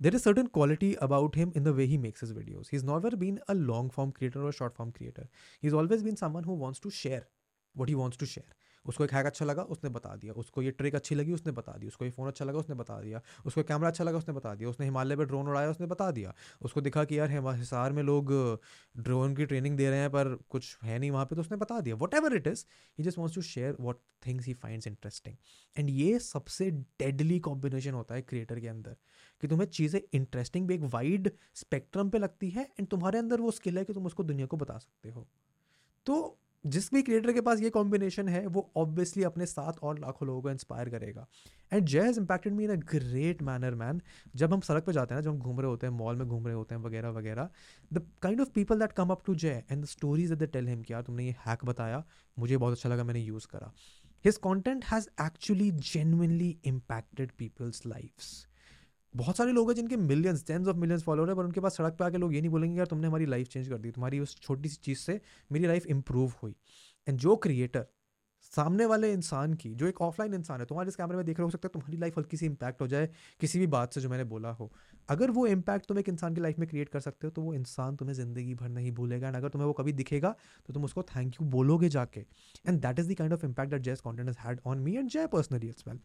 there 0.00 0.14
is 0.14 0.22
certain 0.22 0.46
quality 0.54 0.92
about 1.02 1.36
him 1.36 1.52
in 1.56 1.64
the 1.64 1.68
way 1.76 1.84
he 1.84 1.98
makes 1.98 2.24
his 2.24 2.32
videos 2.34 2.68
he 2.72 2.78
is 2.78 2.84
never 2.86 3.14
been 3.16 3.36
a 3.48 3.52
long 3.52 3.90
form 3.92 4.10
creator 4.10 4.40
और 4.40 4.52
short 4.52 4.74
form 4.74 4.90
creator 4.90 5.28
he 5.62 5.68
is 5.68 5.74
always 5.74 6.02
been 6.02 6.14
someone 6.16 6.44
who 6.44 6.56
wants 6.56 6.80
to 6.82 6.90
share 6.92 7.26
what 7.74 7.88
he 7.88 7.94
wants 7.94 8.18
to 8.18 8.26
share 8.26 8.54
उसको 8.88 9.04
एक 9.04 9.12
hack 9.12 9.26
अच्छा 9.26 9.44
लगा, 9.44 9.62
उसने 9.64 9.90
बता 9.90 10.14
दिया। 10.16 10.32
उसको 10.34 10.62
ये 10.62 10.70
ट्रिक 10.72 10.94
अच्छी 10.94 11.14
लगी, 11.14 11.32
उसने 11.32 11.52
बता 11.52 11.76
दी 11.78 11.86
उसको 11.86 12.04
ये 12.04 12.10
फ़ोन 12.10 12.28
अच्छा 12.28 12.44
लगा, 12.44 12.58
उसने 12.58 12.74
बता 12.76 13.00
दिया। 13.00 13.20
उसको 13.46 13.62
कैमरा 13.62 13.88
अच्छा 13.88 14.04
लगा, 14.04 14.18
उसने 14.18 14.34
बता 14.34 14.54
दिया। 14.54 14.68
उसने 14.68 14.86
हिमालय 14.86 15.16
पर 15.16 15.24
ड्रोन 15.24 15.48
उड़ाया, 15.48 15.70
उसने 15.70 15.86
बता 15.86 16.10
दिया। 16.10 16.34
उसको 16.62 16.80
दिखा 16.80 17.04
कि 17.04 17.18
यार 17.18 17.30
हिसार 17.30 17.92
में 17.92 18.02
लोग 18.02 18.32
ड्रोन 18.98 19.34
की 19.36 19.46
ट्रेनिंग 19.46 19.76
दे 19.76 19.90
रहे 19.90 19.98
हैं, 19.98 20.10
पर 20.10 20.34
कुछ 20.50 20.76
है 20.82 20.98
नहीं 20.98 21.10
वहाँ 21.10 21.24
पर 21.26 21.36
तो 21.36 21.40
उसने 21.40 21.56
बता 21.56 21.80
दिया। 21.80 21.96
Whatever 22.14 22.36
it 22.36 22.46
is 22.46 22.64
he 22.98 23.04
just 23.04 23.18
wants 23.18 23.34
to 23.34 23.42
share 23.44 23.76
what 23.80 24.00
things 24.26 24.46
he 24.46 24.54
finds 24.54 24.86
interesting 24.86 25.36
and 25.76 25.90
ये 25.90 26.18
सबसे 26.20 26.70
डेडली 26.70 27.38
कॉम्बिनेशन 27.40 27.94
होता 27.94 28.14
है 28.14 28.22
क्रिएटर 28.22 28.60
के 28.60 28.68
अंदर, 28.68 28.96
कि 29.42 29.48
तुम्हें 29.48 29.66
चीज़ें 29.68 30.00
इंटरेस्टिंग 30.12 30.66
भी 30.68 30.74
एक 30.74 30.80
वाइड 30.94 31.30
स्पेक्ट्रम 31.54 32.10
पे 32.10 32.18
लगती 32.18 32.50
है 32.50 32.62
एंड 32.70 32.88
तुम्हारे 32.88 33.18
अंदर 33.18 33.40
वो 33.40 33.50
स्किल 33.50 33.78
है 33.78 33.84
कि 33.84 33.92
तुम 33.92 34.06
उसको 34.06 34.22
दुनिया 34.24 34.46
को 34.46 34.56
बता 34.56 34.78
सकते 34.78 35.10
हो। 35.10 35.26
तो 36.06 36.37
जिस 36.64 36.92
भी 36.94 37.02
क्रिएटर 37.02 37.32
के 37.32 37.40
पास 37.40 37.60
ये 37.60 37.70
कॉम्बिनेशन 37.70 38.28
है, 38.28 38.46
वो 38.46 38.70
ऑब्वियसली 38.76 39.22
अपने 39.22 39.46
साथ 39.46 39.72
और 39.82 39.98
लाखों 39.98 40.26
लोगों 40.26 40.42
को 40.42 40.50
इंस्पायर 40.50 40.88
करेगा। 40.88 41.26
And 41.72 41.86
Jay 41.86 42.00
has 42.00 42.20
impacted 42.20 42.52
me 42.52 42.64
in 42.64 42.70
a 42.70 42.74
great 42.74 43.42
manner 43.42 43.74
man 43.74 44.00
जब 44.36 44.52
हम 44.52 44.60
सड़क 44.60 44.84
पर 44.84 44.92
जाते 44.92 45.14
हैं 45.14 45.20
ना, 45.20 45.24
जब 45.24 45.30
हम 45.30 45.38
घूम 45.38 45.60
रहे 45.60 45.70
होते 45.70 45.86
हैं 45.86 45.94
मॉल 45.94 46.16
में 46.16 46.26
घूम 46.28 46.46
रहे 46.46 46.54
होते 46.54 46.74
हैं, 46.74 46.82
वगैरह 46.82 47.10
वगैरह 47.10 47.48
the 47.92 48.06
kind 48.22 48.40
of 48.40 48.50
people 48.50 48.78
that 48.78 48.92
come 48.92 49.10
up 49.10 49.22
to 49.26 49.34
Jay 49.34 49.64
and 49.72 49.82
the 49.82 49.86
stories 49.86 50.32
that 50.32 50.52
tell 50.52 50.68
him 50.68 50.82
कि, 50.82 50.92
यार, 50.92 51.02
तुमने 51.02 51.26
ये 51.26 51.34
हैक 51.46 51.64
बताया, 51.64 52.04
मुझे 52.38 52.56
बहुत 52.56 52.72
अच्छा 52.72 52.88
लगा, 52.88 53.04
मैंने 53.04 53.20
यूज़ 53.20 53.46
करा। 53.46 53.72
His 54.24 54.36
content 54.36 54.84
has 54.84 55.08
actually 55.22 55.70
genuinely 55.70 56.58
impacted 56.64 57.32
people's 57.38 57.86
lifes 57.86 58.47
बहुत 59.14 59.36
सारे 59.36 59.52
लोग 59.52 59.68
हैं 59.70 59.74
जिनके 59.76 59.96
millions 59.96 60.44
tens 60.46 60.66
of 60.68 60.76
millions 60.76 61.02
follower 61.02 61.28
है, 61.28 61.34
पर 61.34 61.44
उनके 61.44 61.60
पास 61.60 61.76
सड़क 61.76 61.96
पे 61.98 62.04
आके 62.04 62.18
लोग 62.18 62.34
ये 62.34 62.40
नहीं 62.40 62.50
बोलेंगे 62.50 62.78
यार 62.78 62.86
तुमने 62.86 63.06
हमारी 63.06 63.26
लाइफ 63.26 63.48
चेंज 63.48 63.68
कर 63.68 63.78
दी, 63.78 63.90
तुम्हारी 63.90 64.20
उस 64.20 64.40
छोटी 64.40 64.68
सी 64.68 64.76
चीज़ 64.76 64.98
से 64.98 65.20
मेरी 65.50 65.66
लाइफ 65.66 65.86
इंप्रूव 65.86 66.32
हुई। 66.42 66.54
एंड 67.06 67.18
जो 67.18 67.36
क्रिएटर 67.36 67.86
सामने 68.52 68.86
वाले 68.86 69.12
इंसान 69.12 69.54
की, 69.54 69.74
जो 69.74 69.86
एक 69.86 70.00
ऑफलाइन 70.00 70.34
इंसान 70.34 70.60
है, 70.60 70.66
तुम्हारे 70.66 70.88
इस 70.88 70.96
कैमरे 70.96 71.16
में 71.16 71.24
देख 71.26 71.38
रहे 71.38 71.44
हो 71.44 71.50
सकता 71.50 71.68
है 71.68 71.72
तुम्हारी 71.72 71.96
लाइफ 71.96 72.18
हल्की 72.18 72.36
सी 72.36 72.46
इंपैक्ट 72.46 72.80
हो 72.80 72.86
जाए, 72.86 73.08
किसी 73.40 73.58
भी 73.58 73.66
बात 73.66 73.92
से 73.92 74.00
जो 74.00 74.08
मैंने 74.08 74.24
बोला 74.24 74.50
हो। 74.50 74.70
अगर 75.08 75.30
वो 75.30 75.46
इम्पैक्ट 75.46 75.86
तुम 75.86 75.98
एक 75.98 76.08
इंसान 76.08 76.34
की 76.34 76.40
लाइफ 76.40 76.58
में 76.58 76.68
क्रिएट 76.68 76.88
कर 76.88 77.00
सकते 77.00 77.26
हो 77.26 77.30
तो 77.30 77.42
वो 77.42 77.54
इंसान 77.54 77.96
तुम्हें 77.96 78.14
ज़िंदगी 78.14 78.54
भर 78.54 78.68
नहीं 78.68 78.92
भूलेगा। 78.92 79.28
एंड 79.28 79.36
अगर 79.36 79.48
तुम्हें 79.48 79.66
वो 79.66 79.72
कभी 79.74 79.92
दिखेगा 79.92 80.34
तो 80.66 80.72
तुम 80.72 80.84
उसको 80.84 81.02
थैंक 81.04 81.34
यू 81.34 81.46
बोलोगे 81.48 81.88
जाके। 81.88 82.20
And 82.20 82.80
that 82.80 82.98
is 82.98 83.12
the 83.12 83.14
kind 83.18 83.32
of 83.34 83.44
impact 83.46 83.70
that 83.70 83.82
Jay's 83.82 84.00
content 84.00 84.28
is 84.28 84.36
had 84.38 84.60
on 84.66 84.78
me 84.78 84.96
and 84.96 85.08
Jay 85.10 85.26
personally 85.26 85.68
it's 85.68 85.88
well 85.88 86.00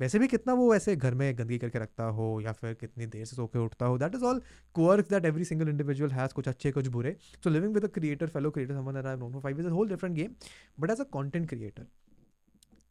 वैसे 0.00 0.18
भी 0.18 0.26
कितना 0.28 0.54
वो 0.54 0.74
ऐसे 0.74 0.94
घर 0.96 1.14
में 1.14 1.38
गंदगी 1.38 1.58
करके 1.58 1.78
रखता 1.78 2.04
हो, 2.06 2.40
या 2.40 2.52
फिर 2.52 2.74
कितनी 2.74 3.06
देर 3.06 3.24
से 3.24 3.36
सो 3.36 3.46
के 3.46 3.58
उठता 3.58 3.86
हो 3.86 3.98
that 3.98 4.14
is 4.14 4.24
all 4.24 4.40
quirk 4.74 5.08
that 5.10 5.24
every 5.24 5.44
single 5.44 5.68
individual 5.68 6.10
has 6.12 6.34
कुछ 6.34 6.48
अच्छे, 6.48 6.72
कुछ 6.72 6.86
बुरे। 6.88 7.16
So 7.44 7.50
living 7.50 7.74
with 7.74 7.84
a 7.84 7.88
creator 7.90 8.26
fellow 8.28 8.50
creator 8.50 8.74
someone 8.74 8.94
that 8.94 9.06
I 9.06 9.40
five 9.40 9.60
is 9.60 9.66
a 9.66 9.70
whole 9.70 9.88
different 9.88 10.16
game 10.16 10.34
but 10.80 10.90
as 10.90 11.00
a 11.00 11.04
content 11.14 11.48
creator 11.48 11.86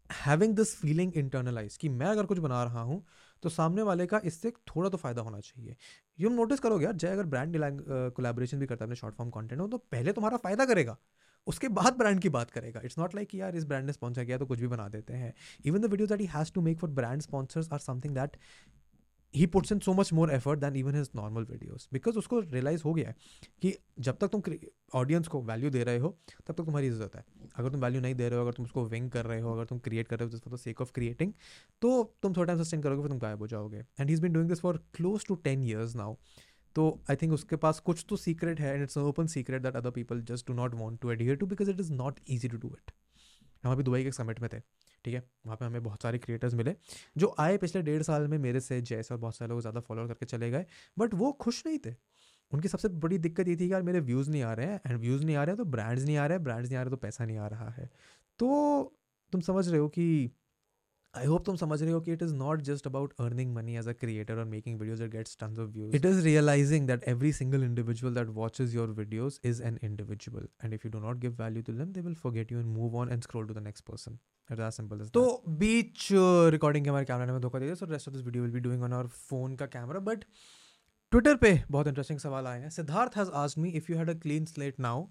having 0.09 0.55
this 0.55 0.75
feeling 0.77 1.13
internalize 1.17 1.77
कि 1.77 1.89
मैं 1.91 2.07
अगर 2.07 2.25
कुछ 2.25 2.39
बना 2.39 2.63
रहा 2.63 2.81
हूँ 2.81 3.03
तो 3.43 3.49
सामने 3.49 3.81
वाले 3.81 4.05
का 4.05 4.21
इससे 4.25 4.51
थोड़ा 4.67 4.89
तो 4.89 4.97
फ़ायदा 4.97 5.21
होना 5.21 5.39
चाहिए। 5.39 5.75
यूम 6.19 6.33
नोटिस 6.33 6.59
करोगे 6.59 6.85
यार, 6.85 6.93
जय 6.95 7.07
अगर 7.07 7.25
ब्रांड 7.25 7.57
कोलेबोरेशन 8.11 8.59
भी 8.59 8.65
करता 8.65 8.83
है, 8.83 8.87
अपने 8.87 8.95
शॉर्ट 8.95 9.15
फॉर्म 9.15 9.29
कॉन्टेंट 9.31 9.61
हो 9.61 9.67
तो 9.67 9.77
पहले 9.77 10.13
तुम्हारा 10.13 10.37
फ़ायदा 10.37 10.65
करेगा। 10.65 10.97
उसके 11.47 11.67
बाद 11.69 11.97
ब्रांड 11.97 12.19
की 12.19 12.29
बात 12.29 12.51
करेगा। 12.51 12.81
इट्स 12.83 12.97
नॉट 12.99 13.15
लाइक 13.15 13.35
यार 13.35 13.55
इस 13.55 13.65
ब्रांड 13.65 13.85
ने 13.85 13.93
स्पॉन्सर 13.93 14.25
किया 14.25 14.37
तो 14.37 14.45
कुछ 14.45 14.59
भी 14.59 14.67
बना 14.67 14.87
देते 14.89 15.13
हैं। 15.13 15.33
Even 15.65 15.81
the 15.81 15.85
video 15.85 16.07
that 16.07 16.21
he 16.21 16.25
has 16.27 16.51
to 16.53 16.61
make 16.61 16.79
for 16.79 16.89
brand 16.91 17.21
sponsors 17.21 17.71
or 17.73 17.79
something 17.79 18.15
that 18.15 18.37
he 19.35 19.45
puts 19.47 19.71
in 19.71 19.79
so 19.79 19.93
much 19.93 20.11
more 20.13 20.31
effort 20.31 20.59
than 20.59 20.75
even 20.75 20.95
his 20.95 21.09
normal 21.15 21.43
videos 21.43 21.87
because 21.93 22.17
उसको 22.17 22.39
रियलाइज़ 22.39 22.83
हो 22.83 22.93
गया 22.93 23.07
है 23.07 23.15
कि 23.61 23.73
जब 23.99 24.17
तक 24.17 24.27
तुम 24.27 24.41
ऑडियंस 24.93 25.27
को 25.27 25.41
वैल्यू 25.43 25.69
दे 25.69 25.83
रहे 25.83 25.97
हो 25.97 26.09
तब 26.37 26.53
तक 26.53 26.63
तुम्हारी 26.63 26.87
इज़्ज़त 26.87 27.15
है 27.15 27.23
अगर 27.55 27.69
तुम 27.69 27.81
वैल्यू 27.81 28.01
नहीं 28.01 28.15
दे 28.15 28.29
रहे 28.29 28.39
हो 28.39 28.45
अगर 28.45 28.53
तुम 28.53 28.65
उसको 28.65 28.85
विंग 28.85 29.09
कर 29.11 29.25
रहे 29.25 29.39
हो 29.39 29.53
अगर 29.53 29.65
तुम 29.65 29.79
क्रिएट 29.79 30.07
कर 30.07 30.19
रहे 30.19 30.29
हो 30.29 30.37
for 30.39 30.53
the 30.53 30.59
sake 30.59 30.81
of 30.81 30.91
creating 30.93 31.33
तो 31.81 31.91
तुम 32.21 32.33
थोड़ा 32.33 32.45
टाइम 32.45 32.63
सस्टेन 32.63 32.81
करोगे 32.81 33.01
फिर 33.01 33.11
तुम 33.11 33.19
गायब 33.19 33.39
हो 33.39 33.47
जाओगे 33.47 33.77
and 33.77 34.07
he 34.07 34.13
is 34.13 34.21
been 34.21 34.33
doing 34.33 34.49
this 34.49 34.61
for 34.61 34.83
close 34.93 35.25
to 35.27 35.35
ten 35.43 35.63
years 35.63 35.95
now 35.95 36.15
तो 36.75 36.89
आई 37.09 37.15
थिंक 37.15 37.33
उसके 37.33 37.55
पास 37.57 37.79
कुछ 37.81 38.05
तो 38.09 38.15
सीक्रेट 38.17 38.59
है 38.59 38.73
and 38.73 38.83
it's 38.83 38.97
open 38.99 39.27
secret 39.29 39.61
that 39.61 39.75
other 39.75 39.91
people 39.91 40.21
just 40.25 40.47
do 40.47 40.53
not 40.53 40.75
want 40.75 40.99
to 41.01 41.11
adhere 41.11 41.35
to 41.35 41.45
because 41.47 41.69
it 41.71 41.79
is 41.79 41.91
not 41.93 42.19
easy 42.29 42.47
to 42.47 42.57
do 42.57 42.75
it 42.77 42.91
हम 43.65 43.71
अभी 43.71 43.83
Dubai 43.83 44.03
के 44.03 44.11
summit 44.11 44.39
में 44.41 44.49
थे, 44.53 44.59
ठीक 45.05 45.13
है? 45.13 45.23
वहाँ 45.45 45.57
पे 45.57 45.65
हमें 45.65 45.83
बहुत 45.83 46.01
सारे 46.03 46.17
क्रिएटर्स 46.17 46.53
मिले, 46.53 46.75
जो 47.17 47.33
आए 47.39 47.57
पिछले 47.57 47.81
डेढ़ 47.81 48.01
साल 48.03 48.27
में 48.27 48.37
मेरे 48.39 48.59
से, 48.59 48.81
जैसे 48.81 49.13
और 49.13 49.19
बहुत 49.19 49.35
सारे 49.35 49.49
लोग 49.49 49.61
ज़्यादा 49.61 49.79
फॉलो 49.79 50.07
करके 50.07 50.25
चले 50.25 50.49
गए 50.51 50.65
बट 50.97 51.13
वो 51.13 51.31
खुश 51.41 51.63
नहीं 51.65 51.77
थे। 51.85 51.93
उनकी 52.51 52.67
सबसे 52.67 52.87
बड़ी 53.03 53.17
दिक्कत 53.17 53.47
ये 53.47 53.55
थी 53.55 53.65
कि 53.67 53.71
यार 53.73 53.81
मेरे 53.81 53.99
व्यूज़ 54.01 54.29
नहीं 54.31 54.41
आ 54.43 54.53
रहे 54.53 54.65
हैं 54.65 54.79
एंड 54.87 54.99
व्यूज़ 54.99 55.25
नहीं 55.25 55.35
आ 55.35 55.43
रहे 55.43 55.53
हैं 55.53 55.57
तो 55.57 55.65
ब्रांड्स 55.65 56.03
नहीं 56.03 56.17
आ 56.17 56.25
रहे 56.25 56.37
हैं 56.37 56.43
ब्रांड्स 56.43 56.69
नहीं 56.69 56.79
आ 56.79 56.81
रहे 56.81 56.91
तो 56.91 56.97
पैसा 56.97 57.25
नहीं 57.25 57.37
आ 57.37 57.47
रहा 57.47 57.69
है। 57.69 57.89
तो 58.39 58.97
तुम 59.33 59.41
समझ 59.41 59.67
रहे 59.69 59.79
हो 59.79 59.87
कि 59.89 60.31
आई 61.15 61.25
होप 61.25 61.45
तुम 61.45 61.55
समझ 61.55 61.81
रहे 61.81 61.91
हो 61.91 61.99
कि 62.01 62.13
it 62.13 62.21
is 62.23 62.33
not 62.35 62.61
just 62.69 62.87
about 62.87 63.13
earning 63.21 63.53
money 63.55 63.77
as 63.77 63.87
a 63.87 63.93
creator 64.01 64.39
और 64.39 64.45
making 64.45 64.79
videos 64.79 65.01
that 65.01 65.11
gets 65.11 65.37
tons 65.39 65.59
of 65.59 65.69
views 65.71 65.95
it 65.95 66.05
is 66.05 66.23
realizing 66.25 66.87
that 66.87 67.03
every 67.07 67.31
single 67.33 67.63
individual 67.63 68.13
that 68.15 68.29
watches 68.35 68.75
your 68.75 68.89
videos 68.99 69.39
is 69.47 69.61
an 69.63 69.79
individual 69.83 70.47
and 70.63 70.73
if 70.73 70.87
you 70.87 70.91
do 70.91 70.99
not 70.99 71.17
give 71.17 71.35
value 71.41 71.63
to 71.63 71.73
them 71.73 71.91
they 71.93 72.01
will 72.01 72.15
forget 72.23 72.51
you 72.51 72.59
and 72.59 72.67
move 72.67 72.97
on 72.97 73.11
and 73.11 73.23
scroll 73.23 73.47
to 73.47 73.53
the 73.53 73.63
next 73.63 73.85
person 73.85 74.17
simple 74.49 75.07
तो 75.13 75.21
बीच 75.59 76.07
recording 76.51 76.83
के 76.85 76.89
हमारे 76.89 77.05
camera 77.05 77.33
में 77.33 77.41
धोखा 77.41 77.59
दे 77.59 77.65
दिया 77.65 77.75
so 77.75 77.85
rest 77.85 78.07
of 78.07 78.15
this 78.15 78.25
video 78.25 78.43
will 78.43 78.51
be 78.53 78.59
doing 78.59 78.83
on 78.83 78.93
our 78.93 79.07
phone 79.07 79.55
का 79.55 79.65
camera 79.75 79.99
but 80.09 80.23
Twitter 81.11 81.35
पे 81.35 81.59
बहुत 81.71 81.87
इंटरेस्टिंग 81.87 82.19
सवाल 82.19 82.47
आए 82.47 82.59
हैं. 82.61 82.69
Siddharth 82.69 83.17
has 83.17 83.29
asked 83.43 83.61
me 83.61 83.69
if 83.77 83.91
you 83.91 83.97
had 83.97 84.09
a 84.09 84.13
clean 84.19 84.45
slate 84.45 84.79
now 84.79 85.05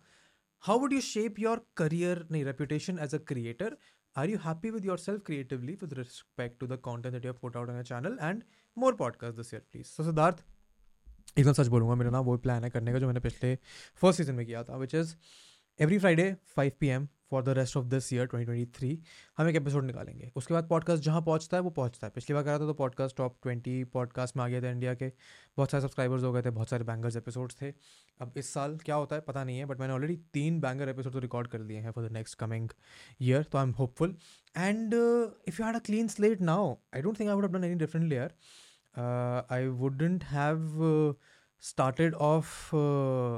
how 0.62 0.78
would 0.78 0.92
you 0.92 1.00
shape 1.00 1.38
your 1.38 1.66
career 1.76 2.26
नहीं 2.30 2.44
reputation 2.44 2.98
as 2.98 3.14
a 3.14 3.18
creator 3.28 3.76
Are 4.16 4.26
you 4.28 4.38
happy 4.38 4.70
with 4.70 4.84
yourself 4.84 5.24
creatively 5.24 5.76
with 5.80 5.92
respect 5.98 6.60
to 6.60 6.66
the 6.66 6.76
content 6.78 7.14
that 7.14 7.24
you 7.24 7.30
have 7.30 7.40
put 7.40 7.56
out 7.56 7.68
on 7.68 7.74
your 7.74 7.82
channel 7.82 8.16
and 8.20 8.44
more 8.76 8.92
podcasts 8.92 9.36
this 9.36 9.52
year, 9.52 9.62
please? 9.72 9.88
So, 9.96 10.04
Siddharth, 10.08 10.42
एकदम 11.38 11.52
सच 11.52 11.66
बोलूँगा 11.68 11.94
मेरा 11.94 12.10
ना 12.10 12.20
वो 12.28 12.36
plan 12.38 12.64
है 12.64 12.70
करने 12.70 12.92
का 12.92 12.98
जो 12.98 13.06
मैंने 13.06 13.20
पिछले 13.20 13.54
फ़र्स्ट 14.00 14.18
सीज़न 14.18 14.34
में 14.34 14.44
किया 14.46 14.62
था 14.64 14.76
which 14.76 14.94
is 14.94 15.14
every 15.78 15.98
Friday 15.98 16.26
five 16.56 16.72
P 16.80 16.88
M 16.88 17.08
for 17.34 17.42
the 17.42 17.48
rest 17.58 17.76
of 17.76 17.86
this 17.86 18.12
year 18.12 18.28
2023 18.34 18.96
हम 19.38 19.48
एक 19.48 19.56
एपिसोड 19.56 19.84
निकालेंगे। 19.84 20.30
उसके 20.36 20.54
बाद 20.54 20.68
पॉडकास्ट 20.68 21.02
जहाँ 21.02 21.22
पहुँचता 21.22 21.56
है, 21.56 21.62
वो 21.62 21.70
पहुँचता 21.70 22.06
है। 22.06 22.10
पिछली 22.14 22.34
बार 22.34 22.42
करा 22.44 22.58
था 22.58 22.66
तो 22.66 22.74
पॉडकास्ट 22.74 23.16
टॉप 23.16 23.36
ट्वेंटी 23.42 23.82
पॉडकास्ट 23.94 24.36
में 24.36 24.44
आ 24.44 24.48
गया 24.48 24.62
था 24.62 24.70
इंडिया 24.70 24.94
के। 24.94 25.08
बहुत 25.56 25.70
सारे 25.70 25.82
सब्सक्राइबर्स 25.82 26.22
हो 26.22 26.32
गए 26.32 26.42
थे, 26.42 26.50
बहुत 26.50 26.68
सारे 26.68 26.84
बैंगर्स 26.84 27.16
एपिसोड्स 27.16 27.56
थे। 27.62 27.70
अब 28.20 28.32
इस 28.36 28.52
साल 28.54 28.76
क्या 28.84 28.94
होता 28.94 29.16
है, 29.16 29.22
पता 29.22 29.44
नहीं 29.44 29.58
है 29.58 29.64
बट 29.64 29.80
मैंने 29.80 29.92
ऑलरेडी 29.92 30.16
तीन 30.32 30.60
बैंगर 30.60 30.88
एपिसोड 30.88 31.12
तो 31.12 31.18
रिकॉर्ड 31.18 31.48
कर 31.48 31.58
लिए 31.60 31.78
हैं 31.78 31.90
for 31.90 32.08
the 32.08 32.12
next 32.12 32.38
coming 32.38 32.68
year 33.22 33.42
तो 33.42 33.58
I 33.58 33.64
am 33.64 33.70
hopeful 33.70 34.16
and 34.56 34.94
if 35.48 35.60
you 35.60 35.66
had 35.66 35.76
a 35.76 35.84
clean 35.86 36.08
slate 36.08 36.40
now 36.40 36.74
I 36.94 37.02
don't 37.02 37.20
think 37.20 37.30
I 37.30 37.36
would 37.36 37.52
done 37.52 37.64
any 37.64 37.74
differently 37.74 38.10
layer 38.10 38.34
I 39.52 39.66
wouldn't 39.66 40.24
have 40.24 41.14
started 41.62 42.14
off 42.14 42.76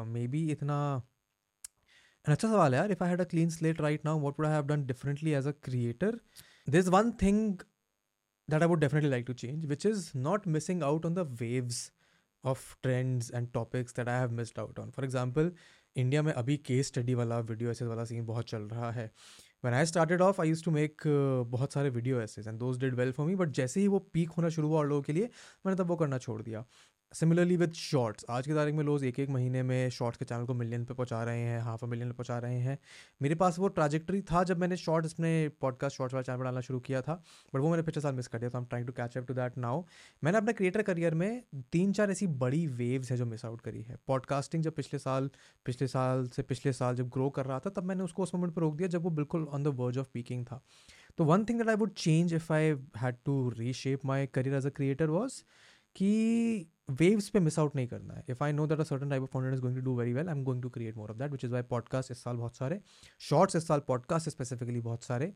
maybe 0.26 0.50
इतना 0.50 1.02
and 2.26 2.32
अच्छा 2.32 2.48
सवाल 2.48 2.74
है 2.74 2.80
यार 2.80 2.92
if 2.92 3.04
I 3.04 3.10
had 3.10 3.20
a 3.20 3.24
clean 3.30 3.48
slate 3.60 3.80
right 3.80 4.04
now 4.04 4.20
what 4.20 4.40
would 4.40 4.46
I 4.46 4.52
have 4.52 4.66
done 4.66 4.86
differently 4.86 5.32
as 5.40 5.46
a 5.46 5.52
creator 5.64 6.20
this 6.66 6.84
is 6.84 6.90
one 6.90 7.12
thing 7.22 7.56
that 8.48 8.62
I 8.64 8.66
would 8.70 8.80
definitely 8.82 9.08
like 9.12 9.24
to 9.28 9.34
change, 9.38 9.62
which 9.70 9.84
is 9.88 10.02
not 10.24 10.44
missing 10.56 10.82
out 10.88 11.06
on 11.08 11.14
the 11.14 11.22
waves 11.38 11.78
of 12.44 12.60
trends 12.84 13.30
and 13.38 13.48
topics 13.56 13.96
that 13.96 14.10
I 14.12 14.18
have 14.18 14.36
missed 14.40 14.60
out 14.64 14.78
on. 14.82 14.92
For 14.98 15.04
example, 15.06 15.48
India 15.96 16.22
में 16.22 16.32
अभी 16.32 16.56
case 16.66 16.86
study 16.88 17.14
वाला 17.14 17.38
video 17.48 17.70
essays 17.70 17.88
वाला 17.88 18.04
scene 18.04 18.24
बहुत 18.26 18.48
चल 18.50 18.68
रहा 18.68 18.90
है। 18.92 19.10
When 19.64 19.74
I 19.74 19.86
started 19.86 20.22
off 20.22 20.40
I 20.40 20.48
used 20.48 20.64
to 20.64 20.70
make 20.70 21.02
बहुत 21.50 21.72
सारे 21.72 21.90
video 21.90 22.20
essays 22.20 22.48
and 22.48 22.58
those 22.58 22.78
did 22.80 22.94
well 22.94 23.12
for 23.12 23.26
me 23.26 23.34
but 23.36 23.50
जैसे 23.60 23.80
ही 23.80 23.88
वो 23.88 23.98
पीक 24.14 24.30
होना 24.36 24.48
शुरू 24.48 24.68
हुआ 24.68 24.78
और 24.78 24.88
लोगों 24.88 25.02
के 25.02 25.12
लिए 25.12 25.30
मैंने 25.66 25.76
तब 25.82 25.88
वो 25.88 25.96
करना 25.96 26.18
छोड़ 26.18 26.40
दिया। 26.42 26.64
सिमिलरली 27.12 27.56
विद 27.56 27.72
शॉर्ट्स 27.72 28.24
आज 28.30 28.46
की 28.46 28.52
तारीख 28.52 28.74
में 28.74 28.82
लोग 28.84 29.04
एक 29.04 29.18
एक 29.18 29.28
महीने 29.28 29.62
में 29.62 29.90
शॉर्ट्स 29.90 30.18
के 30.18 30.24
चैनल 30.24 30.44
को 30.44 30.54
मिलियन 30.54 30.84
पे 30.84 30.94
पहुँचा 30.94 31.22
रहे 31.24 31.40
हैं 31.40 31.60
हाफ़ 31.60 31.84
अ 31.84 31.88
मिलियन 31.88 32.08
पे 32.08 32.14
पहुँचा 32.14 32.38
रहे 32.38 32.58
हैं। 32.58 32.78
मेरे 33.22 33.34
पास 33.34 33.58
वो 33.58 33.68
ट्राजेक्टरी 33.68 34.20
था 34.22 34.42
जब 34.44 34.58
मैंने 34.58 34.76
शॉर्ट्स 34.76 35.12
अपने 35.12 35.48
पॉडकास्ट 35.60 35.96
शॉर्ट्स 35.96 36.14
वाला 36.14 36.22
चैनल 36.22 36.38
पर 36.38 36.44
डालना 36.44 36.60
शुरू 36.60 36.80
किया 36.80 37.02
था 37.02 37.14
बट 37.54 37.60
वो 37.60 37.70
मैंने 37.70 37.82
पिछले 37.82 38.00
साल 38.00 38.14
मिस 38.14 38.26
कर 38.26 38.38
दिया 38.38 38.50
तो 38.50 38.58
I 38.58 38.64
trying 38.64 38.86
to 38.86 38.92
catch 38.92 39.16
up 39.18 39.26
to 39.26 39.34
that 39.34 39.58
now 39.58 39.82
मैंने 40.24 40.38
अपने 40.38 40.52
क्रिएटर 40.52 40.82
करियर 40.82 41.14
में 41.14 41.42
तीन 41.72 41.92
चार 41.92 42.10
ऐसी 42.10 42.26
बड़ी 42.26 42.66
वेव्स 42.66 43.10
है 43.10 43.16
जो 43.16 43.26
मिस 43.26 43.44
आउट 43.44 43.60
करी 43.60 43.82
है। 43.82 43.96
पॉडकास्टिंग 44.06 44.62
जब 44.62 44.74
पिछले 44.74 44.98
साल 44.98 45.30
पिछले 45.64 45.88
साल 45.88 46.26
से 46.26 46.42
पिछले 46.42 46.72
साल 46.72 46.94
जब 46.94 47.08
ग्रो 47.08 47.30
कर 47.30 47.46
रहा 47.46 47.58
था, 47.60 47.70
तब 47.70 47.84
मैंने 47.84 48.04
उसको 48.04 48.22
उस 48.22 48.34
मोमेंट 48.34 48.54
पर 48.54 48.60
रोक 48.60 48.76
दिया 48.76 48.88
जब 48.88 49.02
वो 49.02 49.10
बिल्कुल 49.10 49.44
on 49.44 49.62
the 49.62 49.66
verge 49.66 49.98
of 49.98 50.08
peaking 50.14 50.44
था। 50.46 50.62
तो 51.18 51.24
one 51.24 51.44
thing 51.44 51.58
that 51.58 51.68
I 51.68 51.74
would 51.74 51.92
change 51.94 52.34
if 52.34 52.52
I 52.52 52.74
had 52.96 53.16
to 53.24 53.50
reshape 53.50 54.04
my 54.04 54.26
career 54.26 54.56
as 54.56 54.66
a 54.66 54.70
creator 54.70 55.10
was 55.10 55.42
कि 55.96 56.70
वेव्स 56.88 57.28
पे 57.28 57.40
मिस 57.40 57.58
आउट 57.58 57.74
नहीं 57.76 57.86
करना 57.88 58.14
है. 58.14 58.22
If 58.30 58.42
I 58.44 58.52
know 58.52 58.66
that 58.66 58.80
a 58.80 58.82
certain 58.84 59.10
type 59.10 59.22
of 59.22 59.30
content 59.30 59.54
is 59.54 59.60
going 59.60 59.76
to 59.76 59.82
do 59.84 59.94
very 59.96 60.12
well 60.12 60.28
I 60.28 60.34
am 60.34 60.42
going 60.44 60.62
to 60.62 60.68
create 60.70 60.96
more 60.96 61.10
of 61.10 61.18
that 61.18 61.30
which 61.32 61.44
is 61.44 61.52
why 61.52 61.62
podcast 61.70 62.10
इस 62.10 62.22
साल 62.24 62.36
बहुत 62.36 62.56
सारे 62.56 62.80
shorts 63.20 63.56
इस 63.56 63.66
साल 63.68 63.80
पॉडकास्ट 63.88 64.28
स्पेसिफिकली 64.28 64.80
बहुत 64.80 65.04
सारे, 65.04 65.26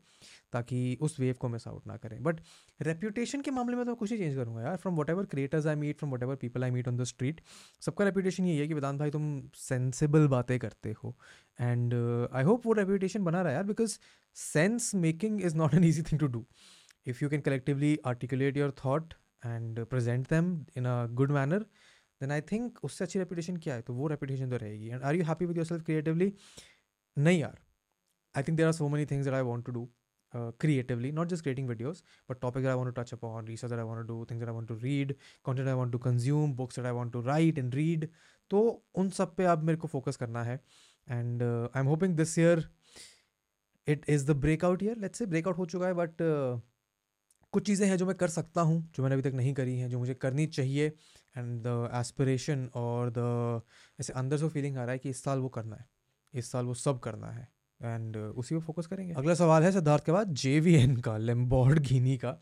ताकि 0.53 0.97
उस 1.01 1.19
वेव 1.19 1.35
को 1.39 1.49
मिस 1.49 1.67
आउट 1.67 1.87
ना 1.87 1.97
करें. 1.97 2.21
बट 2.23 2.39
रेप्यूटेशन 2.81 3.41
के 3.41 3.51
मामले 3.51 3.75
में 3.75 3.85
तो 3.85 3.95
कुछ 3.95 4.11
ही 4.11 4.17
चेंज 4.17 4.35
करूँगा 4.35 4.61
यार. 4.61 4.75
From 4.77 4.99
whatever 5.09 5.25
creators 5.25 5.67
I 5.67 5.75
meet 5.75 5.97
from 5.97 6.13
whatever 6.23 6.35
people 6.35 6.63
I 6.63 6.71
meet 6.71 6.87
on 6.87 6.97
the 6.97 7.03
street 7.13 7.41
सबका 7.81 8.05
रेप्यूटेशन 8.05 8.45
यही 8.45 8.57
है 8.57 8.67
कि 8.67 8.73
वेदांत 8.73 8.99
भाई 8.99 9.11
तुम 9.11 9.41
सेंसिबल 9.57 10.27
बातें 10.27 10.57
करते 10.59 10.95
हो. 11.03 11.15
एंड 11.59 11.93
आई 12.33 12.43
होप 12.43 12.65
वो 12.65 12.73
रेप्यूटेशन 12.73 13.23
बना 13.23 13.41
रहा 13.41 13.49
है 13.49 13.55
यार 13.55 13.65
because 13.65 13.97
sense 14.35 14.93
making 14.95 15.41
is 15.41 15.55
not 15.57 15.73
an 15.73 15.83
easy 15.83 16.01
thing 16.01 16.19
to 16.19 16.27
do 16.27 16.45
if 17.07 17.23
you 17.23 17.29
can 17.29 17.41
collectively 17.41 17.97
articulate 18.05 18.57
your 18.57 18.73
thought 18.83 19.13
and 19.45 19.85
present 19.85 20.27
them 20.29 20.53
in 20.77 20.85
a 20.85 21.05
good 21.13 21.31
manner 21.31 21.59
then 22.21 22.31
I 22.31 22.41
think 22.51 22.83
उससे 22.83 23.03
अच्छी 23.05 23.19
reputation 23.19 23.57
क्या 23.57 23.75
है? 23.75 23.81
तो 23.81 23.93
वो 23.93 24.07
रेपुटेशन 24.07 24.49
तो 24.49 24.57
रहेगी। 24.57 24.89
And 24.89 25.01
are 25.01 25.15
you 25.15 25.23
happy 25.25 25.45
with 25.45 25.57
your. 25.57 25.65
Self 25.65 25.83
creatively 25.85 26.33
नहीं 27.17 27.39
यार 27.39 27.59
I 28.35 28.43
think 28.43 28.57
there 28.57 28.65
are 28.67 28.73
so 28.73 28.89
many 28.89 29.05
things 29.05 29.27
that 29.27 29.33
I 29.33 29.41
want 29.41 29.65
to 29.65 29.71
do 29.71 29.89
creatively 30.33 31.11
not 31.11 31.27
just 31.27 31.43
creating 31.43 31.69
videos 31.69 32.01
but 32.29 32.39
topic 32.41 32.65
I 32.65 32.73
want 32.73 32.95
to 32.95 33.01
touch 33.01 33.13
upon 33.13 33.45
research 33.47 33.73
I 33.73 33.83
want 33.83 34.07
do 34.07 34.25
things 34.31 34.47
I 34.47 34.53
want 34.53 34.67
to 34.69 34.75
read 34.75 35.15
content 35.43 35.67
I 35.67 35.73
want 35.73 35.91
to 35.91 35.97
consume 35.99 36.53
books 36.55 36.79
I 36.79 36.91
want 36.91 37.13
to 37.13 37.21
write 37.21 37.57
and 37.57 37.75
read 37.75 38.07
तो 38.49 38.61
उन 38.95 39.09
सब 39.09 39.35
पे 39.35 39.45
अब 39.45 39.63
मेरे 39.63 39.77
को 39.77 39.87
focus 39.87 40.15
करना 40.17 40.43
है। 40.43 40.59
And 41.07 41.43
I 41.43 41.79
am 41.79 41.87
hoping 41.87 42.15
this 42.17 42.37
year 42.39 42.63
it 43.87 44.05
is 44.09 44.25
the 44.27 44.35
breakout 44.37 44.83
year 44.83 44.97
let's 44.97 45.19
say 45.19 45.25
breakout 45.25 45.57
हो 45.57 45.65
चुका 45.65 45.87
है 45.87 45.93
बट 45.93 46.21
कुछ 47.53 47.65
चीज़ें 47.67 47.87
हैं 47.87 47.97
जो 47.97 48.05
मैं 48.05 48.15
कर 48.15 48.27
सकता 48.29 48.61
हूँ, 48.61 48.81
जो 48.95 49.03
मैंने 49.03 49.15
अभी 49.15 49.29
तक 49.29 49.35
नहीं 49.35 49.53
करी 49.53 49.77
हैं, 49.77 49.89
जो 49.89 49.99
मुझे 49.99 50.13
करनी 50.15 50.45
चाहिए 50.47 50.87
एंड 51.35 51.61
द 51.63 51.89
एस्पिरेशन 51.95 52.67
और 52.75 53.11
द 53.17 53.61
ऐसे 53.99 54.13
अंदर 54.13 54.37
से 54.37 54.49
फीलिंग 54.49 54.77
आ 54.77 54.83
रहा 54.83 54.91
है 54.91 54.99
कि 54.99 55.09
इस 55.09 55.23
साल 55.23 55.39
वो 55.39 55.49
करना 55.49 55.75
है, 55.75 55.85
इस 56.33 56.51
साल 56.51 56.65
वो 56.65 56.73
सब 56.75 56.99
करना 56.99 57.31
है 57.31 57.47
एंड 57.79 58.17
उसी 58.17 58.55
पर 58.55 58.61
फोकस 58.61 58.87
करेंगे। 58.87 59.13
अगला 59.13 59.33
सवाल 59.35 59.63
है 59.63 59.71
सिद्धार्थ 59.71 60.05
के 60.05 60.11
बाद 60.11 60.33
जे 60.35 60.59
वी 60.59 60.75
एन 60.75 60.95
का 60.97 61.17
लेम्बॉर्ड 61.19 61.79
घीनी 61.79 62.17
का 62.17 62.37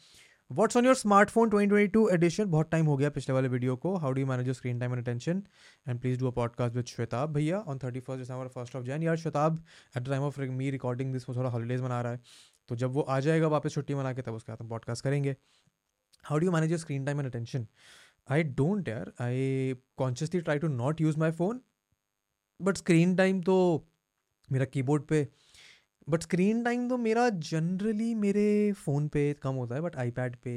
what's 0.51 0.77
on 0.77 0.85
your 0.85 0.95
smartphone 0.95 1.49
2022 1.49 2.09
edition 2.13 2.45
बहुत 2.51 2.69
टाइम 2.71 2.85
हो 2.85 2.95
गया 2.97 3.09
पिछले 3.09 3.33
वाले 3.33 3.47
वीडियो 3.47 3.75
को। 3.75 3.95
How 3.95 4.11
do 4.11 4.25
manage 4.25 4.47
your 4.47 4.55
screen 4.55 4.79
time 4.79 4.93
and 4.93 5.01
attention 5.01 5.43
and 5.87 5.99
please 6.01 6.19
do 6.19 6.27
a 6.27 6.31
podcast 6.35 6.75
with 6.75 6.85
Shwetabh 6.85 7.33
भैया 7.33 7.59
on 7.59 7.79
thirty 7.79 7.99
first 7.99 8.19
December 8.19 8.47
first 8.49 8.75
of 8.75 8.83
Jan 8.85 9.03
यार 9.03 9.17
Shwetabh 9.17 9.63
at 9.97 10.03
the 10.03 10.09
time 10.09 10.23
of 10.23 10.39
me 10.41 10.69
recording 10.71 11.13
this 11.13 11.29
वो 11.29 11.35
थोड़ा 11.35 11.49
holidays 11.49 11.81
मना 11.81 12.01
रहा 12.01 12.11
है। 12.11 12.19
तो 12.69 12.75
जब 12.75 12.91
वो 12.91 13.01
आ 13.01 13.19
जाएगा 13.19 13.47
वापस 13.47 13.73
छुट्टी 13.73 13.95
मना 13.95 14.13
के, 14.13 14.21
तब 14.21 14.33
उसके 14.33 14.51
बाद 14.51 14.61
हम 14.61 14.69
पॉडकास्ट 14.69 15.03
करेंगे। 15.03 15.35
How 16.23 16.39
do 16.39 16.45
you 16.45 16.51
manage 16.51 16.71
your 16.71 16.79
screen 16.79 17.05
time 17.05 17.19
and 17.19 17.29
attention 17.29 17.67
I 18.27 18.43
don't 18.43 18.89
यार। 18.89 19.11
I 19.21 19.75
consciously 19.97 20.41
try 20.41 20.59
to 20.59 20.67
not 20.67 21.01
use 21.01 21.17
my 21.19 21.31
phone 21.31 21.61
but 22.59 22.77
screen 22.77 23.15
time 23.15 23.41
तो 23.41 23.55
मेरा 24.51 24.65
कीबोर्ड 24.65 25.03
पे 25.03 25.27
बट 26.09 26.21
स्क्रीन 26.21 26.63
टाइम 26.63 26.87
तो 26.89 26.97
मेरा 26.97 27.27
जनरली 27.29 28.13
मेरे 28.15 28.71
फ़ोन 28.75 29.07
पे 29.07 29.21
कम 29.43 29.55
होता 29.55 29.75
है 29.75 29.81
बट 29.81 29.95
आईपैड 29.95 30.35
पे 30.43 30.53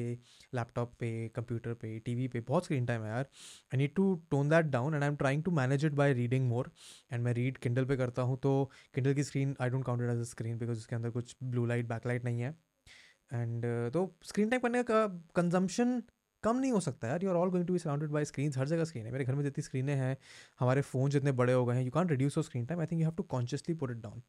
लैपटॉप 0.55 0.95
पे 1.01 1.11
कंप्यूटर 1.37 1.75
पे 1.75 1.99
टीवी 2.07 2.29
पे 2.29 2.41
बहुत 2.41 2.65
स्क्रीन 2.65 2.87
टाइम 2.87 3.03
है 3.03 3.11
यार। 3.11 3.27
I 3.75 3.79
need 3.79 3.95
to 3.95 4.15
tone 4.31 4.49
that 4.49 4.67
down 4.67 4.95
and 4.95 5.03
I 5.03 5.09
am 5.09 5.17
trying 5.17 5.43
to 5.45 5.51
manage 5.51 5.85
it 5.85 5.93
by 5.95 6.13
reading 6.15 6.49
more 6.49 6.71
and 7.13 7.23
मैं 7.25 7.33
रीड 7.35 7.59
किंडल 7.59 7.85
पे 7.85 7.97
करता 7.97 8.23
हूँ 8.23 8.39
तो 8.43 8.55
किंडल 8.95 9.15
की 9.15 9.25
screen 9.25 9.55
I 9.61 9.71
don't 9.71 9.85
count 9.85 10.03
it 10.03 10.11
as 10.11 10.21
a 10.21 10.31
screen 10.31 10.59
because 10.59 10.79
उसके 10.79 10.97
अंदर 10.97 11.11
कुछ 11.11 11.37
ब्लू 11.43 11.67
लाइट 11.67 11.89
बैक 11.89 12.07
लाइट 12.07 12.25
नहीं 12.25 12.41
है। 12.41 12.55
एंड 13.33 13.65
तो 13.93 14.11
स्क्रीन 14.25 14.51
टाइम 14.51 14.61
करने 14.63 14.83
का 14.83 15.07
कंजम्पशन 15.35 16.03
कम 16.45 16.57
नहीं 16.57 16.73
हो 16.73 16.81
सकता 16.81 17.09
यार 17.09 17.25
you 17.25 17.31
are 17.31 17.37
all 17.37 17.51
going 17.51 17.67
to 17.67 17.73
be 17.73 17.79
surrounded 17.79 18.11
by 18.11 18.25
screen 18.25 18.53
हर 18.57 18.69
जगह 18.69 18.85
स्क्रीन 18.85 19.07
है। 19.07 19.13
मेरे 19.13 19.25
घर 19.25 19.35
में 19.35 19.43
जितनी 19.45 19.63
स्क्रीनें 19.63 19.95
हैं, 19.95 20.17
हमारे 20.61 20.81
फ़ोन 20.83 21.11
जितने 21.11 21.33
बड़े 21.33 21.53
हो 21.53 21.65
गए 21.67 21.77
हैं 21.77 21.85
you 21.85 21.91
can't 21.91 22.11
reduce 22.11 22.37
your 22.37 22.45
screen 22.45 22.67
time 22.67 22.81
I 22.81 22.87
think 22.87 23.01
you 23.01 23.07
have 23.07 23.15
to 23.17 23.23
consciously 23.31 23.75
put 23.75 23.91
it 23.91 23.97
down 23.99 24.23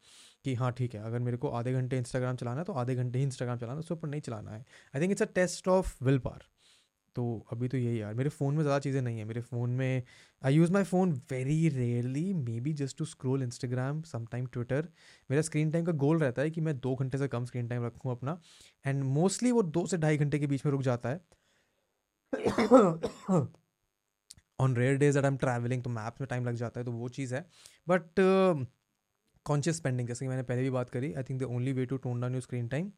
कि 0.44 0.54
हाँ 0.54 0.72
ठीक 0.72 0.94
है, 0.94 1.02
अगर 1.02 1.18
मेरे 1.20 1.36
को 1.36 1.48
आधे 1.50 1.72
घंटे 1.72 1.98
इंस्टाग्राम 1.98 2.36
चलाना 2.36 2.58
है 2.58 2.64
तो 2.64 2.72
आधे 2.74 2.94
घंटे 2.94 3.18
ही 3.18 3.24
इंस्टाग्राम 3.24 3.58
चलाना 3.58 3.80
उसके 3.80 3.94
ऊपर 3.94 4.08
नहीं 4.08 4.20
चलाना 4.20 4.50
है। 4.50 4.64
I 4.94 5.00
think 5.00 5.12
it's 5.12 5.22
a 5.22 5.26
test 5.34 5.68
of 5.68 6.04
willpower 6.20 6.44
तो 7.16 7.24
अभी 7.52 7.68
तो 7.68 7.76
यही 7.78 8.00
यार, 8.00 8.14
मेरे 8.14 8.30
फ़ोन 8.30 8.54
में 8.54 8.62
ज़्यादा 8.62 8.78
चीज़ें 8.78 9.00
नहीं 9.02 9.18
है। 9.18 9.24
मेरे 9.24 9.40
फ़ोन 9.40 9.70
में 9.70 10.02
I 10.42 10.54
use 10.54 10.72
my 10.72 10.84
phone 10.84 11.12
very 11.30 11.68
rarely 11.68 12.32
may 12.34 12.58
be 12.60 12.72
just 12.74 12.98
to 12.98 13.04
scroll 13.04 13.42
Instagram 13.42 14.00
sometime 14.04 14.46
Twitter 14.46 14.88
मेरा 15.30 15.42
स्क्रीन 15.42 15.70
टाइम 15.70 15.84
का 15.84 15.92
गोल 15.94 16.18
रहता 16.18 16.42
है 16.42 16.50
कि 16.50 16.60
मैं 16.60 16.78
दो 16.80 16.94
घंटे 16.94 17.18
से 17.18 17.28
कम 17.28 17.44
स्क्रीन 17.44 17.68
टाइम 17.68 17.84
रखूँ 17.86 18.12
अपना। 18.12 18.38
एंड 18.84 19.02
मोस्टली 19.04 19.52
वो 19.52 19.62
दो 19.62 19.86
से 19.86 19.98
ढाई 19.98 20.16
घंटे 20.16 20.38
के 20.38 20.46
बीच 20.46 20.64
में 20.66 20.70
रुक 20.72 20.82
जाता 20.82 21.08
है। 21.08 21.20
On 24.60 24.76
rare 24.76 24.96
days 24.96 25.18
at 25.18 25.24
am 25.24 25.36
travelling 25.36 25.82
तो 25.82 25.90
मैप्स 25.90 26.20
में 26.20 26.28
टाइम 26.30 26.46
लग 26.46 26.54
जाता 26.56 26.80
है 26.80 26.86
तो 26.86 26.92
वो 26.92 27.08
चीज़ 27.10 27.34
है। 27.34 27.40
बट 27.86 28.20
कॉन्शियस 29.46 29.76
स्पेंडिंग 29.76 30.08
जैसे 30.08 30.24
कि 30.24 30.28
मैंने 30.28 30.42
पहले 30.42 30.62
भी 30.62 30.70
बात 30.70 30.90
करी 30.90 31.12
I 31.14 31.22
think 31.22 31.40
the 31.40 31.44
only 31.44 31.72
way 31.72 31.86
to 31.86 31.96
tone 31.98 32.20
down 32.20 32.32
your 32.32 32.42
screen 32.42 32.68
time 32.68 32.90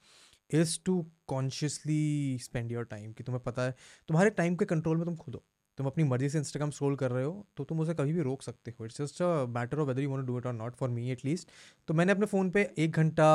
is 0.50 0.78
to 0.84 1.02
consciously 1.28 2.38
spend 2.42 2.72
your 2.72 2.84
time 2.84 3.12
कि 3.12 3.22
तुम्हें 3.24 3.42
पता 3.44 3.62
है, 3.62 3.74
तुम्हारे 4.08 4.30
टाइम 4.32 4.56
के 4.56 4.64
कंट्रोल 4.64 4.96
में 4.96 5.04
तुम 5.06 5.16
खुद 5.16 5.34
हो। 5.34 5.42
तुम 5.78 5.86
अपनी 5.86 6.04
मर्ज़ी 6.04 6.28
से 6.28 6.38
इंस्टाग्राम 6.38 6.70
स्क्रॉल 6.70 6.94
कर 6.96 7.10
रहे 7.10 7.24
हो 7.24 7.46
तो 7.56 7.64
तुम 7.64 7.80
उसे 7.80 7.94
कभी 7.94 8.12
भी 8.12 8.22
रोक 8.22 8.42
सकते 8.42 8.70
हो। 8.70 8.84
It's 8.84 9.00
just 9.00 9.22
a 9.22 9.46
matter 9.50 9.78
of 9.78 9.88
whether 9.88 10.00
you 10.02 10.10
want 10.10 10.26
do 10.26 10.38
it 10.38 10.46
और 10.46 10.52
not 10.52 10.76
for 10.76 10.88
me 10.90 11.10
at least 11.12 11.48
तो 11.88 11.94
मैंने 11.94 12.12
अपने 12.12 12.26
फ़ोन 12.26 12.50
पे 12.50 12.62
एक 12.78 12.90
घंटा 12.92 13.26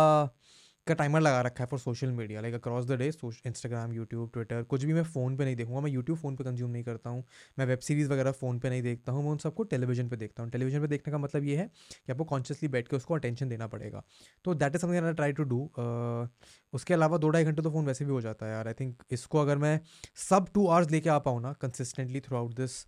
का 0.87 0.93
टाइमर 0.93 1.21
लगा 1.21 1.41
रखा 1.41 1.63
है 1.63 1.67
for 1.69 1.79
social 1.79 2.11
media 2.11 2.41
like 2.41 2.53
across 2.55 2.85
the 2.85 2.97
day 2.99 3.07
Instagram 3.47 3.91
YouTube 3.93 4.29
Twitter 4.33 4.63
कुछ 4.63 4.83
भी 4.83 4.93
मैं 4.93 5.03
फ़ोन 5.03 5.35
पे 5.37 5.45
नहीं 5.45 5.55
देखूँगा, 5.55 5.81
मैं 5.81 5.91
यूट्यूब 5.91 6.17
फ़ोन 6.17 6.35
पे 6.35 6.43
कंज्यूम 6.43 6.71
नहीं 6.71 6.83
करता 6.83 7.09
हूँ, 7.09 7.23
मैं 7.59 7.65
वेब 7.65 7.79
सीरीज़ 7.79 8.09
वगैरह 8.11 8.31
फ़ोन 8.31 8.59
पे 8.59 8.69
नहीं 8.69 8.81
देखता 8.81 9.11
हूँ, 9.11 9.23
मैं 9.23 9.31
उन 9.31 9.37
सबको 9.37 9.63
टेलीविज़न 9.63 10.09
पे 10.09 10.15
देखता 10.17 10.43
हूँ। 10.43 10.51
टेलीविज़न 10.51 10.81
पे 10.81 10.87
देखने 10.87 11.11
का 11.11 11.17
मतलब 11.17 11.43
ये 11.43 11.57
है 11.57 11.67
कि 11.67 12.11
आपको 12.11 12.23
कॉन्शियसली 12.25 12.69
बैठ 12.69 12.87
के 12.87 12.95
उसको 12.95 13.15
अटेंशन 13.15 13.49
देना 13.49 13.67
पड़ेगा। 13.67 14.03
तो 14.45 14.53
that 14.55 14.75
is 14.75 14.81
something 14.81 15.05
I 15.05 15.13
try 15.13 15.33
to 15.33 15.43
do 15.43 15.61
उसके 16.73 16.93
अलावा 16.93 17.17
दो 17.17 17.29
ढाई 17.29 17.43
घंटे 17.43 17.61
तो 17.61 17.69
फ़ोन 17.71 17.85
वैसे 17.85 18.05
भी 18.05 18.11
हो 18.11 18.21
जाता 18.21 18.45
है 18.45 18.51
यार। 18.51 18.67
आई 18.67 18.73
थिंक 18.79 19.03
इसको 19.11 19.39
अगर 19.39 19.57
मैं 19.57 19.79
सब 20.29 20.47
टू 20.53 20.67
आवर्स 20.67 20.91
लेके 20.91 21.09
आ 21.09 21.17
पाऊँ 21.19 21.41
ना 21.41 21.53
consistently 21.61 22.19
throughout 22.37 22.53
this 22.55 22.85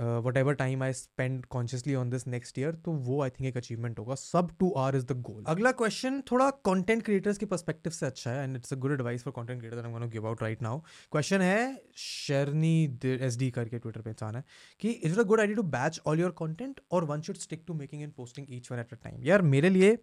whatever 0.36 0.54
time 0.54 0.82
I 0.82 0.92
spend 0.92 1.44
consciously 1.46 1.94
on 1.94 2.10
this 2.10 2.26
next 2.26 2.58
year 2.58 2.74
तो 2.84 2.92
वो 3.08 3.20
आई 3.22 3.30
थिंक 3.30 3.48
एक 3.48 3.56
अचीवमेंट 3.56 3.98
होगा। 3.98 4.14
सब 4.14 4.50
to 4.60 4.70
are 4.78 4.96
is 4.96 5.06
the 5.06 5.20
goal 5.20 5.44
अगला 5.48 5.72
क्वेश्चन 5.72 6.20
थोड़ा 6.30 6.48
कंटेंट 6.66 7.02
क्रिएटर्स 7.04 7.38
के 7.38 7.46
परस्पेक्टिव 7.46 7.92
से 7.92 8.06
अच्छा 8.06 8.30
है 8.30 8.44
and 8.44 8.56
it's 8.56 8.72
a 8.72 8.76
good 8.76 8.92
advice 8.92 9.24
for 9.24 9.32
content 9.36 9.60
creator 9.60 9.86
I 9.86 10.08
give 10.08 10.26
out 10.28 10.42
right 10.42 10.62
now 10.62 10.80
question 11.12 11.40
है 11.40 11.82
शेरनी 11.96 12.98
एस 13.04 13.36
डी 13.38 13.50
करके 13.50 13.78
ट्विटर 13.78 14.00
पे 14.00 14.10
इंसान 14.10 14.36
है, 14.36 14.44
कि 14.80 14.90
is 14.90 15.12
it 15.12 15.18
a 15.18 15.22
good 15.24 15.40
idea 15.40 15.56
to 15.56 15.62
batch 15.70 16.00
all 16.06 16.20
your 16.20 16.30
content 16.42 16.80
और 16.90 17.04
one 17.04 17.20
should 17.22 17.36
stick 17.36 17.64
to 17.66 17.74
making 17.74 18.02
and 18.02 18.12
posting 18.12 18.46
each 18.50 18.70
one 18.72 18.78
at 18.78 18.92
a 18.92 18.96
time 19.04 19.22
यार, 19.24 19.42
मेरे 19.42 19.68
लिए 19.70 19.98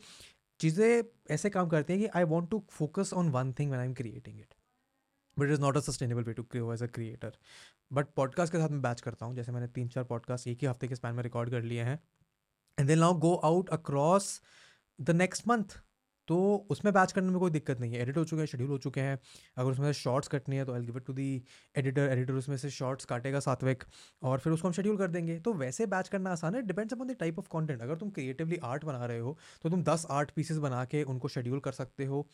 चीज़ें 0.59 1.03
ऐसे 1.33 1.49
काम 1.49 1.67
करती 1.69 1.93
हैं 1.93 2.01
कि 2.01 2.07
I 2.17 2.23
want 2.23 2.49
to 2.49 2.63
focus 2.69 3.13
on 3.13 3.29
one 3.31 3.53
thing 3.59 3.71
when 3.71 3.79
I 3.79 3.85
am 3.85 3.93
creating 3.93 4.39
it 4.39 4.53
but 5.37 5.45
it 5.45 5.53
is 5.53 5.61
not 5.61 5.77
a 5.77 5.79
sustainable 5.81 6.23
way 6.23 6.33
to 6.33 6.43
grow 6.51 6.73
as 6.73 6.83
a 6.83 6.87
creator 6.87 7.37
but 7.93 8.07
podcast 8.15 8.53
के 8.53 8.59
साथ 8.59 8.69
मैं 8.69 8.81
बैच 8.81 9.01
करता 9.01 9.25
हूँ, 9.25 9.35
जैसे 9.35 9.51
मैंने 9.51 9.67
तीन 9.67 9.87
चार 9.87 10.03
पॉडकास्ट 10.03 10.47
एक 10.47 10.57
ही 10.61 10.67
हफ़्ते 10.67 10.87
के 10.87 10.95
स्पैन 10.95 11.15
में 11.15 11.23
रिकॉर्ड 11.23 11.49
कर 11.49 11.61
लिए 11.61 11.83
हैं। 11.83 11.99
And 12.77 12.87
they 12.87 12.95
now 12.95 13.13
go 13.13 13.35
out 13.35 13.69
across 13.69 14.41
the 15.01 15.11
next 15.11 15.47
month 15.47 15.77
तो 16.27 16.37
उसमें 16.69 16.93
बैच 16.93 17.11
करने 17.11 17.29
में 17.29 17.39
कोई 17.39 17.51
दिक्कत 17.51 17.79
नहीं 17.79 17.93
है। 17.93 18.01
एडिट 18.01 18.17
हो 18.17 18.23
चुके 18.23 18.39
हैं, 18.39 18.47
शेड्यूल 18.47 18.69
हो 18.69 18.77
चुके 18.79 19.01
हैं। 19.01 19.17
अगर 19.57 19.69
उसमें 19.71 19.87
से 19.87 19.99
शॉर्ट्स 19.99 20.27
कटनी 20.27 20.57
है 20.57 20.65
तो 20.65 20.73
I 20.73 20.81
give 20.81 20.97
it 20.97 21.05
to 21.05 21.13
the 21.13 21.43
editor 21.75 22.09
editor 22.11 22.33
उसमें 22.33 22.55
से 22.57 22.69
शॉर्ट्स 22.71 23.05
काटेगा 23.05 23.39
सात्विक 23.41 23.83
और 24.21 24.39
फिर 24.39 24.53
उसको 24.53 24.67
हम 24.67 24.73
शेड्यूल 24.73 24.97
कर 24.97 25.07
देंगे। 25.09 25.39
तो 25.39 25.53
वैसे 25.55 25.85
बैच 25.87 26.09
करना 26.09 26.31
आसान 26.31 26.55
है 26.55 26.61
depends 26.63 26.93
upon 26.93 27.07
the 27.07 27.15
type 27.19 27.39
of 27.39 27.47
content 27.49 27.81
अगर 27.81 27.95
तुम 27.95 28.09
क्रिएटिवली 28.11 28.57
आर्ट 28.65 28.85
बना 28.85 29.05
रहे 29.05 29.19
हो 29.19 29.37
तो 29.63 29.69
तुम 29.69 29.83
दस 29.83 30.05
आर्ट 30.11 30.31
पीसेस 30.31 30.57
बना 30.59 30.83
के 30.85 31.03
उनको 31.05 31.27
शेड्यूल 31.29 31.59
कर 31.59 31.71
सकते 31.73 32.05
हो। 32.05 32.25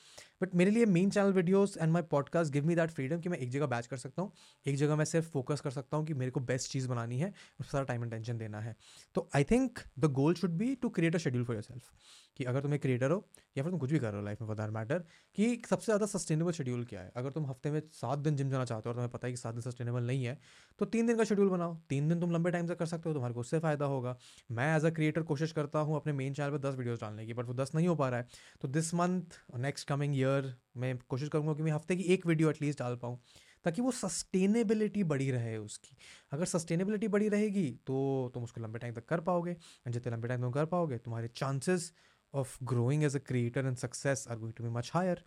बट 0.41 0.55
मेरे 0.55 0.71
लिए 0.71 0.85
main 0.87 1.09
channel 1.09 1.33
videos 1.33 1.77
and 1.79 1.91
my 1.91 2.01
podcast 2.11 2.53
give 2.53 2.65
me 2.65 2.75
that 2.75 2.91
freedom 2.91 3.19
कि 3.19 3.29
मैं 3.29 3.37
एक 3.37 3.49
जगह 3.51 3.65
बैच 3.67 3.87
कर 3.87 3.97
सकता 3.97 4.21
हूँ, 4.21 4.31
एक 4.65 4.75
जगह 4.75 4.95
मैं 4.95 5.05
सिर्फ़ 5.05 5.29
फोकस 5.29 5.61
कर 5.61 5.71
सकता 5.71 5.97
हूँ 5.97 6.05
कि 6.05 6.13
मेरे 6.15 6.31
को 6.31 6.39
बेस्ट 6.41 6.71
चीज़ 6.71 6.87
बनानी 6.87 7.19
है 7.19 7.33
उस 7.59 7.71
सारा 7.71 7.83
टाइम 7.83 8.03
एंड 8.03 8.11
टेंशन 8.11 8.37
देना 8.37 8.59
है। 8.59 8.75
तो 9.15 9.27
I 9.35 9.43
think 9.43 9.79
the 9.99 10.11
goal 10.13 10.33
should 10.35 10.51
be 10.57 10.73
to 10.75 10.89
create 10.89 11.15
a 11.15 11.19
schedule 11.19 11.45
for 11.45 11.55
yourself 11.63 11.91
कि 12.37 12.43
अगर 12.43 12.61
तुम 12.61 12.73
एक 12.73 12.81
क्रिएटर 12.81 13.11
हो, 13.11 13.25
या 13.57 13.63
फिर 13.63 13.71
तुम 13.71 13.79
कुछ 13.79 13.91
भी 13.91 13.99
कर 13.99 14.07
रहे 14.07 14.19
हो 14.19 14.25
लाइफ 14.25 14.41
में 14.41 14.47
फॉर 14.47 14.69
मैटर 14.71 15.03
कि 15.37 15.61
सबसे 15.69 15.85
ज़्यादा 15.85 16.05
सस्टेनेबल 16.07 16.51
शेड्यूल 16.53 16.83
क्या 16.85 17.01
है? 17.01 17.11
अगर 17.15 17.31
तुम 17.31 17.45
हफ़्ते 17.45 17.71
में 17.71 17.81
सात 17.93 18.19
दिन 18.19 18.35
जिम 18.35 18.49
जाना 18.49 18.65
चाहते 18.65 18.89
हो 18.89 18.89
और 18.89 18.95
तुम्हें 18.95 19.11
पता 19.11 19.27
है 19.27 19.33
कि 19.33 19.37
सात 19.37 19.53
दिन 19.53 19.61
सस्टेनेबल 19.61 20.03
नहीं 20.03 20.25
है 20.25 20.37
तो 20.79 20.85
तीन 20.87 21.07
दिन 21.07 21.17
का 21.17 21.23
शेड्यूल 21.25 21.49
बनाओ। 21.49 21.77
तीन 21.89 22.09
दिन 22.09 22.19
तुम 22.21 22.31
लंबे 22.31 22.51
टाइम 22.51 22.67
से 22.67 22.75
कर 22.75 22.85
सकते 22.85 23.09
हो, 23.09 23.13
तुम्हारे 23.13 23.33
को 23.33 23.39
उससे 23.39 23.59
फ़ायदा 23.59 23.85
होगा। 23.87 24.15
मैं 24.49 24.75
एज 24.75 24.85
अ 24.85 24.89
क्रिएटर 24.91 25.23
कोशिश 25.23 25.51
करता 25.51 25.79
हूँ 25.79 25.95
अपने 25.95 26.13
मेन 26.13 26.33
चैनल 26.33 26.51
पर 26.51 26.57
दस 26.59 26.75
वीडियोज़ 26.77 27.01
डालने 27.01 27.25
की 27.25 27.33
बट 27.33 27.45
वो 27.45 27.53
दस 27.55 27.71
नहीं 27.75 27.87
हो 27.87 27.95
पा 27.95 28.09
रहा 28.09 28.19
है। 28.19 28.27
तो 28.61 28.67
this 28.69 28.93
month 28.95 29.39
next 29.59 29.87
coming 29.87 30.17
year 30.17 30.53
मैं 30.77 30.97
कोशिश 31.09 31.29
करूँगा 31.29 31.53
कि 31.53 31.63
मैं 31.63 31.71
हफ़्ते 31.71 31.95
की 31.95 32.03
एक 32.05 32.25
वीडियो 32.27 32.49
एटलीस्ट 32.49 32.79
डाल 32.79 32.95
पाऊँ, 32.95 33.19
ताकि 33.65 33.81
वो 33.81 33.91
सस्टेनेबिलिटी 33.93 35.03
बढ़ी 35.05 35.29
रहे 35.31 35.55
उसकी। 35.57 35.95
अगर 36.31 36.45
सस्टेनेबिलिटी 36.47 37.07
बढ़ी 37.07 37.29
रहेगी 37.29 37.69
तो 37.87 38.31
तुम 38.33 38.43
उसको 38.43 38.61
लंबे 38.61 38.79
टाइम 38.79 38.93
तक 38.93 39.05
कर 39.05 39.19
पाओगे 39.21 39.55
जितने 39.87 40.11
लंबे 40.13 40.27
टाइम 40.27 40.41
तुम 40.41 40.51
कर 40.51 40.65
पाओगे, 40.67 40.97
तुम्हारे 40.99 41.27
chances 41.29 41.91
of 42.33 42.57
growing 42.63 43.03
as 43.03 43.15
a 43.15 43.19
creator 43.19 43.63
and 43.67 43.79
success 43.79 44.27
are 44.27 44.35
going 44.35 44.53
to 44.53 44.63
be 44.63 44.69
much 44.69 44.91
higher 44.95 45.17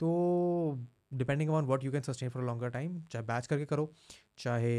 तो 0.00 0.08
depending 1.14 1.50
on 1.50 1.64
what 1.64 1.84
you 1.84 1.92
can 1.92 2.02
sustain 2.02 2.30
for 2.30 2.42
longer 2.44 2.70
time 2.70 3.00
चाहे 3.12 3.24
बैच 3.26 3.46
करके 3.46 3.64
करो 3.64 3.92
चाहे 4.38 4.72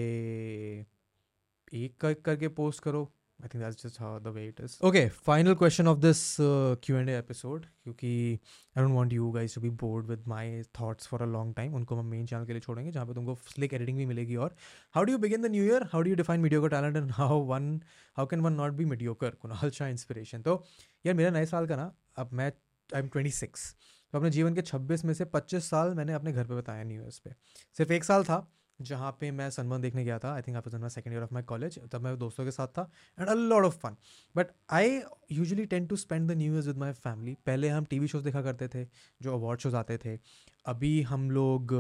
एक 1.74 1.98
कर, 2.00 2.14
करके 2.14 2.48
पोस्ट 2.48 2.84
करो 2.84 3.12
I 3.44 3.50
think 3.54 3.64
that's 3.64 3.84
just 3.84 3.98
the 4.02 4.28
way 4.28 4.48
it 4.48 4.62
is 4.62 4.78
okay 4.84 5.10
final 5.10 5.56
question 5.56 5.88
of 5.88 6.00
this 6.00 6.38
Q 6.84 6.98
and 6.98 7.10
episode 7.10 7.66
क्योंकि 7.84 8.40
I 8.78 8.84
don't 8.84 8.96
want 8.96 9.14
you 9.14 9.32
guys 9.32 9.56
to 9.56 9.62
be 9.62 9.70
bored 9.70 10.06
with 10.06 10.24
my 10.28 10.64
thoughts 10.80 11.08
for 11.08 11.22
a 11.22 11.26
long 11.26 11.56
time 11.56 11.76
उनको 11.76 11.96
हम 11.96 12.06
main 12.06 12.26
channel 12.26 12.46
के 12.46 12.52
लिए 12.52 12.62
छोड़ेंगे, 12.62 12.92
जहाँ 12.92 13.06
पे 13.06 13.14
तुमको 13.14 13.36
slick 13.36 13.74
editing 13.74 13.98
भी 13.98 14.06
मिलेगी 14.06 14.36
और 14.36 14.56
how 14.96 15.04
do 15.04 15.12
you 15.12 15.18
begin 15.18 15.42
the 15.42 15.46
new 15.46 15.64
year 15.64 15.84
how 15.84 16.02
do 16.02 16.10
you 16.10 16.16
define 16.16 16.42
mediocre 16.42 16.70
talent 16.70 16.98
and 16.98 17.12
how 17.12 17.40
one 17.40 17.82
how 18.18 18.26
can 18.26 18.40
one 18.40 18.54
not 18.54 18.72
be 18.72 18.86
mediocre 18.86 19.30
कर 19.30 19.52
हल्शा 19.52 19.88
इंस्पिरेशन 19.88 20.42
तो 20.42 20.64
यार 21.06 21.16
मेरा 21.16 21.30
नए 21.30 21.46
साल 21.46 21.68
का 21.68 21.76
ना, 21.76 21.94
अब 22.16 22.30
मैं 22.34 22.52
आई 22.96 23.02
एम 23.02 23.08
ट्वेंटी 23.08 23.32
सिक्स 23.32 23.76
तो 24.12 24.18
अपने 24.18 24.30
जीवन 24.30 24.56
के 24.56 24.62
छब्बीस 24.62 25.06
में 25.06 25.14
से 25.14 25.26
पच्चीस 25.26 25.70
साल 25.70 25.94
मैंने 25.94 26.14
अपने 26.14 26.32
घर 26.34 26.46
पर 26.46 26.56
बताया 26.56 26.84
न्यू 26.84 27.02
ईयर्स 27.02 27.20
पे। 27.20 27.32
सिर्फ़ 27.78 27.94
एक 27.94 28.04
साल 28.04 28.24
था 28.24 28.48
जहाँ 28.80 29.12
पे 29.20 29.32
मैं 29.32 29.50
सनबर्न 29.50 29.82
देखने 29.82 30.04
गया 30.06 30.18
था 30.20 30.34
आई 30.34 30.42
थिंक 30.42 30.58
आप 30.58 30.68
in 30.68 30.88
second 30.90 31.14
year 31.14 31.24
of 31.24 31.34
my 31.34 31.44
college 31.44 31.80
तब 31.92 32.02
मैं 32.02 32.18
दोस्तों 32.18 32.46
के 32.46 32.52
साथ 32.52 32.68
था 32.68 32.90
and 33.20 33.30
a 33.30 33.34
lot 33.34 33.66
of 33.66 33.78
fun 33.78 33.96
but 34.36 34.52
I 34.72 35.02
usually 35.32 35.66
tend 35.66 35.88
to 35.88 35.96
spend 35.96 36.30
the 36.32 36.38
new 36.38 36.54
year 36.54 36.64
with 36.64 36.78
my 36.78 36.94
family 36.94 37.36
पहले 37.46 37.70
हम 37.70 37.86
टी 37.86 38.00
वी 38.00 38.08
शोज़ 38.08 38.24
देखा 38.24 38.42
करते 38.42 38.68
थे, 38.68 38.86
जो 39.22 39.34
अवार्ड 39.34 39.60
शोज़ 39.60 39.76
आते 39.76 39.98
थे. 39.98 40.18
अभी 40.66 41.02
हम 41.04 41.30
लोग 41.32 41.74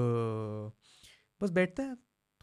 बस 1.41 1.49
बैठते 1.51 1.81
हैं, 1.81 1.95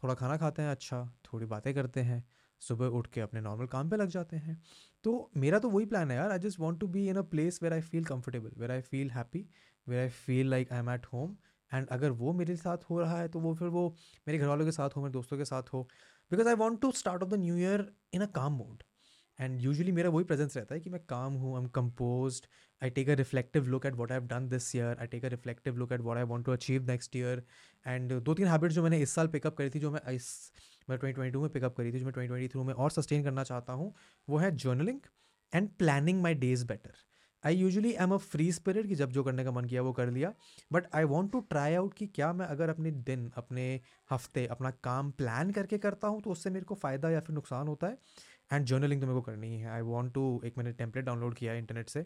थोड़ा 0.02 0.14
खाना 0.14 0.36
खाते 0.36 0.62
हैं 0.62 0.70
अच्छा 0.70 1.05
थोड़ी 1.24 1.46
बातें 1.46 1.72
करते 1.74 2.00
हैं, 2.00 2.22
सुबह 2.62 2.86
उठ 2.98 3.07
के 3.12 3.20
अपने 3.20 3.40
नॉर्मल 3.40 3.66
काम 3.66 3.90
पे 3.90 3.96
लग 3.96 4.09
जाते 4.09 4.36
हैं। 4.36 4.61
तो 5.05 5.30
मेरा 5.36 5.59
तो 5.59 5.70
वही 5.70 5.86
प्लान 5.86 6.11
है 6.11 6.16
यार 6.16 6.30
I 6.32 6.38
just 6.38 6.61
want 6.61 6.80
to 6.80 6.86
be 6.88 7.09
in 7.09 7.16
a 7.16 7.22
place 7.30 7.62
where 7.62 7.72
I 7.72 7.80
feel 7.82 8.05
comfortable 8.05 8.50
where 8.59 8.70
I 8.70 8.80
feel 8.82 9.11
happy 9.11 9.46
where 9.86 10.00
I 10.00 10.09
feel 10.26 10.50
like 10.50 10.72
I 10.72 10.78
am 10.78 10.90
at 10.90 11.07
home 11.07 11.36
and 11.74 11.88
अगर 11.88 12.10
वो 12.22 12.32
मेरे 12.32 12.56
साथ 12.56 12.84
हो 12.90 13.00
रहा 13.00 13.18
है 13.20 13.28
तो 13.28 13.40
वो 13.40 13.54
फिर 13.54 13.68
वो 13.68 13.88
मेरे 14.28 14.38
घर 14.38 14.46
वालों 14.46 14.64
के 14.64 14.72
साथ 14.72 14.96
हो, 14.96 15.02
मेरे 15.02 15.12
दोस्तों 15.12 15.38
के 15.38 15.44
साथ 15.44 15.72
हो। 15.72 15.82
Because 16.30 16.48
I 16.48 16.54
want 16.54 16.80
to 16.80 16.92
start 16.94 17.22
off 17.22 17.30
the 17.30 17.34
new 17.40 17.56
year 17.56 17.90
in 18.14 18.22
a 18.22 18.26
calm 18.34 18.52
mode 18.52 18.82
and 19.38 19.60
usually 19.60 19.92
मेरा 19.92 20.10
वही 20.10 20.24
प्रेजेंस 20.24 20.56
रहता 20.56 20.74
है 20.74 20.80
कि 20.80 20.90
मैं 20.90 21.00
काम 21.08 21.34
हूँ 21.34 21.56
I 21.56 21.62
am 21.62 21.68
compose 21.74 22.40
I 22.82 22.90
take 22.90 23.08
a 23.10 23.14
reflective 23.14 23.66
look 23.68 23.86
at 23.86 23.94
what 23.94 24.12
I 24.12 24.20
done 24.32 24.48
this 24.48 24.74
year 24.76 24.96
I 25.00 25.06
take 25.06 25.24
a 25.24 25.28
reflective 25.28 25.76
look 25.76 25.92
at 25.92 26.00
what 26.00 26.16
I 26.16 26.22
want 26.32 26.46
to 26.46 26.52
achieve 26.52 26.86
next 26.90 27.16
year 27.16 27.42
and 27.86 28.12
दो 28.20 28.34
तीन 28.34 28.46
habits 28.46 28.74
जो 28.74 28.82
मैंने 28.82 28.98
इस 28.98 29.14
साल 29.14 29.28
पिकअप 29.28 29.56
करी 29.56 29.70
थी, 29.70 29.78
जो 29.78 29.90
मैं 29.90 30.00
इस, 30.12 30.52
मैं 30.90 30.98
ट्वेंटी 30.98 31.14
ट्वेंटी 31.14 31.32
टू 31.32 31.40
में 31.40 31.50
पिकअप 31.50 31.76
करी 31.76 31.92
थी, 31.92 31.98
जो 31.98 32.04
मैं 32.04 32.12
ट्वेंटी 32.12 32.28
ट्वेंटी 32.28 32.48
थ्रू 32.48 32.64
में 32.64 32.74
और 32.74 32.90
सस्टेन 32.90 33.24
करना 33.24 33.44
चाहता 33.44 33.72
हूँ, 33.72 33.94
वो 34.28 34.38
है 34.38 34.54
journaling 34.56 35.00
and 35.52 35.68
planning 35.78 36.22
my 36.22 36.34
days 36.34 36.66
better 36.66 36.94
I 37.45 37.57
usually 37.57 37.92
am 38.01 38.14
a 38.14 38.16
free 38.18 38.51
spirit 38.53 38.86
कि 38.88 38.95
जब 38.95 39.11
जो 39.12 39.22
करने 39.24 39.45
का 39.45 39.51
मन 39.53 39.64
किया 39.64 39.82
वो 39.82 39.92
कर 39.92 40.11
लिया। 40.11 40.32
But 40.70 40.86
I 40.95 41.05
want 41.07 41.32
to 41.32 41.40
try 41.51 41.74
out 41.74 41.95
कि 41.95 42.07
क्या 42.09 42.32
मैं 42.32 42.47
अगर 42.47 42.70
अपने 42.70 42.90
दिन, 42.90 43.30
अपने 43.36 43.80
हफ़्ते, 44.11 44.47
अपना 44.49 44.70
काम 44.84 45.11
प्लान 45.12 45.51
करके 45.51 45.78
करता 45.78 46.09
हूँ 46.09 46.22
तो 46.22 46.30
उससे 46.30 46.51
मेरे 46.51 46.64
को 46.64 46.74
फ़ायदा 46.76 47.11
या 47.11 47.20
फिर 47.20 47.34
नुकसान 47.34 47.68
होता 47.68 47.86
है। 47.86 47.99
एंड 48.51 48.66
जर्नलिंग 48.66 49.01
तो 49.01 49.07
मेरे 49.07 49.18
को 49.18 49.22
करनी 49.22 49.57
ही 49.57 49.62
आई 49.64 49.80
वॉन्ट 49.82 50.12
टू 50.14 50.40
एक 50.45 50.59
मैंने 50.59 50.72
टेम्पलेट 50.74 51.05
डाउनलोड 51.05 51.34
किया 51.34 51.53
है 51.53 51.59
इंटरनेट 51.59 51.88
से। 51.88 52.05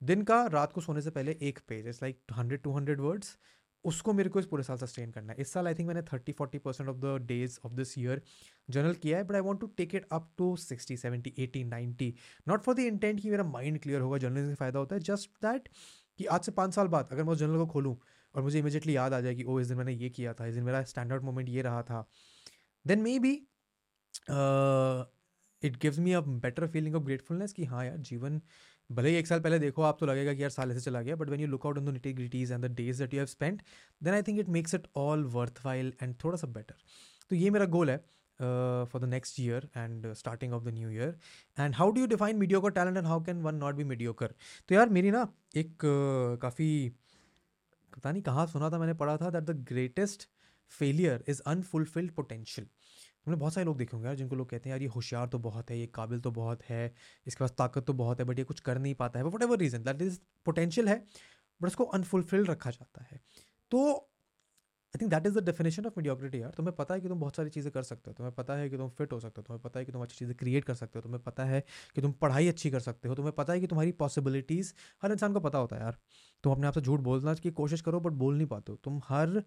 दिन 0.00 0.22
का 0.22 0.44
रात 0.52 0.72
को 0.72 0.80
सोने 0.80 1.02
से 1.02 1.10
पहले 1.10 1.36
एक 1.42 1.58
page 1.68 1.86
it's 1.88 2.02
like 2.02 2.20
hundred 2.32 2.62
to 2.62 2.72
hundred 2.72 3.00
words 3.00 3.36
उसको 3.84 4.12
मेरे 4.12 4.28
को 4.30 4.38
इस 4.40 4.46
पूरे 4.46 4.62
साल 4.62 4.76
सस्टेन 4.76 5.10
करना 5.10 5.32
है। 5.32 5.40
इस 5.40 5.52
साल 5.52 5.66
आई 5.66 5.74
थिंक 5.74 5.88
मैंने 5.88 6.02
thirty 6.12 6.32
forty 6.32 6.58
percent 6.58 6.88
of 6.90 6.96
the 6.98 7.16
days 7.26 7.58
of 7.66 7.72
this 7.72 7.98
year 7.98 8.22
journal 8.68 8.94
किया 9.02 9.18
है 9.18 9.24
but 9.24 9.34
I 9.34 9.40
want 9.40 9.60
to 9.60 9.66
take 9.76 9.94
it 9.94 10.06
up 10.12 10.30
to 10.38 10.54
sixty 10.58 10.96
seventy 10.96 11.34
eighty 11.38 11.64
ninety 11.64 12.14
not 12.48 12.62
for 12.62 12.74
the 12.74 12.78
intent 12.80 13.20
कि 13.20 13.30
मेरा 13.30 13.44
माइंड 13.46 13.80
क्लियर 13.82 14.00
होगा 14.00 14.18
जर्नल 14.18 14.48
से 14.48 14.54
फ़ायदा 14.54 14.78
होता 14.78 14.96
है 14.96 15.00
जस्ट 15.02 15.30
दैट 15.42 15.68
कि 16.18 16.24
आज 16.26 16.44
से 16.44 16.52
पाँच 16.52 16.74
साल 16.74 16.88
बाद 16.88 17.08
अगर 17.12 17.24
मैं 17.24 17.32
उस 17.32 17.38
जर्नल 17.38 17.56
को 17.56 17.66
खोलूँ 17.68 17.96
और 18.34 18.42
मुझे 18.42 18.58
इमीजिएटली 18.58 18.96
याद 18.96 19.12
आ 19.12 19.20
जाए 19.20 19.34
कि 19.34 19.44
ओ 19.44 19.58
इस 19.60 19.68
दिन 19.68 19.76
मैंने 19.78 19.92
ये 19.92 20.08
किया 20.10 20.32
था, 20.34 20.46
इस 20.46 20.54
दिन 20.54 20.64
मेरा 20.64 20.82
स्टैंडर्ड 20.84 21.22
मोमेंट 21.24 21.48
ये 21.48 21.62
रहा 21.62 21.82
था 21.82 22.06
then 22.84 23.00
may 23.02 23.18
be 23.18 23.32
it 25.62 25.76
gives 25.82 25.98
me 25.98 26.12
a 26.12 26.20
better 26.20 26.66
feeling 26.68 26.94
of 26.96 27.02
gratefulness 27.04 27.52
कि 27.52 27.64
हाँ 27.64 27.84
यार, 27.86 27.96
जीवन 27.98 28.40
भले 28.90 29.08
ही 29.08 29.16
एक 29.16 29.26
साल 29.26 29.40
पहले 29.40 29.58
देखो 29.58 29.82
आप 29.82 29.96
तो 30.00 30.06
लगेगा 30.06 30.32
कि 30.34 30.42
यार 30.42 30.50
साल 30.50 30.70
ऐसे 30.70 30.80
चला 30.80 31.02
गया 31.02 31.16
but 31.16 31.30
when 31.30 31.40
you 31.40 31.46
look 31.46 31.66
out 31.66 31.78
on 31.78 31.84
the 31.84 31.92
nitty gritties 31.92 32.52
and 32.52 32.64
the 32.64 32.70
days 32.72 33.02
that 33.02 33.14
you 33.14 33.20
have 33.20 33.26
spent 33.26 33.62
then 34.00 34.14
I 34.14 34.22
think 34.22 34.38
it 34.40 34.48
makes 34.48 34.74
it 34.74 34.86
all 34.96 35.24
worthwhile 35.64 35.92
and 36.02 36.14
थोड़ा 36.24 36.36
सा 36.36 36.46
बेटर 36.48 36.74
तो 37.30 37.36
ये 37.36 37.50
मेरा 37.50 37.64
गोल 37.68 37.90
है 37.90 37.96
for 38.86 39.00
the 39.00 39.04
next 39.04 39.40
year 39.40 39.68
and 39.76 40.12
starting 40.14 40.52
off 40.52 40.64
the 40.64 40.74
new 40.74 40.90
year 40.90 41.18
and 41.58 41.74
how 41.74 41.90
do 41.90 42.00
you 42.00 42.06
define 42.06 42.36
mediocre 42.36 42.70
talent 42.72 42.96
and 42.96 43.06
how 43.06 43.22
can 43.24 43.42
one 43.42 43.54
not 43.56 43.74
be 43.74 43.84
mediocre 43.84 44.34
तो 44.68 44.74
यार 44.74 44.88
मेरी 44.90 45.10
ना 45.10 45.26
एक 45.56 45.68
uh, 45.68 46.42
काफ़ी 46.42 46.92
पता 47.92 48.10
नहीं 48.12 48.22
कहाँ 48.22 48.46
सुना 48.46 48.70
था 48.70 48.78
मैंने 48.78 48.94
पढ़ा 48.94 49.16
था 49.16 49.30
that 49.30 49.44
the 49.44 49.64
greatest 49.68 50.28
failure 50.72 51.24
is 51.28 51.42
unfulfilled 51.46 52.12
potential 52.12 52.68
हमने 53.26 53.36
बहुत 53.36 53.54
सारे 53.54 53.64
लोग 53.64 53.76
देखे 53.78 53.96
होंगे 53.96 54.06
यार, 54.06 54.16
जिनको 54.16 54.36
लोग 54.36 54.48
कहते 54.50 54.68
हैं, 54.68 54.74
यार, 54.74 54.82
ये 54.82 54.88
होशियार 54.88 55.26
तो 55.28 55.38
बहुत 55.40 55.70
है, 55.70 55.78
ये 55.78 55.86
काबिल 55.94 56.20
तो 56.20 56.30
बहुत 56.32 56.62
है, 56.62 56.94
इसके 57.26 57.44
पास 57.44 57.52
ताकत 57.58 57.84
तो 57.86 57.92
बहुत 57.94 58.20
है 58.20 58.26
बट 58.26 58.38
ये 58.38 58.44
कुछ 58.44 58.60
कर 58.60 58.78
नहीं 58.78 58.94
पाता 58.94 59.18
है 59.18 59.24
whatever 59.42 59.58
reason 59.58 59.82
that 59.84 60.02
is 60.02 60.18
potential 60.46 60.88
है 60.88 60.96
बट 61.60 61.68
उसको 61.68 61.84
अनफुलफिल्ड 61.94 62.50
रखा 62.50 62.70
जाता 62.70 63.04
है. 63.04 63.20
तो 63.72 64.10
I 64.94 65.00
think 65.00 65.10
that 65.10 65.26
is 65.26 65.38
the 65.38 65.42
definition 65.44 65.86
of 65.86 65.92
mediocrity 65.96 66.40
यार। 66.42 66.50
तुम्हें 66.56 66.74
पता 66.76 66.94
है 66.94 67.00
कि 67.00 67.08
तुम 67.08 67.20
बहुत 67.20 67.36
सारी 67.36 67.50
चीज़ें 67.50 67.70
कर 67.72 67.82
सकते 67.82 68.10
हो, 68.10 68.14
तुम्हें 68.14 68.34
पता 68.34 68.54
है 68.56 68.68
कि 68.70 68.76
तुम 68.76 68.88
फिट 68.90 69.12
हो 69.12 69.18
सकते 69.20 69.40
हो, 69.40 69.44
तुम्हें 69.44 69.62
पता 69.62 69.80
है 69.80 69.84
कि 69.86 69.92
तुम 69.92 70.02
अच्छी 70.02 70.16
चीज़ें 70.18 70.34
क्रिएट 70.36 70.64
कर 70.64 70.74
सकते 70.74 70.98
हो, 70.98 71.02
तुम्हें 71.02 71.22
पता 71.22 71.44
है 71.44 71.60
कि 71.94 72.02
तुम 72.02 72.12
पढ़ाई 72.12 72.48
अच्छी 72.48 72.70
कर 72.70 72.80
सकते 72.80 73.08
हो, 73.08 73.14
तुम्हें 73.14 73.34
पता 73.34 73.52
है 73.52 73.60
कि 73.60 73.66
तुम्हारी 73.66 73.92
पॉसिबिलिटीज़ 73.94 74.72
हर 75.02 75.12
इंसान 75.12 75.32
को 75.32 75.40
पता 75.40 75.58
होता 75.58 75.76
है 75.76 75.82
यार। 75.82 75.98
तुम 76.44 76.52
अपने 76.52 76.66
आप 76.66 76.74
से 76.74 76.80
झूठ 76.80 77.00
बोलना 77.00 77.34
की 77.34 77.50
कोशिश 77.52 77.80
करो 77.80 78.00
बट 78.00 78.12
बोल 78.14 78.36
नहीं 78.36 78.46
पाते 78.46 78.72
हो। 78.72 78.78
तुम 78.84 79.00
हर 79.08 79.42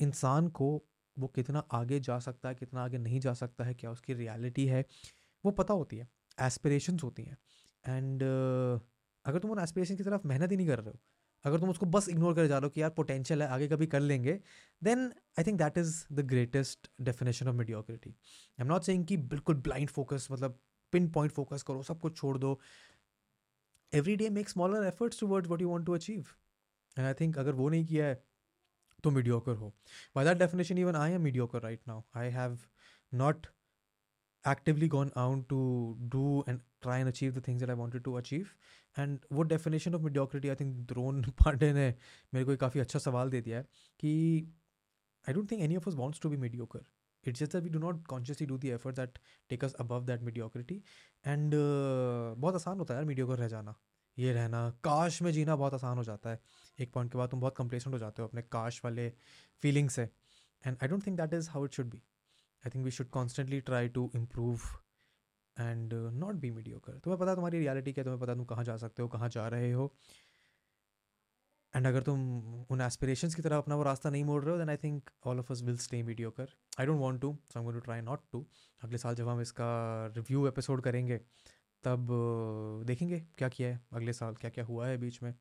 इंसान 0.00 0.48
को 0.50 0.70
वो 1.18 1.28
कितना 1.28 1.58
आगे 1.72 2.00
जा 2.00 2.18
सकता 2.18 2.48
है 2.48 2.54
कितना 2.54 2.84
आगे 2.84 2.98
नहीं 2.98 3.20
जा 3.20 3.34
सकता 3.34 3.64
है 3.64 3.74
क्या 3.74 3.90
उसकी 3.90 4.14
रियलिटी 4.14 4.66
है 4.66 4.84
वो 5.44 5.50
पता 5.50 5.74
होती 5.74 5.96
है 5.96 6.08
एस्पिरेशंस 6.40 7.02
होती 7.02 7.22
हैं। 7.22 7.36
एंड 7.86 8.22
uh, 8.22 8.84
अगर 9.24 9.38
तुम 9.38 9.50
उन 9.50 9.58
एस्पिरेशन 9.58 9.96
की 9.96 10.02
तरफ़ 10.02 10.26
मेहनत 10.26 10.50
ही 10.50 10.56
नहीं 10.56 10.66
कर 10.66 10.78
रहे 10.78 10.90
हो 10.90 10.98
अगर 11.44 11.60
तुम 11.60 11.70
उसको 11.70 11.86
बस 11.86 12.08
इग्नोर 12.08 12.34
कर 12.34 12.46
जा 12.46 12.58
रहे 12.58 12.66
हो 12.66 12.70
कि 12.70 12.82
यार 12.82 12.90
पोटेंशियल 12.90 13.42
है 13.42 13.48
आगे 13.48 13.68
कभी 13.68 13.86
कर 13.86 14.00
लेंगे 14.00 14.40
then 14.84 15.12
I 15.38 15.44
think 15.44 15.58
that 15.58 15.78
is 15.78 16.06
the 16.12 16.20
greatest 16.20 16.90
definition 17.00 17.48
of 17.48 17.56
mediocrity 17.56 18.10
I 18.10 18.62
am 18.62 18.66
not 18.66 18.82
saying 18.82 19.06
कि 19.06 19.16
बिल्कुल 19.16 19.56
ब्लाइंड 19.56 19.88
फोकस 19.88 20.28
मतलब 20.32 20.58
पिन 20.92 21.08
पॉइंट 21.08 21.32
फोकस 21.32 21.62
करो 21.62 21.82
सब 21.82 22.00
कुछ 22.00 22.16
छोड़ 22.16 22.38
दो। 22.38 22.60
Every 23.94 24.16
day 24.16 24.30
make 24.30 24.48
smaller 24.48 24.86
efforts 24.86 25.20
towards 25.20 25.50
what 25.50 25.62
you 25.62 25.68
want 25.68 25.86
to 25.86 25.92
achieve 25.92 26.26
and 26.98 27.06
I 27.06 27.14
think 27.14 27.38
अगर 27.38 27.52
वो 27.52 27.68
नहीं 27.68 27.86
किया 27.86 28.06
है 28.06 28.22
तो 29.04 29.10
मीडियोकर 29.10 29.56
हो। 29.56 29.72
By 30.16 30.24
that 30.24 30.38
definition 30.38 30.78
even 30.78 30.96
I 30.96 31.12
am 31.12 31.22
mediocre 31.22 31.62
right 31.62 31.80
now 31.88 32.02
I 32.14 32.30
have 32.30 32.58
not 33.12 33.46
actively 34.44 34.88
gone 34.88 35.10
out 35.16 35.48
to 35.48 35.58
do 36.12 36.44
and 36.48 36.60
try 36.82 37.00
and 37.00 37.08
achieve 37.08 37.32
the 37.32 37.42
things 37.48 37.62
I 37.62 37.74
wanted 37.76 38.02
to 38.02 38.14
achieve 38.14 38.48
and 38.98 39.18
वो 39.32 39.42
definition 39.42 39.94
of 39.94 40.02
mediocrity 40.02 40.48
I 40.48 40.54
think 40.54 40.76
Dron 40.88 41.22
Pandey 41.44 41.72
ने 41.72 41.94
मेरे 42.34 42.44
को 42.46 42.52
एक 42.52 42.60
काफ़ी 42.60 42.80
अच्छा 42.80 42.98
सवाल 42.98 43.30
दे 43.30 43.40
दिया 43.40 43.58
है 43.58 43.64
कि 44.00 44.10
I 45.28 45.34
don't 45.34 45.50
think 45.50 45.62
any 45.62 45.76
of 45.76 45.88
us 45.88 45.94
wants 45.94 46.20
to 46.20 46.30
be 46.30 46.36
mediocre 46.36 46.80
it's 47.24 47.40
just 47.40 47.52
that 47.52 47.62
we 47.62 47.70
do 47.70 47.78
not 47.78 48.06
consciously 48.06 48.46
do 48.46 48.58
the 48.58 48.70
effort 48.70 48.96
that 48.96 49.18
take 49.48 49.64
us 49.64 49.74
above 49.80 50.04
that 50.06 50.22
mediocrity 50.22 50.82
and 51.26 51.54
बहुत 51.54 52.54
आसान 52.54 52.78
होता 52.78 52.94
है 52.94 52.98
यार 52.98 53.06
मीडियोकर 53.06 53.38
रह 53.38 53.48
जाना। 53.48 53.74
ये 54.18 54.32
रहना। 54.32 54.70
काश 54.84 55.20
में 55.22 55.30
जीना 55.32 55.56
बहुत 55.56 55.74
आसान 55.74 55.96
हो 55.98 56.04
जाता 56.04 56.30
है। 56.30 56.40
एक 56.80 56.92
पॉइंट 56.92 57.12
के 57.12 57.18
बाद 57.18 57.28
तुम 57.28 57.40
बहुत 57.40 57.56
कंप्लेसेंट 57.56 57.94
हो 57.94 57.98
जाते 57.98 58.22
हो 58.22 58.28
अपने 58.28 58.42
काश 58.42 58.80
वाले 58.84 59.12
फीलिंग 59.62 59.90
से। 59.90 60.02
And 60.66 60.76
I 60.82 60.88
don't 60.88 61.06
think 61.06 61.20
that 61.20 61.34
is 61.34 61.50
how 61.50 61.64
it 61.64 61.72
should 61.72 61.86
be 61.86 61.98
I 62.66 62.70
think 62.74 62.84
we 62.84 62.90
should 62.90 63.08
constantly 63.10 63.60
try 63.60 63.88
to 63.88 64.10
improve 64.14 64.60
and 65.60 65.94
not 65.94 66.34
be 66.34 66.50
mediocre 66.50 66.98
तुम्हें 66.98 67.20
पता 67.20 67.34
तुम्हारी 67.34 67.58
रियलिटी 67.58 67.92
क्या 67.92 68.04
तुम्हें 68.04 68.20
पता 68.22 68.34
तुम 68.34 68.44
कहाँ 68.44 68.64
जा 68.64 68.76
सकते 68.76 69.02
हो 69.02 69.08
कहाँ 69.08 69.28
जा 69.28 69.48
रहे 69.48 69.72
हो। 69.72 69.94
एंड 71.76 71.86
अगर 71.86 72.02
तुम 72.02 72.20
उन 72.70 72.80
एस्पिरेशंस 72.80 73.34
की 73.34 73.42
तरफ़ 73.42 73.54
अपना 73.54 73.76
वो 73.76 73.82
रास्ता 73.82 74.10
नहीं 74.10 74.24
मोड़ 74.24 74.42
रहे 74.44 74.52
हो 74.52 74.58
then 74.58 74.68
I 74.68 74.76
think 74.76 75.10
all 75.24 75.38
of 75.38 75.52
us 75.52 75.62
will 75.62 75.76
stay 75.78 76.02
mediocre 76.02 76.48
I 76.80 76.86
don't 76.86 77.00
want 77.00 77.20
to 77.20 77.38
so 77.54 77.70
to 77.72 77.80
try 77.80 78.00
not 78.00 78.20
to 78.32 78.46
अगले 78.82 78.98
साल 78.98 79.14
जब 79.14 79.28
हम 79.28 79.40
इसका 79.40 79.66
रिव्यू 80.06 80.46
एपिसोड 80.48 80.82
करेंगे 80.82 81.18
तब 81.84 82.08
uh, 82.80 82.86
देखेंगे 82.86 83.20
क्या 83.20 83.48
किया 83.48 83.68
है 83.68 83.80
अगले 83.92 84.12
साल 84.12 84.34
क्या 84.34 84.50
क्या 84.50 84.64
हुआ 84.64 84.86
है 84.86 84.96
बीच 84.98 85.22
में। 85.22 85.34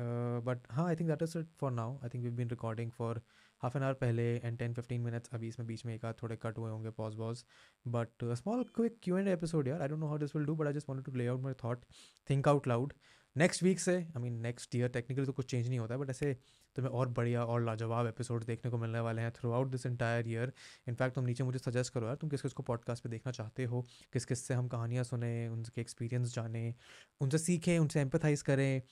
बट 0.00 0.66
हाँ 0.70 0.86
I 0.86 0.96
think 0.96 1.10
that 1.10 1.22
is 1.22 1.38
it 1.38 1.46
for 1.60 1.72
now 1.72 1.96
I 1.96 2.08
think 2.08 2.24
we 2.24 2.30
been 2.30 2.50
recording 2.50 2.90
for 2.90 3.20
half 3.62 3.76
an 3.78 3.84
hour 3.84 3.94
पहले 3.94 4.22
एंड 4.36 4.58
टेन 4.58 4.74
फिफ्टीन 4.74 5.00
मिनट्स 5.00 5.30
अभी 5.34 5.48
इसमें 5.48 5.66
बीच 5.68 5.84
में 5.86 5.94
एक 5.94 6.04
आध 6.04 6.14
थोड़े 6.22 6.36
कट 6.42 6.58
हुए 6.58 6.70
होंगे 6.70 6.90
pause 6.98 7.16
was 7.16 7.44
but 7.88 8.24
small 8.34 8.64
quick 8.74 8.98
Q 9.02 9.16
and 9.18 9.28
episode 9.28 9.68
यार. 9.68 9.82
I 9.82 9.88
don't 9.88 10.00
know 10.00 10.08
how 10.08 10.18
this 10.18 10.36
will 10.36 10.46
do 10.46 10.54
but 10.56 10.66
I 10.66 10.72
just 10.72 10.88
wanted 10.88 11.04
to 11.04 11.18
lay 11.18 11.26
out 11.26 11.40
my 11.40 11.54
thought 11.64 11.84
think 12.30 12.48
out 12.48 12.68
loud 12.68 12.92
next 13.36 13.62
week 13.62 13.80
से 13.80 13.96
I 13.96 14.20
mean 14.22 14.40
next 14.42 14.74
year 14.76 14.88
technically 14.88 15.26
तो 15.26 15.32
कुछ 15.32 15.50
change 15.50 15.68
नहीं 15.68 15.78
होता 15.78 15.94
है 15.94 16.00
but 16.00 16.10
ऐसे 16.10 16.32
तुम्हें 16.76 16.92
और 16.92 17.08
बढ़िया 17.08 17.44
और 17.44 17.64
लाजवाब 17.64 18.06
एपिसोड 18.06 18.44
देखने 18.44 18.70
को 18.70 18.78
मिलने 18.78 19.00
वाले 19.00 19.22
हैं 19.22 19.30
throughout 19.52 19.68
this 19.68 19.86
entire 19.86 20.28
year 20.28 20.52
in fact 20.88 21.14
तुम 21.14 21.24
नीचे 21.24 21.44
मुझे 21.44 21.58
सजेस्ट 21.58 21.92
करो 21.94 22.06
यार, 22.06 22.16
तुम 22.16 22.30
किस 22.30 22.42
किस 22.42 22.52
को 22.52 22.62
पॉडकास्ट 22.62 23.04
पे 23.04 23.08
देखना 23.08 23.32
चाहते 23.32 23.64
हो 23.64 23.82
किस 24.12 24.24
किस 24.24 24.46
से 24.46 24.54
हम 24.54 24.68
कहानियाँ 24.68 25.04
सुने, 25.04 25.48
उनके 25.48 25.80
एक्सपीरियंस 25.80 26.34
जाने, 26.34 26.74
उनसे 27.20 27.38
सीखें, 27.38 27.78
उनसे 27.78 28.00
एम्पथाइज 28.00 28.42
करें 28.42 28.82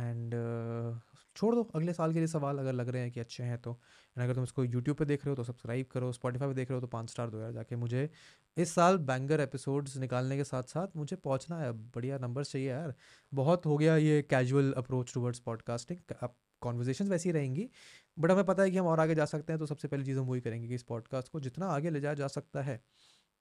एंड 0.00 0.34
uh, 0.34 1.00
छोड़ 1.36 1.54
दो 1.54 1.62
अगले 1.74 1.92
साल 1.92 2.12
के 2.12 2.18
लिए 2.18 2.26
सवाल 2.26 2.58
अगर 2.58 2.72
लग 2.72 2.88
रहे 2.88 3.02
हैं 3.02 3.10
कि 3.10 3.20
अच्छे 3.20 3.42
हैं 3.42 3.58
तो। 3.58 3.80
एंड 4.18 4.24
अगर 4.24 4.34
तुम 4.34 4.44
इसको 4.44 4.64
यूट्यूब 4.64 4.96
पे 4.96 5.04
देख 5.04 5.24
रहे 5.24 5.30
हो 5.30 5.36
तो 5.36 5.44
सब्सक्राइब 5.44 5.86
करो 5.86 6.12
स्पॉटीफाई 6.12 6.48
पे 6.48 6.54
देख 6.54 6.70
रहे 6.70 6.74
हो 6.74 6.80
तो 6.80 6.86
पाँच 6.86 7.10
स्टार 7.10 7.30
दो 7.30 7.40
यार 7.40 7.52
जाके 7.52 7.76
मुझे 7.76 8.10
इस 8.56 8.74
साल 8.74 8.98
बैंगर 8.98 9.40
एपिसोड्स 9.40 9.96
निकालने 9.96 10.36
के 10.36 10.44
साथ 10.44 10.62
साथ 10.62 10.88
मुझे 10.96 11.16
पहुँचना 11.16 11.58
है। 11.58 11.72
बढ़िया 11.72 12.18
नंबर्स 12.18 12.52
चाहिए 12.52 12.70
यार। 12.70 12.94
बहुत 13.34 13.66
हो 13.66 13.76
गया 13.78 13.96
ये 13.96 14.22
कैजुअल 14.22 14.72
अप्रोच 14.72 15.14
टूवर्ड्स 15.14 15.38
पॉडकास्टिंग 15.38 15.98
अब 16.20 16.34
कॉन्वर्जेशन 16.60 17.08
वैसी 17.08 17.32
रहेंगी 17.32 17.70
बट 18.18 18.30
हमें 18.30 18.44
पता 18.44 18.62
है 18.62 18.70
कि 18.70 18.78
हम 18.78 18.86
और 18.86 19.00
आगे 19.00 19.14
जा 19.14 19.24
सकते 19.24 19.52
हैं 19.52 19.60
तो 19.60 19.66
सबसे 19.66 19.88
पहली 19.88 20.04
चीज़ 20.04 20.18
हम 20.18 20.24
वही 20.24 20.40
करेंगे 20.40 20.68
कि 20.68 20.74
इस 20.74 20.82
पॉडकास्ट 20.82 21.28
को 21.28 21.40
जितना 21.40 21.66
आगे 21.66 21.90
ले 21.90 22.00
जाया 22.00 22.14
जा 22.14 22.26
सकता 22.26 22.62
है 22.62 22.84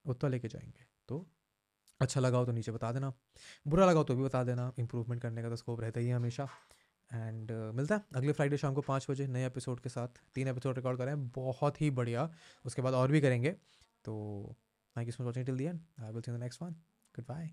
उतना 0.06 0.30
लेके 0.30 0.48
जाएँगे। 0.48 0.86
तो 1.08 1.28
अच्छा 2.04 2.22
लगा 2.22 2.38
हो 2.38 2.46
तो 2.46 2.52
नीचे 2.52 2.72
बता 2.72 2.92
देना। 2.92 3.14
बुरा 3.68 3.86
लगा 3.86 3.98
हो 3.98 4.04
तो 4.04 4.16
भी 4.16 4.24
बता 4.24 4.44
देना। 4.44 4.72
इंप्रूवमेंट 4.80 5.22
करने 5.22 5.44
का 5.44 5.50
तो 5.50 5.56
स्कोप 5.56 5.82
रहता 5.82 6.00
ही 6.00 6.08
है 6.08 6.16
हमेशा। 6.16 6.48
एंड 7.14 7.52
uh, 7.52 7.76
मिलता 7.76 7.96
है 7.96 8.02
अगले 8.16 8.32
फ्राइडे 8.32 8.58
शाम 8.58 8.74
को 8.74 8.82
पाँच 8.82 9.08
बजे 9.10 9.28
नए 9.28 9.48
एपिसोड 9.48 9.80
के 9.80 9.90
साथ। 9.90 10.08
तीन 10.36 10.48
एपिसोड 10.48 10.76
रिकॉर्ड 10.76 10.98
करें। 10.98 11.30
बहुत 11.30 11.82
ही 11.82 11.92
बढ़िया। 11.92 12.30
उसके 12.66 12.82
बाद 12.82 12.94
और 12.94 13.12
भी 13.12 13.22
करेंगे। 13.22 13.56
तो 14.06 14.56
thank 14.96 15.08
you 15.08 15.12
so 15.12 15.24
much 15.24 15.28
watching 15.28 15.46
till 15.46 15.58
the 15.58 15.64
end 15.64 15.80
I 16.00 16.12
will 16.12 16.22
see 16.22 16.32
the 16.32 16.36
next 16.36 16.62
one 16.62 16.76
goodbye 17.28 17.50